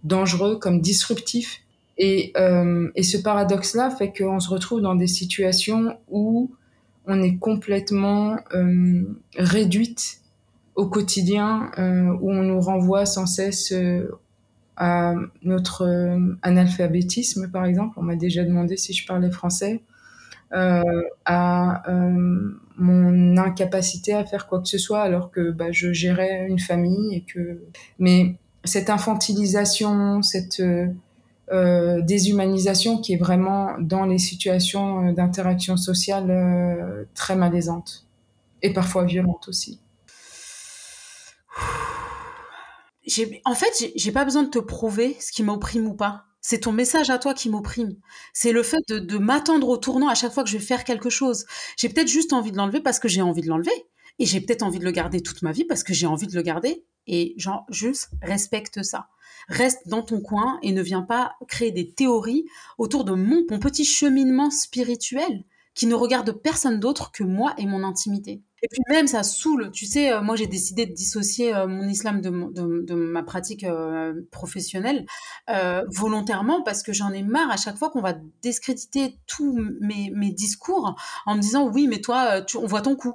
dangereux, 0.04 0.60
comme 0.60 0.80
disruptif. 0.80 1.62
Et, 1.98 2.32
euh, 2.38 2.90
et 2.96 3.04
ce 3.04 3.18
paradoxe-là 3.18 3.90
fait 3.90 4.14
qu'on 4.16 4.40
se 4.40 4.50
retrouve 4.50 4.82
dans 4.82 4.96
des 4.96 5.08
situations 5.08 5.98
où 6.08 6.52
on 7.06 7.22
est 7.22 7.38
complètement 7.38 8.38
réduite 9.36 10.22
au 10.76 10.86
quotidien, 10.86 11.72
où 12.22 12.32
on 12.32 12.44
nous 12.44 12.62
renvoie 12.62 13.08
sans 13.08 13.26
cesse 13.26 13.74
à 14.80 15.14
notre 15.44 15.84
euh, 15.84 16.38
analphabétisme, 16.42 17.52
par 17.52 17.66
exemple. 17.66 18.00
On 18.00 18.02
m'a 18.02 18.16
déjà 18.16 18.44
demandé 18.44 18.78
si 18.78 18.94
je 18.94 19.06
parlais 19.06 19.30
français. 19.30 19.84
Euh, 20.52 20.82
à 21.26 21.88
euh, 21.92 22.58
mon 22.78 23.38
incapacité 23.38 24.16
à 24.16 24.26
faire 24.26 24.48
quoi 24.48 24.60
que 24.60 24.68
ce 24.68 24.80
soit 24.80 25.02
alors 25.02 25.30
que 25.30 25.52
bah, 25.52 25.72
je 25.72 25.94
gérais 25.94 26.48
une 26.48 26.58
famille 26.58 27.14
et 27.14 27.22
que 27.22 27.62
mais 28.00 28.36
cette 28.64 28.90
infantilisation 28.90 30.24
cette 30.24 30.64
déshumanisation 32.02 32.98
qui 32.98 33.14
est 33.14 33.18
vraiment 33.18 33.76
dans 33.80 34.06
les 34.06 34.18
situations 34.18 35.12
d'interaction 35.14 35.78
sociale 35.78 37.06
très 37.14 37.36
malaisante 37.36 38.08
et 38.64 38.74
parfois 38.74 39.04
violente 39.04 39.50
aussi 39.50 39.80
en 43.46 43.56
fait, 43.56 43.92
j'ai 43.96 44.12
pas 44.12 44.26
besoin 44.26 44.44
de 44.44 44.50
te 44.50 44.60
prouver 44.60 45.18
ce 45.20 45.32
qui 45.32 45.44
m'opprime 45.44 45.88
ou 45.88 45.94
pas. 45.94 46.26
C'est 46.42 46.62
ton 46.62 46.72
message 46.72 47.10
à 47.10 47.18
toi 47.18 47.34
qui 47.34 47.50
m'opprime. 47.50 47.96
C'est 48.34 48.52
le 48.52 48.64
fait 48.64 48.82
de, 48.88 49.18
m'attendre 49.18 49.68
au 49.68 49.78
tournant 49.78 50.08
à 50.08 50.16
chaque 50.16 50.32
fois 50.32 50.44
que 50.44 50.50
je 50.50 50.58
vais 50.58 50.64
faire 50.64 50.84
quelque 50.84 51.10
chose. 51.10 51.46
J'ai 51.78 51.90
peut-être 51.90 52.08
juste 52.08 52.34
envie 52.34 52.52
de 52.52 52.58
l'enlever 52.58 52.80
parce 52.80 53.00
que 53.00 53.08
j'ai 53.08 53.22
envie 53.22 53.42
de 53.42 53.48
l'enlever. 53.48 53.88
Et 54.20 54.26
j'ai 54.26 54.42
peut-être 54.42 54.64
envie 54.64 54.80
de 54.80 54.86
le 54.86 54.92
garder 54.92 55.22
toute 55.22 55.42
ma 55.42 55.52
vie 55.52 55.66
parce 55.66 55.84
que 55.84 55.94
j'ai 55.94 56.08
envie 56.08 56.28
de 56.28 56.36
le 56.36 56.42
garder. 56.42 56.86
Et 57.08 57.34
genre, 57.38 57.66
juste 57.70 58.10
respecte 58.22 58.84
ça. 58.84 59.08
Reste 59.48 59.88
dans 59.88 60.04
ton 60.04 60.22
coin 60.22 60.60
et 60.62 60.72
ne 60.72 60.82
viens 60.82 61.02
pas 61.02 61.36
créer 61.48 61.72
des 61.72 61.94
théories 61.94 62.46
autour 62.78 63.04
de 63.04 63.14
mon, 63.14 63.46
mon 63.50 63.60
petit 63.60 63.86
cheminement 63.86 64.52
spirituel 64.52 65.44
qui 65.74 65.88
ne 65.88 65.96
regarde 65.96 66.32
personne 66.32 66.80
d'autre 66.80 67.12
que 67.12 67.24
moi 67.24 67.54
et 67.58 67.66
mon 67.66 67.84
intimité. 67.84 68.44
Et 68.62 68.68
puis 68.68 68.82
même, 68.90 69.08
ça 69.08 69.24
saoule. 69.24 69.72
Tu 69.72 69.86
sais, 69.86 70.12
euh, 70.12 70.22
moi, 70.22 70.36
j'ai 70.36 70.48
décidé 70.48 70.86
de 70.86 70.94
dissocier 70.94 71.56
euh, 71.56 71.68
mon 71.68 71.88
islam 71.88 72.22
de, 72.22 72.30
de, 72.84 72.94
ma 72.94 73.24
pratique 73.24 73.64
euh, 73.64 74.14
professionnelle 74.32 75.06
volontairement 75.88 76.62
parce 76.62 76.84
que 76.84 76.94
j'en 76.94 77.12
ai 77.12 77.24
marre 77.24 77.52
à 77.52 77.58
chaque 77.58 77.78
fois 77.78 77.90
qu'on 77.90 78.02
va 78.02 78.14
discréditer 78.42 79.18
tous 79.26 79.58
mes, 79.82 80.12
mes, 80.12 80.32
discours 80.32 80.96
en 81.26 81.36
me 81.36 81.42
disant 81.42 81.68
oui, 81.68 81.88
mais 81.88 82.02
toi, 82.02 82.42
tu, 82.42 82.58
on 82.58 82.66
voit 82.66 82.82
ton 82.82 82.96
coup. 82.96 83.14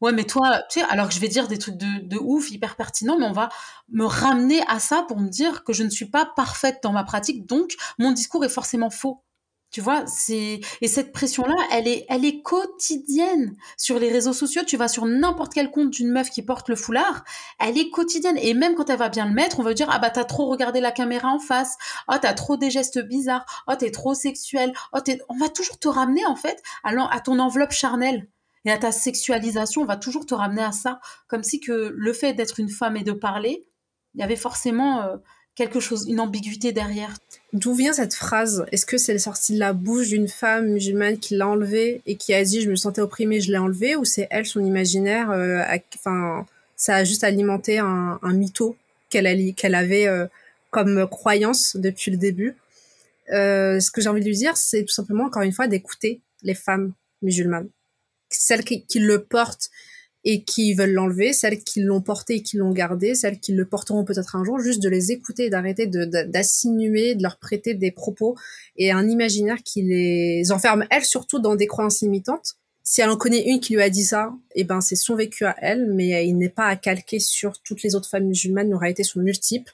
Ouais, 0.00 0.12
mais 0.12 0.24
toi, 0.24 0.62
tu 0.70 0.80
sais, 0.80 0.86
alors 0.90 1.08
que 1.08 1.14
je 1.14 1.20
vais 1.20 1.28
dire 1.28 1.48
des 1.48 1.58
trucs 1.58 1.76
de, 1.76 2.06
de 2.06 2.16
ouf, 2.18 2.50
hyper 2.50 2.76
pertinents, 2.76 3.18
mais 3.18 3.26
on 3.26 3.32
va 3.32 3.48
me 3.88 4.04
ramener 4.04 4.62
à 4.68 4.78
ça 4.78 5.04
pour 5.08 5.18
me 5.18 5.28
dire 5.28 5.64
que 5.64 5.72
je 5.72 5.82
ne 5.82 5.90
suis 5.90 6.06
pas 6.06 6.26
parfaite 6.36 6.80
dans 6.82 6.92
ma 6.92 7.04
pratique, 7.04 7.46
donc 7.46 7.74
mon 7.98 8.12
discours 8.12 8.44
est 8.44 8.48
forcément 8.48 8.90
faux. 8.90 9.22
Tu 9.74 9.80
vois, 9.80 10.06
c'est 10.06 10.60
et 10.82 10.86
cette 10.86 11.10
pression-là, 11.10 11.56
elle 11.72 11.88
est, 11.88 12.06
elle 12.08 12.24
est 12.24 12.42
quotidienne 12.42 13.56
sur 13.76 13.98
les 13.98 14.08
réseaux 14.08 14.32
sociaux. 14.32 14.62
Tu 14.64 14.76
vas 14.76 14.86
sur 14.86 15.04
n'importe 15.04 15.52
quel 15.52 15.72
compte 15.72 15.90
d'une 15.90 16.12
meuf 16.12 16.30
qui 16.30 16.42
porte 16.42 16.68
le 16.68 16.76
foulard, 16.76 17.24
elle 17.58 17.76
est 17.76 17.90
quotidienne. 17.90 18.38
Et 18.38 18.54
même 18.54 18.76
quand 18.76 18.88
elle 18.88 19.00
va 19.00 19.08
bien 19.08 19.26
le 19.26 19.34
mettre, 19.34 19.58
on 19.58 19.64
va 19.64 19.74
dire 19.74 19.88
ah 19.90 19.98
bah 19.98 20.10
t'as 20.10 20.22
trop 20.22 20.46
regardé 20.46 20.78
la 20.78 20.92
caméra 20.92 21.26
en 21.26 21.40
face, 21.40 21.76
oh 22.06 22.14
t'as 22.22 22.34
trop 22.34 22.56
des 22.56 22.70
gestes 22.70 23.00
bizarres, 23.00 23.64
oh 23.66 23.74
t'es 23.76 23.90
trop 23.90 24.14
sexuel, 24.14 24.72
oh 24.92 25.00
t'es... 25.00 25.18
on 25.28 25.36
va 25.38 25.48
toujours 25.48 25.80
te 25.80 25.88
ramener 25.88 26.24
en 26.24 26.36
fait 26.36 26.62
à, 26.84 26.90
à 27.12 27.20
ton 27.20 27.40
enveloppe 27.40 27.72
charnelle 27.72 28.28
et 28.64 28.70
à 28.70 28.78
ta 28.78 28.92
sexualisation. 28.92 29.82
On 29.82 29.86
va 29.86 29.96
toujours 29.96 30.24
te 30.24 30.34
ramener 30.34 30.62
à 30.62 30.70
ça, 30.70 31.00
comme 31.26 31.42
si 31.42 31.58
que 31.58 31.92
le 31.92 32.12
fait 32.12 32.32
d'être 32.32 32.60
une 32.60 32.70
femme 32.70 32.96
et 32.96 33.02
de 33.02 33.10
parler, 33.10 33.66
il 34.14 34.20
y 34.20 34.22
avait 34.22 34.36
forcément 34.36 35.02
euh, 35.02 35.16
quelque 35.54 35.80
chose, 35.80 36.06
une 36.08 36.20
ambiguïté 36.20 36.72
derrière. 36.72 37.14
D'où 37.52 37.74
vient 37.74 37.92
cette 37.92 38.14
phrase? 38.14 38.66
Est-ce 38.72 38.86
que 38.86 38.98
c'est 38.98 39.16
sorti 39.18 39.54
de 39.54 39.58
la 39.58 39.72
bouche 39.72 40.08
d'une 40.08 40.28
femme 40.28 40.68
musulmane 40.70 41.18
qui 41.18 41.36
l'a 41.36 41.48
enlevée 41.48 42.02
et 42.06 42.16
qui 42.16 42.34
a 42.34 42.42
dit 42.42 42.60
je 42.60 42.70
me 42.70 42.76
sentais 42.76 43.00
opprimée, 43.00 43.40
je 43.40 43.52
l'ai 43.52 43.58
enlevée 43.58 43.94
ou 43.96 44.04
c'est 44.04 44.26
elle 44.30 44.46
son 44.46 44.64
imaginaire 44.64 45.30
euh, 45.30 45.62
Enfin, 45.94 46.46
ça 46.76 46.96
a 46.96 47.04
juste 47.04 47.22
alimenté 47.22 47.78
un, 47.78 48.18
un 48.20 48.32
mytho 48.32 48.76
qu'elle 49.10 49.26
avait 49.74 50.08
euh, 50.08 50.26
comme 50.70 51.06
croyance 51.08 51.76
depuis 51.76 52.10
le 52.10 52.16
début? 52.16 52.56
Euh, 53.32 53.78
ce 53.78 53.90
que 53.90 54.00
j'ai 54.00 54.08
envie 54.08 54.20
de 54.20 54.26
lui 54.26 54.36
dire, 54.36 54.56
c'est 54.56 54.82
tout 54.82 54.92
simplement 54.92 55.24
encore 55.24 55.42
une 55.42 55.52
fois 55.52 55.68
d'écouter 55.68 56.20
les 56.42 56.54
femmes 56.54 56.92
musulmanes, 57.22 57.68
celles 58.28 58.64
qui 58.64 58.98
le 58.98 59.22
portent 59.22 59.70
et 60.24 60.42
qui 60.42 60.72
veulent 60.74 60.92
l'enlever, 60.92 61.32
celles 61.32 61.62
qui 61.62 61.82
l'ont 61.82 62.00
porté 62.00 62.36
et 62.36 62.42
qui 62.42 62.56
l'ont 62.56 62.72
gardé, 62.72 63.14
celles 63.14 63.38
qui 63.38 63.52
le 63.52 63.66
porteront 63.66 64.04
peut-être 64.04 64.36
un 64.36 64.44
jour, 64.44 64.58
juste 64.58 64.82
de 64.82 64.88
les 64.88 65.12
écouter, 65.12 65.50
d'arrêter 65.50 65.86
d'assinuer, 65.86 67.14
de, 67.14 67.18
de, 67.18 67.22
leur 67.22 67.38
prêter 67.38 67.74
des 67.74 67.90
propos 67.90 68.34
et 68.76 68.90
un 68.90 69.08
imaginaire 69.08 69.62
qui 69.62 69.82
les 69.82 70.50
enferme, 70.50 70.86
elles 70.90 71.04
surtout, 71.04 71.38
dans 71.38 71.56
des 71.56 71.66
croyances 71.66 72.00
limitantes. 72.00 72.56
Si 72.86 73.00
elle 73.00 73.08
en 73.08 73.16
connaît 73.16 73.48
une 73.48 73.60
qui 73.60 73.74
lui 73.74 73.82
a 73.82 73.88
dit 73.88 74.04
ça, 74.04 74.34
eh 74.54 74.62
ben 74.62 74.82
c'est 74.82 74.96
son 74.96 75.16
vécu 75.16 75.46
à 75.46 75.56
elle, 75.58 75.90
mais 75.94 76.26
il 76.26 76.36
n'est 76.36 76.50
pas 76.50 76.66
à 76.66 76.76
calquer 76.76 77.18
sur 77.18 77.62
toutes 77.62 77.82
les 77.82 77.94
autres 77.94 78.10
femmes 78.10 78.26
musulmanes. 78.26 78.68
Nos 78.68 78.76
réalités 78.76 79.04
sont 79.04 79.20
multiples, 79.20 79.72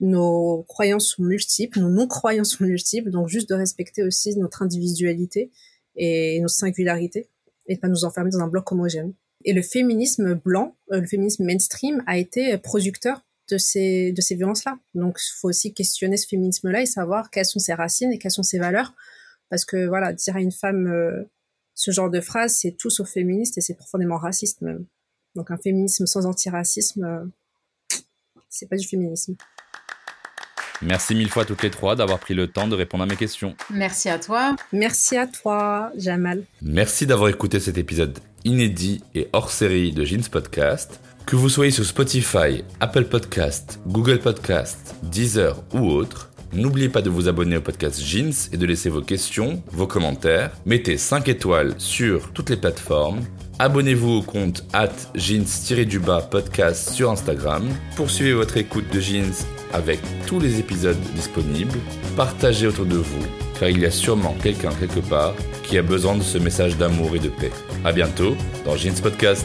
nos 0.00 0.62
croyances 0.68 1.08
sont 1.08 1.22
multiples, 1.22 1.80
nos 1.80 1.88
non-croyances 1.88 2.56
sont 2.58 2.64
multiples, 2.64 3.10
donc 3.10 3.28
juste 3.28 3.48
de 3.48 3.54
respecter 3.54 4.02
aussi 4.02 4.36
notre 4.36 4.60
individualité 4.60 5.50
et 5.96 6.38
nos 6.40 6.48
singularités 6.48 7.28
et 7.66 7.78
pas 7.78 7.88
nous 7.88 8.04
enfermer 8.04 8.30
dans 8.30 8.40
un 8.40 8.48
bloc 8.48 8.70
homogène. 8.70 9.14
Et 9.44 9.52
le 9.52 9.62
féminisme 9.62 10.34
blanc, 10.34 10.76
euh, 10.92 11.00
le 11.00 11.06
féminisme 11.06 11.44
mainstream, 11.44 12.02
a 12.06 12.18
été 12.18 12.56
producteur 12.58 13.22
de 13.50 13.58
ces, 13.58 14.12
de 14.12 14.20
ces 14.20 14.34
violences-là. 14.36 14.78
Donc, 14.94 15.18
il 15.20 15.32
faut 15.38 15.48
aussi 15.48 15.74
questionner 15.74 16.16
ce 16.16 16.26
féminisme-là 16.26 16.82
et 16.82 16.86
savoir 16.86 17.30
quelles 17.30 17.46
sont 17.46 17.58
ses 17.58 17.74
racines 17.74 18.12
et 18.12 18.18
quelles 18.18 18.30
sont 18.30 18.42
ses 18.42 18.58
valeurs. 18.58 18.94
Parce 19.48 19.64
que, 19.64 19.86
voilà, 19.86 20.12
dire 20.12 20.36
à 20.36 20.40
une 20.40 20.52
femme 20.52 20.86
euh, 20.86 21.24
ce 21.74 21.90
genre 21.90 22.10
de 22.10 22.20
phrase, 22.20 22.54
c'est 22.54 22.72
tout 22.72 22.90
sauf 22.90 23.10
féministe 23.10 23.58
et 23.58 23.60
c'est 23.60 23.74
profondément 23.74 24.18
raciste 24.18 24.60
même. 24.62 24.86
Donc, 25.34 25.50
un 25.50 25.58
féminisme 25.58 26.06
sans 26.06 26.26
antiracisme, 26.26 27.04
euh, 27.04 27.98
c'est 28.48 28.68
pas 28.68 28.76
du 28.76 28.86
féminisme. 28.86 29.36
Merci 30.82 31.14
mille 31.14 31.28
fois 31.28 31.42
à 31.42 31.46
toutes 31.46 31.62
les 31.62 31.70
trois 31.70 31.94
d'avoir 31.94 32.18
pris 32.18 32.32
le 32.32 32.46
temps 32.46 32.66
de 32.66 32.74
répondre 32.74 33.04
à 33.04 33.06
mes 33.06 33.16
questions. 33.16 33.54
Merci 33.68 34.08
à 34.08 34.18
toi. 34.18 34.56
Merci 34.72 35.18
à 35.18 35.26
toi, 35.26 35.92
Jamal. 35.94 36.44
Merci 36.62 37.06
d'avoir 37.06 37.28
écouté 37.28 37.60
cet 37.60 37.76
épisode 37.76 38.18
inédit 38.44 39.02
et 39.14 39.28
hors 39.32 39.50
série 39.50 39.92
de 39.92 40.04
Jeans 40.04 40.28
Podcast. 40.30 41.00
Que 41.26 41.36
vous 41.36 41.48
soyez 41.48 41.70
sur 41.70 41.84
Spotify, 41.84 42.64
Apple 42.80 43.04
Podcast, 43.04 43.80
Google 43.86 44.18
Podcast, 44.18 44.94
Deezer 45.02 45.62
ou 45.74 45.90
autre, 45.90 46.30
n'oubliez 46.52 46.88
pas 46.88 47.02
de 47.02 47.10
vous 47.10 47.28
abonner 47.28 47.56
au 47.56 47.60
podcast 47.60 48.00
Jeans 48.02 48.32
et 48.52 48.56
de 48.56 48.66
laisser 48.66 48.90
vos 48.90 49.02
questions, 49.02 49.62
vos 49.70 49.86
commentaires. 49.86 50.52
Mettez 50.66 50.96
5 50.96 51.28
étoiles 51.28 51.74
sur 51.78 52.32
toutes 52.32 52.50
les 52.50 52.56
plateformes. 52.56 53.20
Abonnez-vous 53.60 54.12
au 54.12 54.22
compte 54.22 54.64
at 54.72 54.88
jeans-du-bas 55.14 56.22
podcast 56.30 56.94
sur 56.94 57.10
Instagram. 57.10 57.68
Poursuivez 57.94 58.32
votre 58.32 58.56
écoute 58.56 58.86
de 58.90 59.00
Jeans 59.00 59.34
avec 59.74 60.00
tous 60.26 60.40
les 60.40 60.58
épisodes 60.58 60.96
disponibles. 61.14 61.78
Partagez 62.16 62.68
autour 62.68 62.86
de 62.86 62.96
vous, 62.96 63.26
car 63.58 63.68
il 63.68 63.80
y 63.80 63.84
a 63.84 63.90
sûrement 63.90 64.34
quelqu'un 64.42 64.70
quelque 64.80 65.00
part 65.00 65.34
qui 65.62 65.76
a 65.76 65.82
besoin 65.82 66.16
de 66.16 66.22
ce 66.22 66.38
message 66.38 66.78
d'amour 66.78 67.14
et 67.16 67.18
de 67.18 67.28
paix. 67.28 67.52
À 67.84 67.92
bientôt 67.92 68.34
dans 68.64 68.78
Jeans 68.78 68.98
Podcast. 69.02 69.44